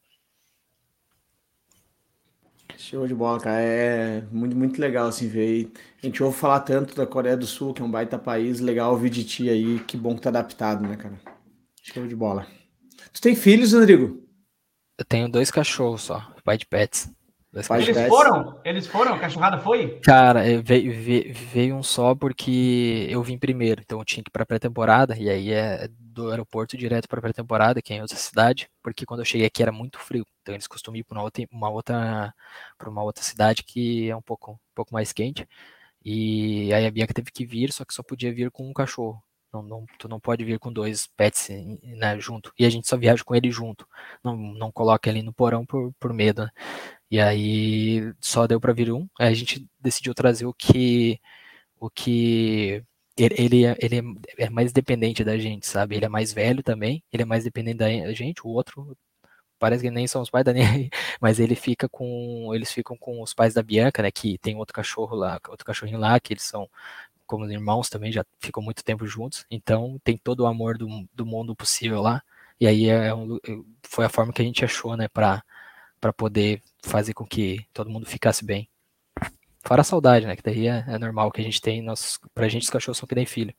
Show 2.76 3.06
de 3.06 3.14
bola, 3.14 3.40
cara. 3.40 3.60
É 3.60 4.22
muito, 4.30 4.56
muito 4.56 4.80
legal 4.80 5.08
assim 5.08 5.28
ver. 5.28 5.70
A 6.02 6.06
gente 6.06 6.22
ouve 6.22 6.36
falar 6.36 6.60
tanto 6.60 6.94
da 6.94 7.06
Coreia 7.06 7.36
do 7.36 7.46
Sul, 7.46 7.72
que 7.72 7.82
é 7.82 7.84
um 7.84 7.90
baita 7.90 8.18
país. 8.18 8.60
Legal 8.60 8.92
ouvir 8.92 9.10
de 9.10 9.24
ti 9.24 9.48
aí. 9.48 9.78
Que 9.80 9.96
bom 9.96 10.14
que 10.14 10.22
tá 10.22 10.28
adaptado, 10.28 10.86
né, 10.86 10.96
cara? 10.96 11.14
Show 11.82 12.06
de 12.06 12.16
bola. 12.16 12.46
Tu 13.12 13.20
tem 13.20 13.34
filhos, 13.34 13.72
Rodrigo? 13.72 14.22
Eu 14.98 15.04
tenho 15.04 15.28
dois 15.28 15.50
cachorros 15.50 16.02
só, 16.02 16.26
pai 16.44 16.56
de 16.56 16.66
pets. 16.66 17.10
Eles 17.52 18.08
foram? 18.08 18.60
Eles 18.64 18.86
foram? 18.86 19.14
A 19.14 19.18
cachorrada 19.18 19.58
foi? 19.58 20.00
Cara, 20.02 20.42
veio, 20.60 20.92
veio, 20.92 21.32
veio, 21.32 21.76
um 21.76 21.84
só 21.84 22.12
porque 22.12 23.06
eu 23.08 23.22
vim 23.22 23.38
primeiro, 23.38 23.80
então 23.80 24.00
eu 24.00 24.04
tinha 24.04 24.24
que 24.24 24.28
ir 24.28 24.32
pra 24.32 24.44
pré-temporada, 24.44 25.16
e 25.16 25.30
aí 25.30 25.52
é 25.52 25.88
do 26.14 26.30
aeroporto 26.30 26.76
direto 26.76 27.08
pra 27.08 27.20
pré-temporada, 27.20 27.82
que 27.82 27.92
é 27.92 27.96
em 27.96 28.02
outra 28.02 28.16
cidade, 28.16 28.70
porque 28.82 29.06
quando 29.06 29.20
eu 29.20 29.26
cheguei 29.26 29.46
aqui 29.46 29.62
era 29.62 29.72
muito 29.72 29.98
frio, 29.98 30.26
então 30.42 30.54
eles 30.54 30.66
costumam 30.66 30.98
ir 30.98 31.04
pra 31.04 31.18
uma 31.18 31.24
outra, 31.24 31.44
uma 31.52 31.70
outra, 31.70 32.34
pra 32.78 32.90
uma 32.90 33.02
outra 33.02 33.22
cidade 33.24 33.62
que 33.64 34.10
é 34.10 34.16
um 34.16 34.22
pouco, 34.22 34.52
um 34.52 34.58
pouco 34.74 34.94
mais 34.94 35.12
quente, 35.12 35.46
e 36.04 36.72
aí 36.74 36.86
a 36.86 36.90
Bianca 36.90 37.14
teve 37.14 37.30
que 37.32 37.46
vir, 37.46 37.72
só 37.72 37.84
que 37.84 37.94
só 37.94 38.02
podia 38.02 38.32
vir 38.34 38.50
com 38.50 38.68
um 38.68 38.72
cachorro. 38.74 39.22
Não, 39.52 39.62
não, 39.62 39.86
tu 39.98 40.08
não 40.08 40.18
pode 40.20 40.44
vir 40.44 40.58
com 40.58 40.72
dois 40.72 41.06
pets 41.16 41.48
né, 41.96 42.18
junto. 42.20 42.52
E 42.58 42.66
a 42.66 42.70
gente 42.70 42.88
só 42.88 42.96
viaja 42.96 43.22
com 43.24 43.34
ele 43.34 43.50
junto. 43.52 43.86
Não, 44.22 44.36
não 44.36 44.72
coloca 44.72 45.08
ele 45.08 45.22
no 45.22 45.32
porão 45.32 45.64
por, 45.64 45.92
por 46.00 46.12
medo. 46.12 46.42
Né? 46.42 46.50
E 47.10 47.20
aí 47.20 48.12
só 48.20 48.46
deu 48.46 48.60
para 48.60 48.72
vir 48.72 48.92
um. 48.92 49.08
Aí 49.18 49.28
a 49.28 49.34
gente 49.34 49.68
decidiu 49.80 50.14
trazer 50.14 50.46
o 50.46 50.54
que 50.54 51.20
o 51.78 51.90
que 51.90 52.82
ele, 53.16 53.34
ele, 53.38 53.64
ele 53.78 54.18
é 54.38 54.50
mais 54.50 54.72
dependente 54.72 55.24
da 55.24 55.38
gente, 55.38 55.66
sabe? 55.66 55.96
Ele 55.96 56.04
é 56.04 56.08
mais 56.08 56.32
velho 56.32 56.62
também, 56.62 57.02
ele 57.12 57.22
é 57.22 57.26
mais 57.26 57.44
dependente 57.44 57.78
da 57.78 58.12
gente. 58.12 58.42
O 58.44 58.48
outro 58.50 58.96
parece 59.58 59.82
que 59.84 59.90
nem 59.90 60.06
são 60.06 60.22
os 60.22 60.30
pais 60.30 60.44
da 60.44 60.52
Ney, 60.54 60.90
mas 61.20 61.40
ele 61.40 61.54
fica 61.54 61.88
com 61.88 62.52
eles 62.54 62.72
ficam 62.72 62.96
com 62.96 63.22
os 63.22 63.34
pais 63.34 63.54
da 63.54 63.62
Bianca, 63.62 64.02
né? 64.02 64.10
Que 64.10 64.38
tem 64.38 64.56
outro 64.56 64.74
cachorro 64.74 65.16
lá, 65.16 65.40
outro 65.48 65.64
cachorrinho 65.66 65.98
lá 65.98 66.18
que 66.20 66.34
eles 66.34 66.44
são 66.44 66.68
como 67.26 67.50
irmãos 67.50 67.88
também, 67.88 68.12
já 68.12 68.24
ficam 68.40 68.62
muito 68.62 68.84
tempo 68.84 69.06
juntos. 69.06 69.46
Então 69.50 69.98
tem 70.04 70.16
todo 70.18 70.40
o 70.40 70.46
amor 70.46 70.76
do, 70.78 70.88
do 71.14 71.26
mundo 71.26 71.56
possível 71.56 72.02
lá. 72.02 72.22
E 72.60 72.66
aí 72.66 72.86
é 72.88 73.14
um, 73.14 73.38
foi 73.82 74.04
a 74.04 74.08
forma 74.08 74.32
que 74.32 74.42
a 74.42 74.44
gente 74.44 74.64
achou, 74.64 74.96
né? 74.96 75.08
Para 75.08 75.42
para 76.00 76.12
poder 76.12 76.62
fazer 76.84 77.14
com 77.14 77.26
que 77.26 77.66
todo 77.72 77.88
mundo 77.90 78.06
ficasse 78.06 78.44
bem. 78.44 78.68
Fora 79.66 79.80
a 79.80 79.84
saudade, 79.84 80.26
né? 80.26 80.36
Que 80.36 80.42
daí 80.42 80.68
é, 80.68 80.84
é 80.86 80.98
normal 80.98 81.32
que 81.32 81.40
a 81.40 81.44
gente 81.44 81.60
tem. 81.60 81.82
Nossos, 81.82 82.18
pra 82.34 82.48
gente, 82.48 82.62
os 82.62 82.70
cachorros 82.70 82.98
são 82.98 83.06
que 83.06 83.14
nem 83.14 83.26
filho. 83.26 83.54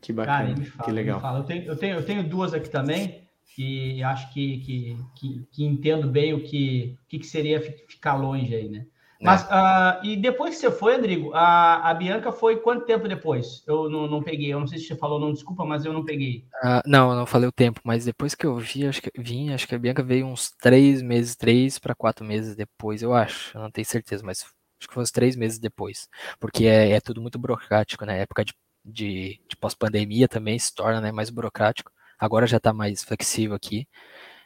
Que 0.00 0.12
bacana, 0.12 0.54
Cara, 0.54 0.66
fala, 0.66 0.84
que 0.84 0.90
legal. 0.90 1.36
Eu 1.36 1.44
tenho, 1.44 1.64
eu, 1.64 1.76
tenho, 1.76 1.96
eu 1.96 2.04
tenho 2.04 2.28
duas 2.28 2.52
aqui 2.52 2.68
também, 2.68 3.28
e 3.56 4.02
acho 4.04 4.32
que, 4.32 4.58
que, 4.58 4.96
que, 5.16 5.48
que 5.50 5.64
entendo 5.64 6.08
bem 6.08 6.32
o 6.32 6.42
que, 6.42 6.96
que, 7.08 7.18
que 7.18 7.26
seria 7.26 7.60
ficar 7.60 8.14
longe 8.14 8.54
aí, 8.54 8.68
né? 8.68 8.86
É. 9.20 9.24
Mas, 9.24 9.42
uh, 9.42 10.04
e 10.04 10.16
depois 10.16 10.54
que 10.54 10.60
você 10.60 10.70
foi, 10.70 10.94
Rodrigo, 10.94 11.32
a, 11.34 11.90
a 11.90 11.94
Bianca 11.94 12.30
foi 12.30 12.58
quanto 12.58 12.86
tempo 12.86 13.08
depois? 13.08 13.64
Eu 13.66 13.90
não, 13.90 14.06
não 14.06 14.22
peguei, 14.22 14.52
eu 14.52 14.60
não 14.60 14.66
sei 14.68 14.78
se 14.78 14.86
você 14.86 14.96
falou, 14.96 15.18
não, 15.18 15.32
desculpa, 15.32 15.64
mas 15.64 15.84
eu 15.84 15.92
não 15.92 16.04
peguei. 16.04 16.44
Uh, 16.62 16.80
não, 16.86 17.10
eu 17.10 17.16
não 17.16 17.26
falei 17.26 17.48
o 17.48 17.52
tempo, 17.52 17.80
mas 17.82 18.04
depois 18.04 18.36
que 18.36 18.46
eu 18.46 18.56
vi, 18.56 18.86
acho 18.86 19.02
que 19.02 19.10
vim, 19.18 19.52
acho 19.52 19.66
que 19.66 19.74
a 19.74 19.78
Bianca 19.78 20.04
veio 20.04 20.24
uns 20.24 20.52
três 20.52 21.02
meses, 21.02 21.34
três 21.34 21.80
para 21.80 21.96
quatro 21.96 22.24
meses 22.24 22.54
depois, 22.54 23.02
eu 23.02 23.12
acho, 23.12 23.58
eu 23.58 23.62
não 23.62 23.70
tenho 23.72 23.86
certeza, 23.86 24.22
mas 24.24 24.46
acho 24.78 24.88
que 24.88 24.94
foi 24.94 25.02
uns 25.02 25.10
três 25.10 25.36
meses 25.36 25.58
depois, 25.58 26.08
porque 26.38 26.66
é, 26.66 26.92
é 26.92 27.00
tudo 27.00 27.20
muito 27.20 27.38
burocrático, 27.38 28.04
né? 28.04 28.20
Época 28.20 28.44
de, 28.44 28.54
de, 28.84 29.40
de 29.48 29.56
pós-pandemia 29.56 30.28
também 30.28 30.58
se 30.58 30.74
torna 30.74 31.00
né, 31.00 31.12
mais 31.12 31.30
burocrático. 31.30 31.90
Agora 32.18 32.46
já 32.46 32.58
tá 32.58 32.72
mais 32.72 33.02
flexível 33.02 33.54
aqui. 33.54 33.86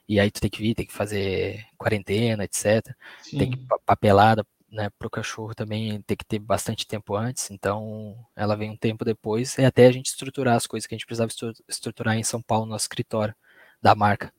E 0.09 0.19
aí 0.21 0.31
tu 0.31 0.41
tem 0.41 0.51
que 0.51 0.61
vir, 0.61 0.75
tem 0.75 0.87
que 0.87 0.93
fazer 0.93 1.65
quarentena, 1.79 2.45
etc. 2.45 2.95
Sim. 3.23 3.39
Tem 3.39 3.51
que 3.51 3.67
papelada 3.87 4.45
né, 4.73 4.89
para 4.99 5.07
o 5.07 5.11
cachorro 5.11 5.55
também 5.55 6.01
ter 6.03 6.17
que 6.17 6.25
ter 6.25 6.39
bastante 6.39 6.87
tempo 6.87 7.15
antes, 7.15 7.51
então 7.51 8.17
ela 8.35 8.57
vem 8.57 8.71
um 8.71 8.77
tempo 8.77 9.05
depois, 9.05 9.59
e 9.59 9.65
até 9.65 9.87
a 9.87 9.93
gente 9.93 10.07
estruturar 10.07 10.57
as 10.57 10.67
coisas 10.67 10.87
que 10.87 10.95
a 10.95 10.99
gente 10.99 11.05
precisava 11.05 11.31
estruturar 11.69 12.17
em 12.17 12.23
São 12.23 12.41
Paulo, 12.41 12.65
no 12.65 12.73
nosso 12.73 12.85
escritório 12.85 13.35
da 13.83 13.95
marca. 13.95 14.33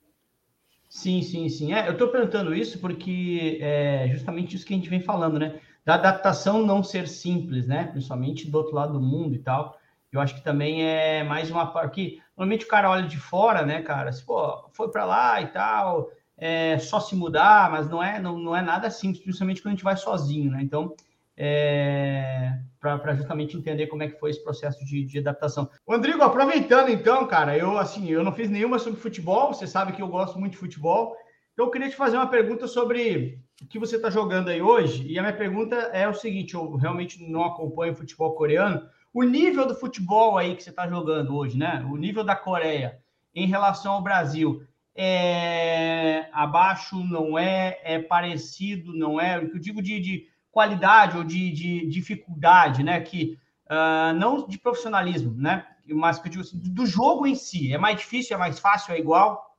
Sim, 0.90 1.22
sim, 1.22 1.48
sim. 1.50 1.74
É, 1.74 1.88
eu 1.88 1.94
estou 1.94 2.08
perguntando 2.10 2.54
isso 2.54 2.80
porque 2.80 3.60
é 3.62 4.08
justamente 4.12 4.56
isso 4.56 4.66
que 4.66 4.74
a 4.74 4.78
gente 4.78 4.90
vem 4.90 5.02
falando, 5.02 5.40
né? 5.40 5.60
Da 5.86 5.96
adaptação 5.96 6.66
não 6.66 6.82
ser 6.82 7.08
simples, 7.08 7.68
né? 7.68 7.86
Principalmente 7.86 8.50
do 8.50 8.58
outro 8.58 8.76
lado 8.76 8.94
do 8.94 9.02
mundo 9.02 9.36
e 9.36 9.40
tal. 9.40 9.78
Eu 10.12 10.22
acho 10.22 10.36
que 10.36 10.44
também 10.44 10.84
é 10.84 11.24
mais 11.24 11.50
uma 11.50 11.66
parte 11.66 11.96
que 11.96 12.22
normalmente 12.38 12.66
o 12.66 12.70
cara 12.70 12.90
olha 12.90 13.08
de 13.08 13.18
fora, 13.18 13.66
né, 13.66 13.82
cara? 13.82 14.12
Se 14.12 14.24
pô, 14.24 14.70
foi 14.72 14.90
para 14.90 15.06
lá 15.06 15.42
e 15.42 15.48
tal, 15.48 16.12
é 16.38 16.78
só 16.78 17.00
se 17.00 17.16
mudar, 17.16 17.72
mas 17.72 17.90
não 17.90 18.02
é, 18.02 18.20
não, 18.20 18.38
não 18.38 18.56
é 18.56 18.62
nada 18.62 18.90
simples, 18.92 19.24
principalmente 19.24 19.62
quando 19.62 19.74
a 19.74 19.76
gente 19.76 19.84
vai 19.84 19.98
sozinho, 19.98 20.52
né? 20.52 20.60
Então, 20.62 20.96
é, 21.36 22.60
para 22.80 23.16
justamente 23.16 23.58
entender 23.58 23.88
como 23.88 24.04
é 24.04 24.08
que 24.08 24.20
foi 24.20 24.30
esse 24.30 24.44
processo 24.44 24.86
de, 24.86 25.04
de 25.04 25.20
adaptação. 25.20 25.70
Rodrigo, 25.88 26.22
aproveitando 26.22 26.90
então, 26.90 27.26
cara, 27.26 27.58
eu 27.58 27.78
assim, 27.78 28.10
eu 28.10 28.24
não 28.24 28.32
fiz 28.32 28.50
nenhuma 28.50 28.78
sobre 28.78 29.00
futebol, 29.00 29.54
você 29.54 29.66
sabe 29.66 29.94
que 29.94 30.02
eu 30.02 30.08
gosto 30.08 30.40
muito 30.40 30.54
de 30.54 30.60
futebol, 30.60 31.16
então 31.54 31.66
eu 31.66 31.72
queria 31.72 31.90
te 31.90 31.96
fazer 31.96 32.18
uma 32.18 32.28
pergunta 32.28 32.68
sobre 32.68 33.40
que 33.70 33.80
você 33.80 33.96
está 33.96 34.10
jogando 34.10 34.50
aí 34.50 34.62
hoje, 34.62 35.06
e 35.08 35.18
a 35.18 35.22
minha 35.22 35.36
pergunta 35.36 35.76
é 35.76 36.08
o 36.08 36.14
seguinte, 36.14 36.54
eu 36.54 36.76
realmente 36.76 37.24
não 37.24 37.46
acompanho 37.46 37.96
futebol 37.96 38.34
coreano, 38.36 38.88
o 39.14 39.24
nível 39.24 39.68
do 39.68 39.76
futebol 39.76 40.38
aí 40.38 40.56
que 40.56 40.64
você 40.64 40.72
está 40.72 40.88
jogando 40.88 41.36
hoje, 41.36 41.58
né? 41.58 41.86
O 41.90 41.96
nível 41.96 42.24
da 42.24 42.36
Coreia 42.36 43.00
em 43.36 43.48
relação 43.48 43.94
ao 43.94 44.02
Brasil, 44.02 44.66
é 44.96 46.30
abaixo, 46.32 47.04
não 47.04 47.38
é, 47.38 47.80
é 47.84 48.00
parecido, 48.00 48.94
não 48.94 49.20
é. 49.20 49.40
O 49.40 49.50
que 49.50 49.58
eu 49.58 49.62
digo 49.62 49.82
de, 49.82 50.00
de 50.00 50.28
qualidade 50.52 51.18
ou 51.18 51.24
de, 51.24 51.52
de, 51.52 51.88
dificuldade, 51.88 52.84
né? 52.84 53.02
Que 53.02 53.38
uh, 53.66 54.14
não 54.18 54.48
de 54.48 54.58
profissionalismo, 54.60 55.34
né? 55.36 55.66
Mas 55.88 56.20
que 56.20 56.28
eu 56.28 56.32
digo 56.32 56.44
assim, 56.44 56.60
do 56.60 56.86
jogo 56.86 57.26
em 57.26 57.36
si, 57.36 57.74
é 57.74 57.78
mais 57.78 57.98
difícil, 57.98 58.36
é 58.36 58.40
mais 58.40 58.60
fácil, 58.60 58.94
é 58.94 59.00
igual? 59.00 59.53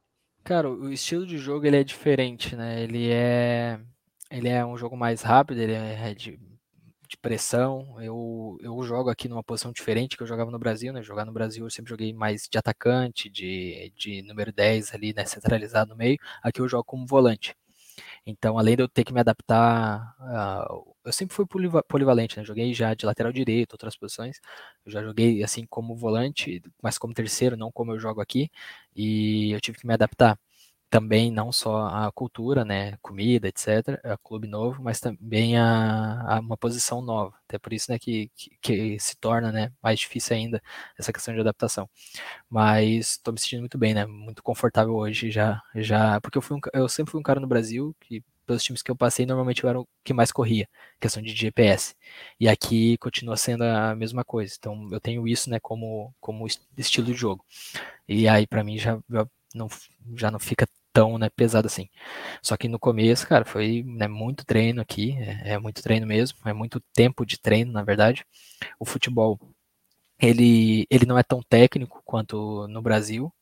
Cara, 0.45 0.69
o 0.71 0.93
estilo 0.93 1.27
de 1.27 1.39
jogo 1.39 1.67
ele 1.67 1.77
é 1.79 1.85
diferente, 1.85 2.55
né? 2.55 2.83
Ele 2.83 3.11
é 3.11 3.81
ele 4.31 4.49
é 4.49 4.65
um 4.65 4.77
jogo 4.77 4.97
mais 4.97 5.23
rápido, 5.23 5.59
ele 5.61 5.73
é 5.73 6.15
de, 6.15 6.39
de 7.09 7.17
pressão. 7.19 7.97
Eu, 8.03 8.59
eu 8.61 8.83
jogo 8.83 9.09
aqui 9.11 9.29
numa 9.29 9.43
posição 9.45 9.73
diferente 9.73 10.17
que 10.17 10.23
eu 10.23 10.27
jogava 10.27 10.51
no 10.51 10.59
Brasil, 10.59 10.93
né? 10.93 11.03
Jogar 11.03 11.25
no 11.25 11.33
Brasil 11.33 11.65
eu 11.65 11.71
sempre 11.71 11.91
joguei 11.91 12.13
mais 12.13 12.49
de 12.51 12.59
atacante, 12.59 13.31
de, 13.31 13.93
de 13.97 14.23
número 14.23 14.53
10 14.53 14.95
ali, 14.95 15.15
né? 15.15 15.25
Centralizado 15.27 15.91
no 15.91 15.97
meio. 15.97 16.19
Aqui 16.43 16.61
eu 16.61 16.69
jogo 16.69 16.85
como 16.85 17.07
volante. 17.07 17.55
Então, 18.27 18.59
além 18.59 18.75
de 18.77 18.83
eu 18.83 18.89
ter 18.89 19.05
que 19.05 19.13
me 19.13 19.21
adaptar, 19.21 20.15
uh, 20.21 20.95
eu 21.05 21.13
sempre 21.13 21.35
fui 21.37 21.45
polivalente, 21.89 22.39
né? 22.39 22.45
Joguei 22.45 22.73
já 22.73 22.95
de 22.95 23.05
lateral 23.05 23.31
direito, 23.33 23.73
outras 23.75 23.97
posições. 23.97 24.41
Eu 24.85 24.91
já 24.93 25.03
joguei 25.03 25.43
assim 25.45 25.67
como 25.67 25.95
volante, 25.95 26.63
mas 26.83 26.97
como 26.97 27.13
terceiro, 27.13 27.57
não 27.57 27.71
como 27.71 27.93
eu 27.93 27.99
jogo 28.01 28.21
aqui. 28.23 28.51
E 28.97 29.53
eu 29.53 29.61
tive 29.61 29.79
que 29.79 29.87
me 29.87 29.93
adaptar 29.95 30.39
também 30.91 31.31
não 31.31 31.51
só 31.53 31.87
a 31.89 32.13
cultura, 32.13 32.65
né, 32.65 32.97
comida, 33.03 33.49
etc, 33.49 34.01
a 34.05 34.17
clube 34.19 34.47
novo, 34.47 34.83
mas 34.83 35.01
também 35.01 35.59
a, 35.59 36.37
a 36.37 36.41
uma 36.41 36.57
posição 36.57 37.03
nova. 37.03 37.35
Até 37.49 37.59
por 37.59 37.73
isso, 37.73 37.91
né, 37.91 37.99
que, 37.99 38.31
que, 38.37 38.51
que, 38.61 38.99
se 39.01 39.17
torna, 39.17 39.51
né, 39.53 39.73
mais 39.83 39.99
difícil 40.01 40.37
ainda 40.37 40.63
essa 40.99 41.13
questão 41.13 41.35
de 41.35 41.41
adaptação. 41.41 41.89
Mas 42.49 43.11
estou 43.13 43.33
me 43.35 43.41
sentindo 43.41 43.61
muito 43.61 43.79
bem, 43.79 43.95
né, 43.95 44.07
muito 44.07 44.43
confortável 44.43 44.95
hoje 44.95 45.31
já, 45.31 45.61
já, 45.75 46.21
porque 46.21 46.39
eu 46.39 46.43
fui 46.43 46.57
um, 46.57 46.61
eu 46.73 46.89
sempre 46.89 47.11
fui 47.13 47.21
um 47.21 47.23
cara 47.25 47.41
no 47.41 47.47
Brasil 47.47 47.95
que 48.01 48.23
pelos 48.47 48.63
times 48.63 48.83
que 48.83 48.91
eu 48.91 48.97
passei, 48.97 49.25
normalmente 49.27 49.65
eu 49.65 49.71
era 49.71 49.81
o 49.81 49.89
que 50.05 50.13
mais 50.13 50.31
corria, 50.31 50.69
questão 51.01 51.23
de 51.23 51.35
GPS. 51.35 51.95
E 52.39 52.49
aqui 52.49 52.97
continua 52.99 53.37
sendo 53.37 53.65
a 53.65 53.95
mesma 53.97 54.25
coisa. 54.25 54.55
Então 54.59 54.89
eu 54.93 55.01
tenho 55.01 55.27
isso, 55.27 55.49
né, 55.51 55.59
como 55.61 56.15
como 56.21 56.47
estilo 56.77 57.07
de 57.07 57.15
jogo. 57.15 57.45
E 58.09 58.29
aí 58.29 58.47
para 58.47 58.65
mim 58.65 58.79
já, 58.79 58.99
já 59.11 59.27
não 59.55 59.69
já 60.17 60.31
não 60.31 60.39
fica 60.41 60.67
tão 60.93 61.19
né, 61.19 61.29
pesado 61.31 61.67
assim. 61.67 61.89
Só 62.43 62.57
que 62.57 62.69
no 62.69 62.79
começo, 62.79 63.27
cara, 63.29 63.45
foi 63.45 63.83
né, 63.85 64.09
muito 64.09 64.45
treino 64.47 64.81
aqui, 64.83 65.17
é, 65.19 65.55
é, 65.55 65.59
muito 65.59 65.83
treino 65.83 66.07
mesmo, 66.07 66.39
é 66.47 66.53
muito 66.53 66.81
tempo 66.95 67.27
de 67.27 67.39
treino, 67.41 67.73
na 67.73 67.83
verdade. 67.83 68.25
O 68.79 68.85
futebol, 68.87 69.39
ele, 70.21 70.87
ele 70.91 71.07
não 71.07 71.19
é 71.19 71.23
tão 71.23 71.43
técnico 71.43 72.03
quanto 72.05 72.69
no 72.69 72.83
Brasil, 72.83 73.33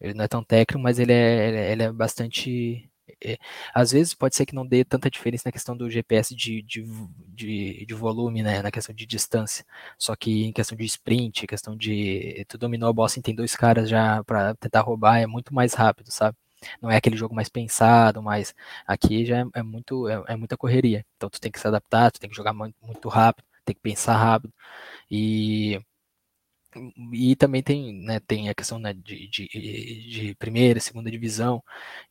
ele 0.00 0.14
não 0.14 0.24
é 0.24 0.28
tão 0.28 0.44
técnico, 0.44 0.82
mas 0.82 0.98
ele 0.98 1.12
é, 1.12 1.72
ele 1.72 1.84
é 1.84 1.92
bastante. 1.92 2.89
É, 3.22 3.38
às 3.74 3.92
vezes 3.92 4.14
pode 4.14 4.34
ser 4.36 4.46
que 4.46 4.54
não 4.54 4.66
dê 4.66 4.84
tanta 4.84 5.10
diferença 5.10 5.44
na 5.46 5.52
questão 5.52 5.76
do 5.76 5.90
GPS 5.90 6.34
de, 6.34 6.62
de, 6.62 6.84
de, 7.28 7.84
de, 7.86 7.94
volume, 7.94 8.42
né? 8.42 8.62
Na 8.62 8.70
questão 8.70 8.94
de 8.94 9.06
distância. 9.06 9.64
Só 9.98 10.16
que 10.16 10.44
em 10.44 10.52
questão 10.52 10.76
de 10.76 10.84
sprint, 10.84 11.46
questão 11.46 11.76
de. 11.76 12.44
Tu 12.48 12.58
dominou 12.58 12.88
a 12.88 12.92
bola 12.92 13.10
e 13.16 13.22
tem 13.22 13.34
dois 13.34 13.54
caras 13.56 13.88
já 13.88 14.22
para 14.24 14.54
tentar 14.56 14.80
roubar, 14.82 15.18
é 15.20 15.26
muito 15.26 15.54
mais 15.54 15.74
rápido, 15.74 16.10
sabe? 16.10 16.36
não 16.80 16.90
é 16.90 16.96
aquele 16.96 17.16
jogo 17.16 17.34
mais 17.34 17.48
pensado, 17.48 18.22
mas 18.22 18.54
aqui 18.86 19.24
já 19.24 19.38
é, 19.40 19.44
é 19.54 19.62
muito 19.62 20.08
é, 20.08 20.22
é, 20.28 20.36
muita 20.36 20.56
correria. 20.56 21.04
Então 21.16 21.30
tu 21.30 21.40
tem 21.40 21.50
que 21.50 21.58
se 21.60 21.66
adaptar, 21.66 22.10
tu 22.10 22.20
tem 22.20 22.28
que 22.30 22.36
jogar 22.36 22.52
muito 22.52 23.08
rápido, 23.08 23.46
tem 23.64 23.74
que 23.74 23.80
pensar 23.80 24.16
rápido 24.16 24.52
e 25.10 25.80
e 27.12 27.34
também 27.36 27.62
tem, 27.62 27.92
né, 28.02 28.20
tem 28.20 28.48
a 28.48 28.54
questão 28.54 28.78
né, 28.78 28.92
de, 28.94 29.28
de, 29.28 29.48
de 29.48 30.34
primeira, 30.36 30.80
segunda 30.80 31.10
divisão. 31.10 31.62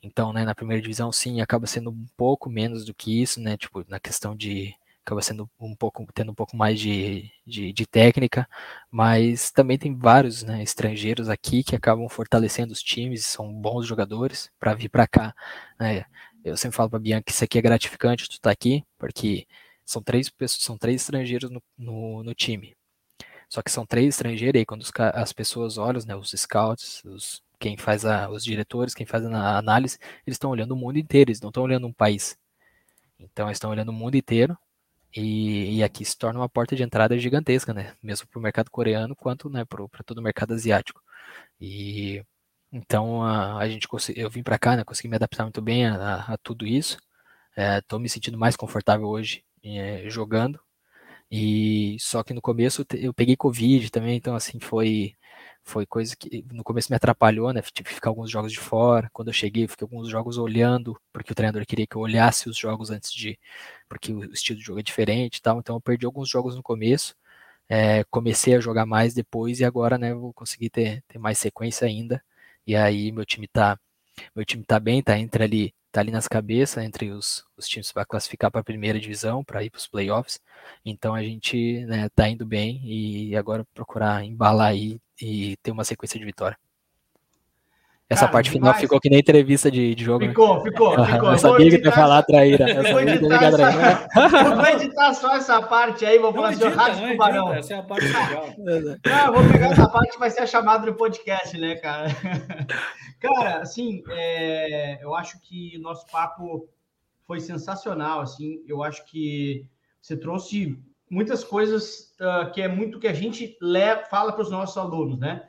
Então, 0.04 0.34
né, 0.34 0.44
na 0.46 0.56
primeira 0.56 0.82
divisão, 0.82 1.12
sim, 1.12 1.42
acaba 1.42 1.68
sendo 1.68 1.92
um 1.92 2.06
pouco 2.18 2.50
menos 2.50 2.86
do 2.86 2.94
que 2.94 3.22
isso, 3.22 3.40
né? 3.40 3.58
Tipo, 3.58 3.86
na 3.88 4.00
questão 4.00 4.36
de, 4.36 4.76
acaba 5.06 5.22
sendo 5.22 5.50
um 5.60 5.76
pouco 5.76 6.06
tendo 6.14 6.32
um 6.32 6.36
pouco 6.36 6.56
mais 6.56 6.80
de, 6.80 7.32
de, 7.46 7.74
de 7.74 7.86
técnica, 7.88 8.48
mas 8.92 9.52
também 9.52 9.78
tem 9.78 9.96
vários 9.96 10.44
né, 10.44 10.62
estrangeiros 10.64 11.30
aqui 11.30 11.64
que 11.64 11.76
acabam 11.76 12.08
fortalecendo 12.10 12.74
os 12.74 12.84
times, 12.84 13.26
são 13.26 13.52
bons 13.54 13.88
jogadores 13.88 14.52
para 14.60 14.74
vir 14.74 14.90
para 14.90 15.08
cá. 15.08 15.34
Né? 15.80 16.06
Eu 16.44 16.56
sempre 16.58 16.78
falo 16.78 16.90
para 16.90 17.00
Bianca 17.00 17.24
que 17.24 17.32
isso 17.32 17.44
aqui 17.44 17.58
é 17.58 17.62
gratificante, 17.62 18.30
tu 18.30 18.40
tá 18.40 18.52
aqui, 18.52 18.84
porque 18.98 19.48
são 19.86 20.02
três 20.02 20.30
pessoas, 20.30 20.64
são 20.64 20.78
três 20.78 21.02
estrangeiros 21.02 21.50
no, 21.50 21.62
no, 21.78 22.24
no 22.24 22.36
time. 22.36 22.76
Só 23.50 23.62
que 23.62 23.72
são 23.72 23.86
três 23.86 24.16
estrangeiros, 24.16 24.56
e 24.56 24.60
aí 24.60 24.66
quando 24.66 24.82
os, 24.82 24.92
as 25.14 25.34
pessoas 25.34 25.78
olham, 25.78 26.02
né, 26.06 26.16
os 26.16 26.32
scouts, 26.32 27.04
os, 27.06 27.44
quem 27.60 27.78
faz 27.78 28.06
a, 28.06 28.30
os 28.30 28.44
diretores, 28.44 28.94
quem 28.94 29.06
faz 29.06 29.26
a 29.26 29.58
análise, 29.58 29.98
eles 30.26 30.36
estão 30.36 30.52
olhando 30.52 30.74
o 30.74 30.78
mundo 30.78 30.98
inteiro, 31.00 31.32
eles 31.32 31.42
não 31.42 31.50
estão 31.50 31.64
olhando 31.64 31.88
um 31.88 31.94
país. 31.94 32.38
Então, 33.20 33.48
eles 33.48 33.58
estão 33.58 33.72
olhando 33.72 33.90
o 33.90 33.94
mundo 33.94 34.16
inteiro 34.16 34.58
e, 35.16 35.78
e, 35.78 35.84
aqui 35.84 36.06
se 36.06 36.18
torna 36.18 36.40
uma 36.40 36.50
porta 36.50 36.76
de 36.76 36.84
entrada 36.84 37.18
gigantesca, 37.18 37.74
né? 37.74 37.96
Mesmo 38.02 38.28
para 38.28 38.40
o 38.40 38.42
mercado 38.42 38.70
coreano 38.70 39.16
quanto 39.16 39.50
né, 39.50 39.66
para 39.66 40.04
todo 40.06 40.20
o 40.20 40.22
mercado 40.22 40.54
asiático. 40.54 41.02
E 41.60 42.24
então 42.72 43.24
a, 43.24 43.58
a 43.60 43.70
gente 43.70 43.88
eu 44.16 44.30
vim 44.30 44.44
para 44.44 44.60
cá, 44.60 44.76
né? 44.76 44.84
Consegui 44.84 45.10
me 45.10 45.16
adaptar 45.16 45.44
muito 45.44 45.62
bem 45.62 45.88
a, 45.88 46.34
a, 46.34 46.38
tudo 46.38 46.66
isso. 46.66 46.98
Estou 47.58 48.00
é, 48.00 48.02
me 48.02 48.10
sentindo 48.10 48.38
mais 48.38 48.56
confortável 48.56 49.08
hoje 49.08 49.44
é, 49.64 50.10
jogando. 50.10 50.60
E 51.32 51.98
só 52.00 52.24
que 52.24 52.34
no 52.34 52.42
começo 52.42 52.86
eu 52.96 53.14
peguei 53.14 53.36
Covid 53.36 53.90
também, 53.92 54.18
então 54.18 54.36
assim 54.36 54.60
foi 54.60 55.16
foi 55.64 55.86
coisa 55.86 56.16
que 56.18 56.44
no 56.52 56.64
começo 56.64 56.92
me 56.92 56.96
atrapalhou, 56.96 57.54
né? 57.54 57.62
Tive 57.62 57.90
que 57.90 57.94
ficar 57.96 58.10
alguns 58.10 58.32
jogos 58.32 58.52
de 58.52 58.60
fora. 58.60 59.10
Quando 59.14 59.28
eu 59.28 59.34
cheguei, 59.34 59.68
fiquei 59.68 59.86
alguns 59.86 60.10
jogos 60.10 60.38
olhando, 60.40 61.00
porque 61.14 61.32
o 61.32 61.36
treinador 61.36 61.64
queria 61.66 61.86
que 61.86 61.96
eu 61.96 62.02
olhasse 62.02 62.50
os 62.50 62.58
jogos 62.58 62.90
antes 62.90 63.12
de. 63.14 63.38
Porque 63.88 64.12
o 64.14 64.24
estilo 64.34 64.58
de 64.60 64.66
jogo 64.66 64.80
é 64.80 64.84
diferente 64.84 65.38
e 65.38 65.42
tal. 65.42 65.60
Então 65.60 65.76
eu 65.76 65.82
perdi 65.82 66.06
alguns 66.06 66.28
jogos 66.30 66.56
no 66.56 66.64
começo. 66.64 67.16
É, 67.70 68.04
comecei 68.06 68.56
a 68.56 68.60
jogar 68.62 68.86
mais 68.86 69.14
depois 69.14 69.60
e 69.60 69.66
agora, 69.66 69.98
né, 69.98 70.14
vou 70.14 70.34
conseguir 70.34 70.70
ter, 70.72 71.04
ter 71.08 71.20
mais 71.20 71.38
sequência 71.40 71.88
ainda. 71.88 72.24
E 72.68 72.76
aí 72.76 73.12
meu 73.12 73.26
time 73.26 73.48
tá. 73.48 73.80
Meu 74.36 74.46
time 74.46 74.64
tá 74.66 74.80
bem, 74.80 75.04
tá 75.04 75.18
entre 75.20 75.44
ali 75.44 75.74
tá 75.92 76.02
ali 76.02 76.12
nas 76.12 76.28
cabeças 76.28 76.84
entre 76.84 77.12
os, 77.12 77.46
os 77.58 77.68
times 77.68 77.92
para 77.92 78.06
classificar 78.06 78.52
para 78.52 78.62
a 78.62 78.64
primeira 78.64 79.00
divisão, 79.00 79.44
para 79.44 79.64
ir 79.64 79.70
para 79.70 79.80
os 79.80 79.88
playoffs. 79.88 80.40
Então 80.86 81.16
a 81.16 81.24
gente 81.24 81.86
né, 81.86 82.10
tá 82.10 82.30
indo 82.30 82.46
bem 82.46 82.82
e 82.86 83.36
agora 83.36 83.66
procurar 83.74 84.24
embalar 84.24 84.70
aí 84.70 85.00
e 85.22 85.58
ter 85.64 85.72
uma 85.72 85.84
sequência 85.84 86.20
de 86.20 86.26
vitória. 86.26 86.58
Essa 88.10 88.22
Cara, 88.22 88.32
parte 88.32 88.50
final 88.50 88.74
ficou 88.74 89.00
que 89.00 89.08
nem 89.08 89.20
entrevista 89.20 89.70
de, 89.70 89.94
de 89.94 90.04
jogo. 90.04 90.26
Né? 90.26 90.30
Ficou, 90.30 90.56
né? 90.56 90.64
ficou, 90.64 91.06
ficou. 91.06 91.32
Eu 91.32 91.38
sabia 91.38 91.80
que 91.80 91.86
ia 91.86 91.92
falar 91.92 92.24
traíra. 92.24 92.68
Eu 92.68 92.92
vou 92.92 93.02
editar, 93.02 93.44
essa... 93.44 94.56
vou 94.56 94.66
editar 94.66 95.14
só 95.14 95.36
essa 95.36 95.62
parte 95.62 96.06
aí, 96.08 96.18
vou 96.18 96.34
falar 96.34 96.50
assim, 96.50 96.68
rádio 96.70 97.12
tubarão. 97.12 97.54
Essa 97.54 97.76
é 97.76 97.78
a 97.78 97.84
parte 97.84 98.08
legal. 98.08 98.50
Não, 99.06 99.34
vou 99.34 99.52
pegar 99.52 99.68
essa 99.68 99.88
parte 99.88 100.14
que 100.14 100.20
vai 100.20 100.32
ser 100.32 100.42
a 100.42 100.48
chamada 100.48 100.88
do 100.88 100.98
podcast, 100.98 101.56
né, 101.56 101.76
cara? 101.76 102.08
Cara, 103.22 103.58
assim, 103.60 104.02
é, 104.10 105.04
eu 105.04 105.14
acho 105.14 105.40
que 105.42 105.78
nosso 105.78 106.08
papo 106.10 106.68
foi 107.28 107.40
sensacional, 107.40 108.22
assim, 108.22 108.64
eu 108.66 108.82
acho 108.82 109.06
que 109.06 109.68
você 110.02 110.18
trouxe 110.18 110.80
muitas 111.12 111.44
coisas 111.44 112.12
uh, 112.20 112.52
que 112.52 112.62
é 112.62 112.68
muito 112.68 113.00
que 113.00 113.08
a 113.08 113.14
gente 113.14 113.56
leva, 113.62 114.04
fala 114.06 114.32
para 114.32 114.42
os 114.42 114.50
nossos 114.50 114.78
alunos, 114.78 115.20
né? 115.20 115.44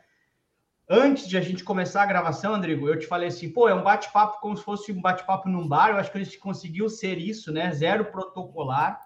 Antes 0.92 1.28
de 1.28 1.38
a 1.38 1.40
gente 1.40 1.62
começar 1.62 2.02
a 2.02 2.06
gravação, 2.06 2.52
Andrigo, 2.52 2.88
eu 2.88 2.98
te 2.98 3.06
falei 3.06 3.28
assim, 3.28 3.48
pô, 3.48 3.68
é 3.68 3.74
um 3.74 3.84
bate-papo 3.84 4.40
como 4.40 4.56
se 4.56 4.64
fosse 4.64 4.90
um 4.90 5.00
bate-papo 5.00 5.48
num 5.48 5.68
bar, 5.68 5.90
eu 5.90 5.96
acho 5.96 6.10
que 6.10 6.18
a 6.18 6.24
gente 6.24 6.36
conseguiu 6.38 6.88
ser 6.88 7.16
isso, 7.16 7.52
né? 7.52 7.72
Zero 7.72 8.06
protocolar, 8.06 9.00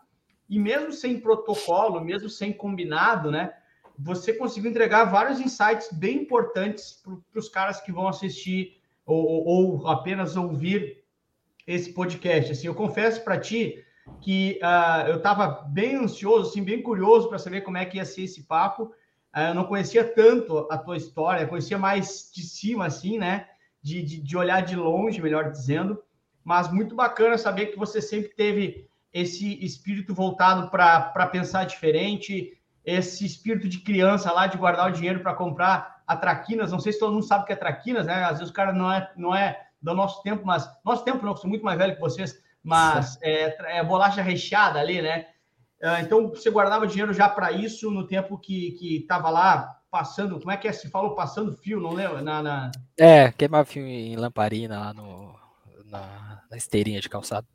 e 0.49 0.59
mesmo 0.59 0.93
sem 0.93 1.21
protocolo, 1.21 2.01
mesmo 2.01 2.31
sem 2.31 2.53
combinado, 2.53 3.31
né? 3.31 3.53
você 3.99 4.33
conseguiu 4.33 4.71
entregar 4.71 5.05
vários 5.05 5.41
insights 5.41 5.89
bem 5.93 6.23
importantes 6.23 7.03
para 7.31 7.39
os 7.39 7.49
caras 7.49 7.81
que 7.81 7.93
vão 7.93 8.09
assistir 8.09 8.81
ou, 9.07 9.47
ou, 9.47 9.89
apenas 9.89 10.37
ouvir 10.37 11.05
esse 11.67 11.93
podcast. 11.93 12.53
Assim, 12.53 12.67
eu 12.67 12.75
confesso 12.75 13.23
para 13.23 13.39
ti 13.39 13.85
que 14.21 14.59
uh, 14.63 15.09
eu 15.09 15.17
estava 15.17 15.47
bem 15.69 15.97
ansioso, 15.97 16.51
assim, 16.51 16.63
bem 16.63 16.83
curioso 16.83 17.29
para 17.29 17.39
saber 17.39 17.61
como 17.61 17.79
é 17.79 17.85
que 17.85 17.99
ia 17.99 18.05
ser 18.05 18.23
esse 18.23 18.43
papo. 18.45 18.93
Uh, 19.35 19.49
eu 19.49 19.55
não 19.55 19.65
conhecia 19.65 20.05
tanto 20.05 20.67
a 20.71 20.79
tua 20.79 20.97
história, 20.97 21.47
conhecia 21.47 21.79
mais 21.79 22.31
de 22.33 22.43
cima, 22.43 22.87
assim, 22.87 23.19
né? 23.19 23.49
De, 23.83 24.03
de, 24.03 24.21
de 24.21 24.37
olhar 24.37 24.61
de 24.61 24.77
longe, 24.77 25.21
melhor 25.21 25.51
dizendo. 25.51 26.01
Mas 26.45 26.71
muito 26.71 26.95
bacana 26.95 27.37
saber 27.37 27.67
que 27.67 27.79
você 27.79 28.01
sempre 28.01 28.29
teve 28.31 28.89
esse 29.13 29.65
espírito 29.65 30.15
voltado 30.15 30.71
para 30.71 31.27
pensar 31.27 31.65
diferente, 31.65 32.59
esse 32.85 33.25
espírito 33.25 33.69
de 33.69 33.79
criança 33.79 34.33
lá 34.33 34.47
de 34.47 34.59
guardar 34.59 34.89
o 34.91 34.93
dinheiro 34.93 35.21
para 35.21 35.35
comprar 35.35 36.03
a 36.07 36.17
traquinas. 36.17 36.73
Não 36.73 36.81
sei 36.81 36.93
se 36.93 36.99
todo 36.99 37.13
mundo 37.13 37.25
sabe 37.25 37.45
o 37.45 37.47
que 37.47 37.53
é 37.53 37.57
traquinas, 37.57 38.07
né? 38.07 38.25
Às 38.25 38.39
vezes 38.39 38.51
o 38.51 38.55
cara 38.55 38.73
não 38.73 38.93
é, 38.93 39.11
não 39.17 39.35
é 39.35 39.69
do 39.81 39.95
nosso 39.95 40.23
tempo, 40.23 40.45
mas 40.45 40.69
nosso 40.85 41.05
tempo 41.05 41.25
não, 41.25 41.37
sou 41.37 41.49
muito 41.49 41.65
mais 41.65 41.79
velho 41.79 41.95
que 41.95 42.01
vocês, 42.01 42.43
mas 42.63 43.19
é, 43.23 43.79
é 43.79 43.85
bolacha 43.85 44.23
recheada 44.23 44.79
ali, 44.79 45.01
né? 45.01 45.27
Ah, 45.83 46.01
então 46.01 46.29
você 46.29 46.51
guardava 46.51 46.87
dinheiro 46.87 47.13
já 47.13 47.29
para 47.29 47.53
isso 47.53 47.91
no 47.91 48.07
tempo 48.07 48.39
que 48.39 48.73
que 48.73 48.97
estava 48.99 49.31
lá 49.31 49.81
passando, 49.91 50.41
como 50.41 50.51
é 50.51 50.57
que 50.57 50.67
é? 50.67 50.73
Se 50.73 50.91
falou 50.91 51.15
passando 51.15 51.53
fio, 51.53 51.81
não 51.81 51.93
lembro? 51.93 52.21
Na, 52.21 52.43
na... 52.43 52.73
É, 52.99 53.31
queimava 53.31 53.65
fio 53.65 53.87
em 53.87 54.17
lamparina 54.17 54.81
lá 54.81 54.93
no, 54.93 55.39
na, 55.85 56.43
na 56.51 56.57
esteirinha 56.57 57.01
de 57.01 57.09
calçado. 57.09 57.47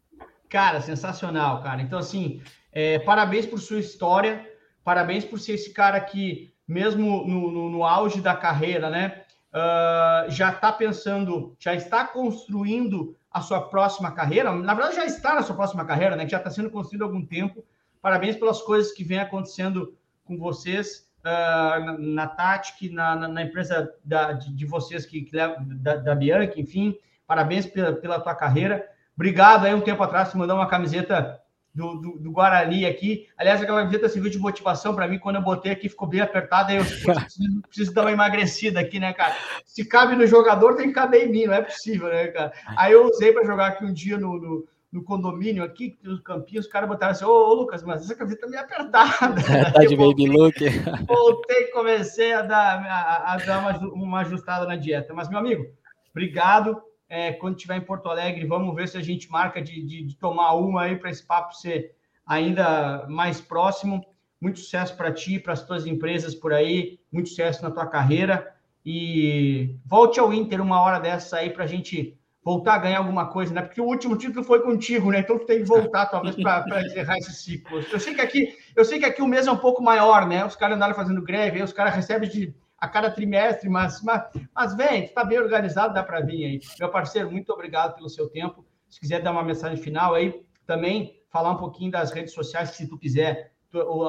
Cara, 0.47 0.80
sensacional, 0.80 1.61
cara. 1.61 1.82
Então, 1.82 1.99
assim, 1.99 2.41
é, 2.72 2.97
parabéns 2.99 3.45
por 3.45 3.59
sua 3.59 3.80
história. 3.80 4.47
Parabéns 4.84 5.26
por 5.26 5.38
ser 5.39 5.53
esse 5.53 5.74
cara 5.74 5.99
que, 5.99 6.53
mesmo 6.67 7.28
no, 7.28 7.51
no, 7.51 7.70
no 7.70 7.84
auge 7.84 8.22
da 8.22 8.36
carreira, 8.36 8.89
né, 8.89 9.24
uh, 9.53 10.32
já 10.32 10.49
está 10.49 10.72
pensando, 10.72 11.55
já 11.59 11.76
está 11.76 12.05
construindo 12.05 13.15
a 13.30 13.41
sua 13.41 13.70
próxima 13.70 14.11
carreira. 14.11 14.51
Na 14.51 14.74
verdade, 14.74 14.95
já 14.95 15.05
está 15.05 15.36
na 15.36 15.43
sua 15.43 15.55
próxima 15.55 15.86
carreira, 15.86 16.15
né, 16.15 16.26
que 16.26 16.32
já 16.32 16.38
está 16.38 16.49
sendo 16.49 16.72
construído 16.72 17.03
há 17.03 17.05
algum 17.05 17.24
tempo, 17.24 17.63
Parabéns 18.02 18.36
pelas 18.36 18.62
coisas 18.62 18.91
que 18.91 19.04
vem 19.04 19.20
acontecendo 19.20 19.95
com 20.24 20.38
vocês 20.38 21.10
uh, 21.20 21.86
na, 21.86 21.97
na 21.97 22.28
Tati, 22.28 22.89
na, 22.89 23.16
na, 23.16 23.28
na, 23.28 23.43
empresa 23.43 23.93
da, 24.04 24.34
de, 24.34 24.54
de 24.54 24.66
vocês 24.66 25.06
que, 25.06 25.22
que 25.22 25.32
da, 25.32 25.95
da 25.95 26.16
Bianca, 26.16 26.60
enfim. 26.60 26.95
Parabéns 27.28 27.66
pela, 27.66 27.93
pela 27.93 28.20
tua 28.20 28.36
carreira. 28.36 28.88
Obrigado 29.16 29.66
aí 29.66 29.74
um 29.74 29.82
tempo 29.82 30.02
atrás, 30.02 30.30
você 30.30 30.38
mandou 30.38 30.56
uma 30.56 30.70
camiseta 30.70 31.41
do, 31.74 31.95
do, 31.95 32.20
do, 32.20 32.32
Guarani 32.32 32.86
aqui. 32.86 33.28
Aliás, 33.38 33.62
aquela 33.62 33.82
camiseta 33.82 34.10
serviu 34.10 34.32
de 34.32 34.39
motivação 34.39 34.95
para 34.95 35.08
mim 35.08 35.20
quando 35.20 35.36
eu 35.36 35.41
botei 35.41 35.72
aqui, 35.72 35.89
ficou 35.89 36.08
bem 36.08 36.22
apertada. 36.22 36.74
Eu 36.74 36.84
preciso, 36.86 37.62
preciso, 37.62 37.93
dar 37.93 38.02
uma 38.02 38.12
emagrecida 38.12 38.80
aqui, 38.80 39.00
né, 39.00 39.14
cara? 39.14 39.36
Se 39.66 39.86
cabe 39.86 40.16
no 40.16 40.26
jogador, 40.26 40.76
tem 40.76 40.88
que 40.88 40.93
caber 40.93 41.28
em 41.28 41.32
mim, 41.32 41.45
não 41.45 41.54
é 41.54 41.62
possível, 41.62 42.08
né, 42.10 42.28
cara? 42.28 42.54
Aí 42.76 42.93
eu 42.93 43.06
usei 43.08 43.32
para 43.32 43.45
jogar 43.45 43.68
aqui 43.68 43.86
um 43.86 43.93
dia 43.93 44.18
no, 44.18 44.39
no, 44.39 44.68
no 44.92 45.04
condomínio 45.04 45.64
aqui, 45.64 45.98
nos 46.04 46.20
campinhos, 46.22 46.66
os 46.66 46.72
caras 46.72 46.90
botaram 46.90 47.12
assim: 47.12 47.26
Ô, 47.26 47.30
ô, 47.30 47.54
Lucas, 47.54 47.84
mas 47.84 48.02
essa 48.02 48.16
camiseta 48.16 48.46
é 48.46 48.50
meio 48.50 48.64
apertada. 48.64 49.42
É, 49.42 49.70
tá 49.72 49.86
de 49.86 49.96
baby 49.96 50.28
look. 50.28 50.58
Voltei, 51.08 51.66
comecei 51.68 52.34
a 52.34 52.42
dar, 52.42 52.86
a, 52.86 53.34
a 53.34 53.38
dar 53.38 53.60
uma, 53.60 53.94
uma 53.94 54.20
ajustada 54.22 54.66
na 54.66 54.76
dieta. 54.76 55.14
Mas, 55.14 55.30
meu 55.30 55.40
amigo, 55.40 55.66
obrigado 56.12 56.82
é, 57.10 57.34
quando 57.34 57.56
estiver 57.56 57.78
em 57.78 57.86
Porto 57.86 58.08
Alegre, 58.08 58.46
vamos 58.46 58.76
ver 58.76 58.88
se 58.88 58.98
a 58.98 59.02
gente 59.02 59.30
marca 59.32 59.60
de, 59.60 59.84
de, 59.84 60.04
de 60.04 60.16
tomar 60.16 60.54
uma 60.54 60.84
aí 60.84 60.96
para 60.96 61.10
esse 61.10 61.26
papo 61.26 61.56
ser 61.56 61.96
ainda 62.26 63.08
mais 63.10 63.42
próximo. 63.42 64.06
Muito 64.40 64.60
sucesso 64.60 64.96
para 64.96 65.12
ti, 65.12 65.40
para 65.40 65.54
as 65.54 65.64
tuas 65.64 65.86
empresas 65.86 66.36
por 66.36 66.54
aí, 66.54 67.00
muito 67.12 67.30
sucesso 67.30 67.64
na 67.64 67.72
tua 67.72 67.88
carreira. 67.88 68.56
E 68.86 69.76
volte 69.86 70.20
ao 70.20 70.32
Inter 70.32 70.62
uma 70.62 70.82
hora 70.82 71.00
dessa 71.00 71.38
aí 71.38 71.50
para 71.50 71.64
a 71.64 71.68
gente 71.68 72.18
voltar 72.44 72.76
a 72.76 72.80
ganhar 72.80 73.00
alguma 73.00 73.28
coisa, 73.28 73.54
né? 73.54 73.62
Porque 73.62 73.82
o 73.82 73.86
último 73.86 74.18
título 74.18 74.44
foi 74.44 74.62
contigo, 74.62 75.12
né? 75.12 75.20
Então 75.20 75.38
tu 75.38 75.46
tem 75.46 75.60
que 75.60 75.66
voltar, 75.66 76.06
talvez, 76.06 76.36
para 76.36 76.66
encerrar 76.86 77.18
esse 77.18 77.34
ciclo. 77.34 77.82
Eu 77.92 78.00
sei 78.00 78.14
que 78.14 78.22
aqui, 78.22 78.56
eu 78.76 78.86
sei 78.86 79.00
que 79.00 79.06
aqui 79.06 79.22
o 79.22 79.28
mês 79.28 79.48
é 79.48 79.52
um 79.52 79.58
pouco 79.58 79.84
maior, 79.84 80.28
né? 80.28 80.46
Os 80.46 80.56
caras 80.56 80.76
andaram 80.76 80.96
fazendo 80.96 81.22
greve, 81.22 81.58
aí 81.58 81.64
os 81.64 81.74
caras 81.74 81.94
recebem 81.94 82.30
de 82.30 82.54
a 82.80 82.88
cada 82.88 83.12
trimestre, 83.12 83.70
mas, 83.70 84.02
mas, 84.02 84.24
mas 84.56 84.74
vem, 84.74 85.04
está 85.04 85.24
bem 85.24 85.38
organizado, 85.38 85.94
dá 85.94 86.02
para 86.02 86.22
vir 86.22 86.46
aí. 86.46 86.60
Meu 86.80 86.90
parceiro, 86.90 87.30
muito 87.30 87.52
obrigado 87.52 87.96
pelo 87.96 88.10
seu 88.10 88.30
tempo. 88.30 88.66
Se 88.90 89.00
quiser 89.00 89.22
dar 89.22 89.32
uma 89.32 89.44
mensagem 89.44 89.78
final 89.78 90.14
aí, 90.14 90.42
também 90.66 91.22
falar 91.30 91.52
um 91.52 91.58
pouquinho 91.58 91.92
das 91.92 92.12
redes 92.12 92.34
sociais, 92.34 92.72
se 92.72 92.88
tu 92.88 92.98
quiser, 92.98 93.52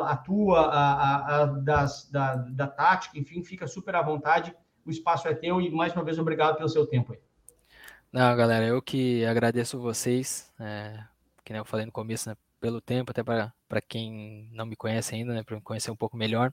a 0.04 0.16
tua, 0.16 0.60
a, 0.66 0.92
a, 0.94 1.42
a 1.42 1.46
das, 1.46 2.08
da, 2.10 2.36
da 2.36 2.66
tática, 2.66 3.18
enfim, 3.18 3.42
fica 3.42 3.66
super 3.66 3.94
à 3.96 4.02
vontade. 4.02 4.54
O 4.86 4.90
espaço 4.90 5.28
é 5.28 5.34
teu 5.34 5.60
e 5.60 5.70
mais 5.70 5.92
uma 5.94 6.04
vez 6.04 6.18
obrigado 6.18 6.56
pelo 6.56 6.68
seu 6.68 6.86
tempo 6.86 7.12
aí. 7.12 7.18
Não, 8.12 8.36
galera, 8.36 8.66
eu 8.66 8.82
que 8.82 9.24
agradeço 9.24 9.78
vocês, 9.80 10.52
é, 10.58 11.04
que 11.44 11.52
eu 11.52 11.64
falei 11.64 11.86
no 11.86 11.92
começo, 11.92 12.28
né, 12.28 12.36
pelo 12.60 12.80
tempo, 12.80 13.12
até 13.12 13.22
para 13.22 13.80
quem 13.88 14.48
não 14.52 14.66
me 14.66 14.74
conhece 14.76 15.14
ainda, 15.14 15.32
né, 15.32 15.42
para 15.44 15.56
me 15.56 15.62
conhecer 15.62 15.90
um 15.90 15.96
pouco 15.96 16.16
melhor 16.16 16.52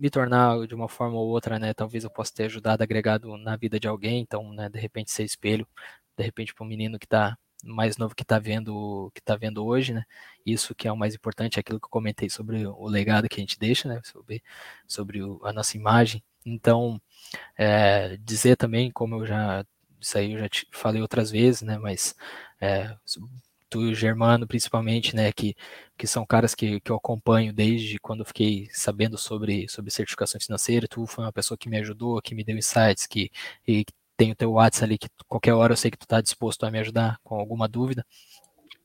me 0.00 0.10
tornar 0.10 0.66
de 0.66 0.74
uma 0.74 0.88
forma 0.88 1.16
ou 1.18 1.28
outra, 1.28 1.58
né? 1.58 1.74
Talvez 1.74 2.04
eu 2.04 2.10
possa 2.10 2.32
ter 2.34 2.44
ajudado, 2.46 2.82
agregado 2.82 3.36
na 3.36 3.56
vida 3.56 3.78
de 3.78 3.86
alguém, 3.88 4.20
então, 4.22 4.52
né? 4.52 4.68
De 4.68 4.80
repente 4.80 5.10
ser 5.12 5.24
espelho, 5.24 5.68
de 6.16 6.24
repente 6.24 6.54
para 6.54 6.64
um 6.64 6.68
menino 6.68 6.98
que 6.98 7.06
está 7.06 7.38
mais 7.64 7.98
novo 7.98 8.14
que 8.14 8.22
está 8.22 8.38
vendo 8.38 9.10
que 9.14 9.20
tá 9.22 9.36
vendo 9.36 9.64
hoje, 9.64 9.92
né? 9.94 10.04
Isso 10.46 10.74
que 10.74 10.88
é 10.88 10.92
o 10.92 10.96
mais 10.96 11.14
importante, 11.14 11.58
é 11.58 11.60
aquilo 11.60 11.78
que 11.80 11.86
eu 11.86 11.90
comentei 11.90 12.30
sobre 12.30 12.66
o 12.66 12.88
legado 12.88 13.28
que 13.28 13.36
a 13.36 13.40
gente 13.40 13.58
deixa, 13.58 13.88
né? 13.88 14.00
Sobre, 14.04 14.42
sobre 14.88 15.22
o, 15.22 15.40
a 15.44 15.52
nossa 15.52 15.76
imagem. 15.76 16.22
Então, 16.46 17.00
é, 17.58 18.16
dizer 18.18 18.56
também, 18.56 18.90
como 18.90 19.16
eu 19.16 19.26
já 19.26 19.64
isso 20.00 20.18
aí 20.18 20.32
eu 20.32 20.38
já 20.38 20.48
te 20.48 20.66
falei 20.72 21.02
outras 21.02 21.30
vezes, 21.30 21.62
né? 21.62 21.78
Mas 21.78 22.14
é, 22.60 22.96
tu 23.70 23.82
e 23.82 23.92
o 23.92 23.94
Germano, 23.94 24.46
principalmente, 24.46 25.14
né, 25.14 25.32
que, 25.32 25.56
que 25.96 26.06
são 26.06 26.26
caras 26.26 26.54
que, 26.54 26.80
que 26.80 26.90
eu 26.90 26.96
acompanho 26.96 27.52
desde 27.52 27.98
quando 28.00 28.20
eu 28.20 28.26
fiquei 28.26 28.68
sabendo 28.72 29.16
sobre, 29.16 29.68
sobre 29.68 29.90
certificação 29.92 30.40
financeira. 30.40 30.88
Tu 30.88 31.06
foi 31.06 31.24
uma 31.24 31.32
pessoa 31.32 31.56
que 31.56 31.68
me 31.68 31.78
ajudou, 31.78 32.20
que 32.20 32.34
me 32.34 32.44
deu 32.44 32.58
insights, 32.58 33.06
que, 33.06 33.30
e 33.66 33.84
tem 34.16 34.32
o 34.32 34.34
teu 34.34 34.52
WhatsApp 34.52 34.84
ali, 34.84 34.98
que 34.98 35.08
qualquer 35.28 35.54
hora 35.54 35.72
eu 35.72 35.76
sei 35.76 35.90
que 35.90 35.96
tu 35.96 36.02
está 36.02 36.20
disposto 36.20 36.64
a 36.64 36.70
me 36.70 36.80
ajudar 36.80 37.18
com 37.22 37.36
alguma 37.36 37.68
dúvida. 37.68 38.04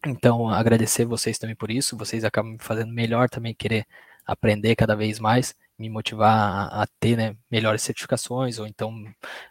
Então, 0.05 0.49
agradecer 0.49 1.05
vocês 1.05 1.39
também 1.39 1.55
por 1.55 1.71
isso. 1.71 1.97
Vocês 1.97 2.23
acabam 2.23 2.53
me 2.53 2.59
fazendo 2.59 2.93
melhor 2.93 3.27
também, 3.29 3.55
querer 3.55 3.87
aprender 4.25 4.75
cada 4.75 4.95
vez 4.95 5.19
mais, 5.19 5.55
me 5.77 5.89
motivar 5.89 6.31
a, 6.71 6.83
a 6.83 6.87
ter 6.99 7.17
né, 7.17 7.35
melhores 7.51 7.81
certificações 7.81 8.59
ou 8.59 8.67
então 8.67 8.93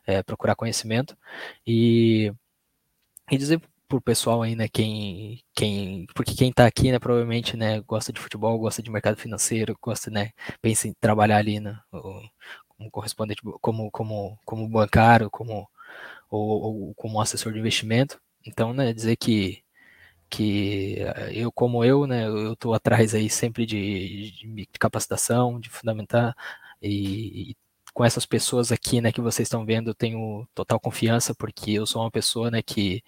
é, 0.07 0.23
procurar 0.23 0.55
conhecimento. 0.57 1.17
E, 1.67 2.33
e 3.31 3.37
dizer 3.39 3.61
pro 3.89 4.01
pessoal 4.01 4.43
aí, 4.43 4.57
né, 4.57 4.69
quem, 4.69 5.43
quem, 5.55 6.07
porque 6.15 6.35
quem 6.35 6.53
tá 6.53 6.67
aqui, 6.67 6.91
né, 6.91 6.99
provavelmente, 6.99 7.57
né, 7.57 7.81
gosta 7.83 8.13
de 8.13 8.21
futebol, 8.21 8.59
gosta 8.59 8.83
de 8.83 8.91
mercado 8.91 9.17
financeiro, 9.17 9.77
gosta, 9.81 10.11
né, 10.11 10.31
pensa 10.61 10.89
em 10.89 10.95
trabalhar 11.01 11.39
ali, 11.39 11.61
né, 11.61 11.79
como 12.69 12.91
correspondente, 12.91 13.43
como, 13.61 13.91
como, 13.91 14.39
como 14.45 14.69
bancário, 14.69 15.31
como, 15.31 15.69
ou, 16.31 16.89
ou 16.89 16.95
como 16.95 17.21
assessor 17.21 17.53
de 17.53 17.59
investimento. 17.61 18.21
Então, 18.47 18.73
né, 18.75 18.93
dizer 18.93 19.17
que, 19.17 19.64
que 20.37 20.97
eu, 21.33 21.53
como 21.53 21.85
eu, 21.85 22.07
né, 22.07 22.27
eu 22.27 22.57
tô 22.57 22.75
atrás 22.75 23.15
aí 23.15 23.31
sempre 23.31 23.65
de, 23.67 24.33
de, 24.33 24.67
capacitação, 24.79 25.61
de 25.61 25.71
fundamentar 25.71 26.35
e, 26.83 27.53
e 27.53 27.57
com 27.95 28.05
essas 28.05 28.27
pessoas 28.27 28.73
aqui, 28.73 29.01
né, 29.01 29.13
que 29.13 29.21
vocês 29.21 29.47
estão 29.47 29.65
vendo, 29.65 29.91
eu 29.91 29.95
tenho 29.95 30.47
total 30.55 30.81
confiança, 30.81 31.35
porque 31.35 31.71
eu 31.73 31.87
sou 31.87 32.03
uma 32.03 32.11
pessoa, 32.11 32.51
né, 32.51 32.63
que, 32.63 33.05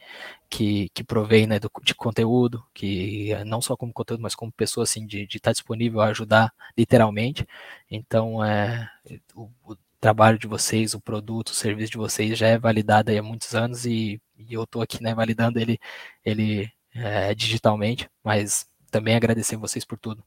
que, 0.49 0.89
que 0.91 1.03
provém, 1.05 1.47
né, 1.47 1.59
do, 1.59 1.71
de 1.83 1.95
conteúdo, 1.95 2.65
que 2.73 3.35
não 3.45 3.61
só 3.61 3.77
como 3.77 3.93
conteúdo, 3.93 4.23
mas 4.23 4.35
como 4.37 4.53
pessoa, 4.53 4.85
assim, 4.85 5.05
de 5.07 5.25
estar 5.25 5.41
tá 5.51 5.53
disponível 5.53 6.01
a 6.01 6.07
ajudar, 6.09 6.53
literalmente. 6.79 7.47
Então, 7.91 8.45
é, 8.45 8.89
o, 9.35 9.51
o, 9.65 9.77
trabalho 10.01 10.39
de 10.39 10.47
vocês, 10.47 10.95
o 10.95 11.01
produto, 11.01 11.49
o 11.49 11.55
serviço 11.55 11.93
de 11.93 11.99
vocês 11.99 12.39
já 12.39 12.47
é 12.49 12.59
validado 12.59 13.11
há 13.11 13.23
muitos 13.23 13.55
anos 13.55 13.87
e, 13.87 14.21
e 14.39 14.55
eu 14.55 14.63
estou 14.65 14.83
aqui, 14.83 15.03
né, 15.03 15.15
validando 15.15 15.59
ele, 15.59 15.79
ele 16.25 16.71
é, 16.97 17.35
digitalmente, 17.35 18.09
mas 18.25 18.69
também 18.91 19.15
agradecer 19.15 19.57
vocês 19.57 19.85
por 19.85 19.99
tudo. 19.99 20.23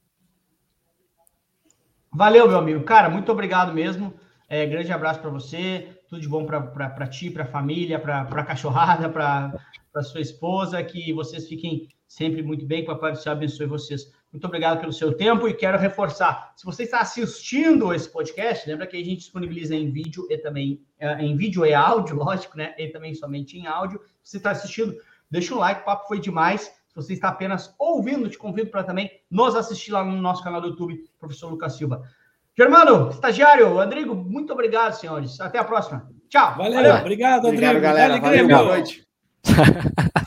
Valeu, 2.12 2.48
meu 2.48 2.58
amigo. 2.58 2.82
Cara, 2.84 3.08
muito 3.08 3.30
obrigado 3.30 3.72
mesmo. 3.72 4.14
É, 4.48 4.66
grande 4.66 4.92
abraço 4.92 5.20
para 5.20 5.30
você, 5.30 6.00
tudo 6.08 6.20
de 6.20 6.28
bom 6.28 6.44
para 6.44 7.06
ti, 7.06 7.30
para 7.30 7.44
a 7.44 7.46
família, 7.46 8.00
para 8.00 8.22
a 8.22 8.44
cachorrada, 8.44 9.08
para 9.08 10.02
sua 10.02 10.20
esposa, 10.20 10.82
que 10.82 11.12
vocês 11.12 11.46
fiquem 11.46 11.88
sempre 12.08 12.42
muito 12.42 12.66
bem, 12.66 12.84
que 12.84 12.90
o 12.90 12.94
Papai 12.94 13.12
do 13.12 13.18
Céu 13.18 13.32
abençoe 13.32 13.66
vocês. 13.66 14.10
Muito 14.32 14.44
obrigado 14.44 14.80
pelo 14.80 14.92
seu 14.92 15.12
tempo 15.16 15.46
e 15.46 15.54
quero 15.54 15.78
reforçar, 15.78 16.52
se 16.56 16.64
você 16.64 16.82
está 16.84 17.00
assistindo 17.00 17.94
esse 17.94 18.08
podcast, 18.08 18.68
lembra 18.68 18.86
que 18.86 18.96
a 18.96 19.04
gente 19.04 19.18
disponibiliza 19.18 19.74
em 19.74 19.90
vídeo 19.90 20.26
e 20.30 20.36
também 20.38 20.80
é, 20.98 21.22
em 21.22 21.36
vídeo 21.36 21.64
e 21.64 21.72
áudio, 21.72 22.14
lógico, 22.18 22.56
né? 22.56 22.74
E 22.76 22.88
também 22.88 23.14
somente 23.14 23.56
em 23.56 23.66
áudio. 23.66 24.00
Se 24.22 24.32
você 24.32 24.36
está 24.36 24.50
assistindo, 24.50 24.96
deixa 25.30 25.54
um 25.54 25.58
like, 25.58 25.82
o 25.82 25.84
papo 25.84 26.08
foi 26.08 26.18
demais. 26.18 26.62
Se 26.62 26.96
você 26.96 27.12
está 27.12 27.28
apenas 27.28 27.74
ouvindo, 27.78 28.28
te 28.28 28.36
convido 28.36 28.70
para 28.70 28.82
também 28.82 29.10
nos 29.30 29.54
assistir 29.54 29.92
lá 29.92 30.04
no 30.04 30.20
nosso 30.20 30.42
canal 30.42 30.60
do 30.60 30.68
YouTube, 30.68 31.04
Professor 31.18 31.48
Lucas 31.48 31.76
Silva. 31.76 32.02
Germano, 32.58 33.10
estagiário, 33.10 33.72
Rodrigo, 33.74 34.14
muito 34.14 34.52
obrigado, 34.52 34.94
senhores. 34.94 35.40
Até 35.40 35.58
a 35.58 35.64
próxima. 35.64 36.10
Tchau. 36.28 36.56
Valeu, 36.56 36.74
Valeu. 36.74 36.96
obrigado, 36.96 37.42
Rodrigo. 37.44 37.64
Obrigado, 37.64 37.80
galera. 37.80 38.20
Valeu, 38.20 38.48
boa 38.48 38.64
noite. 38.64 39.06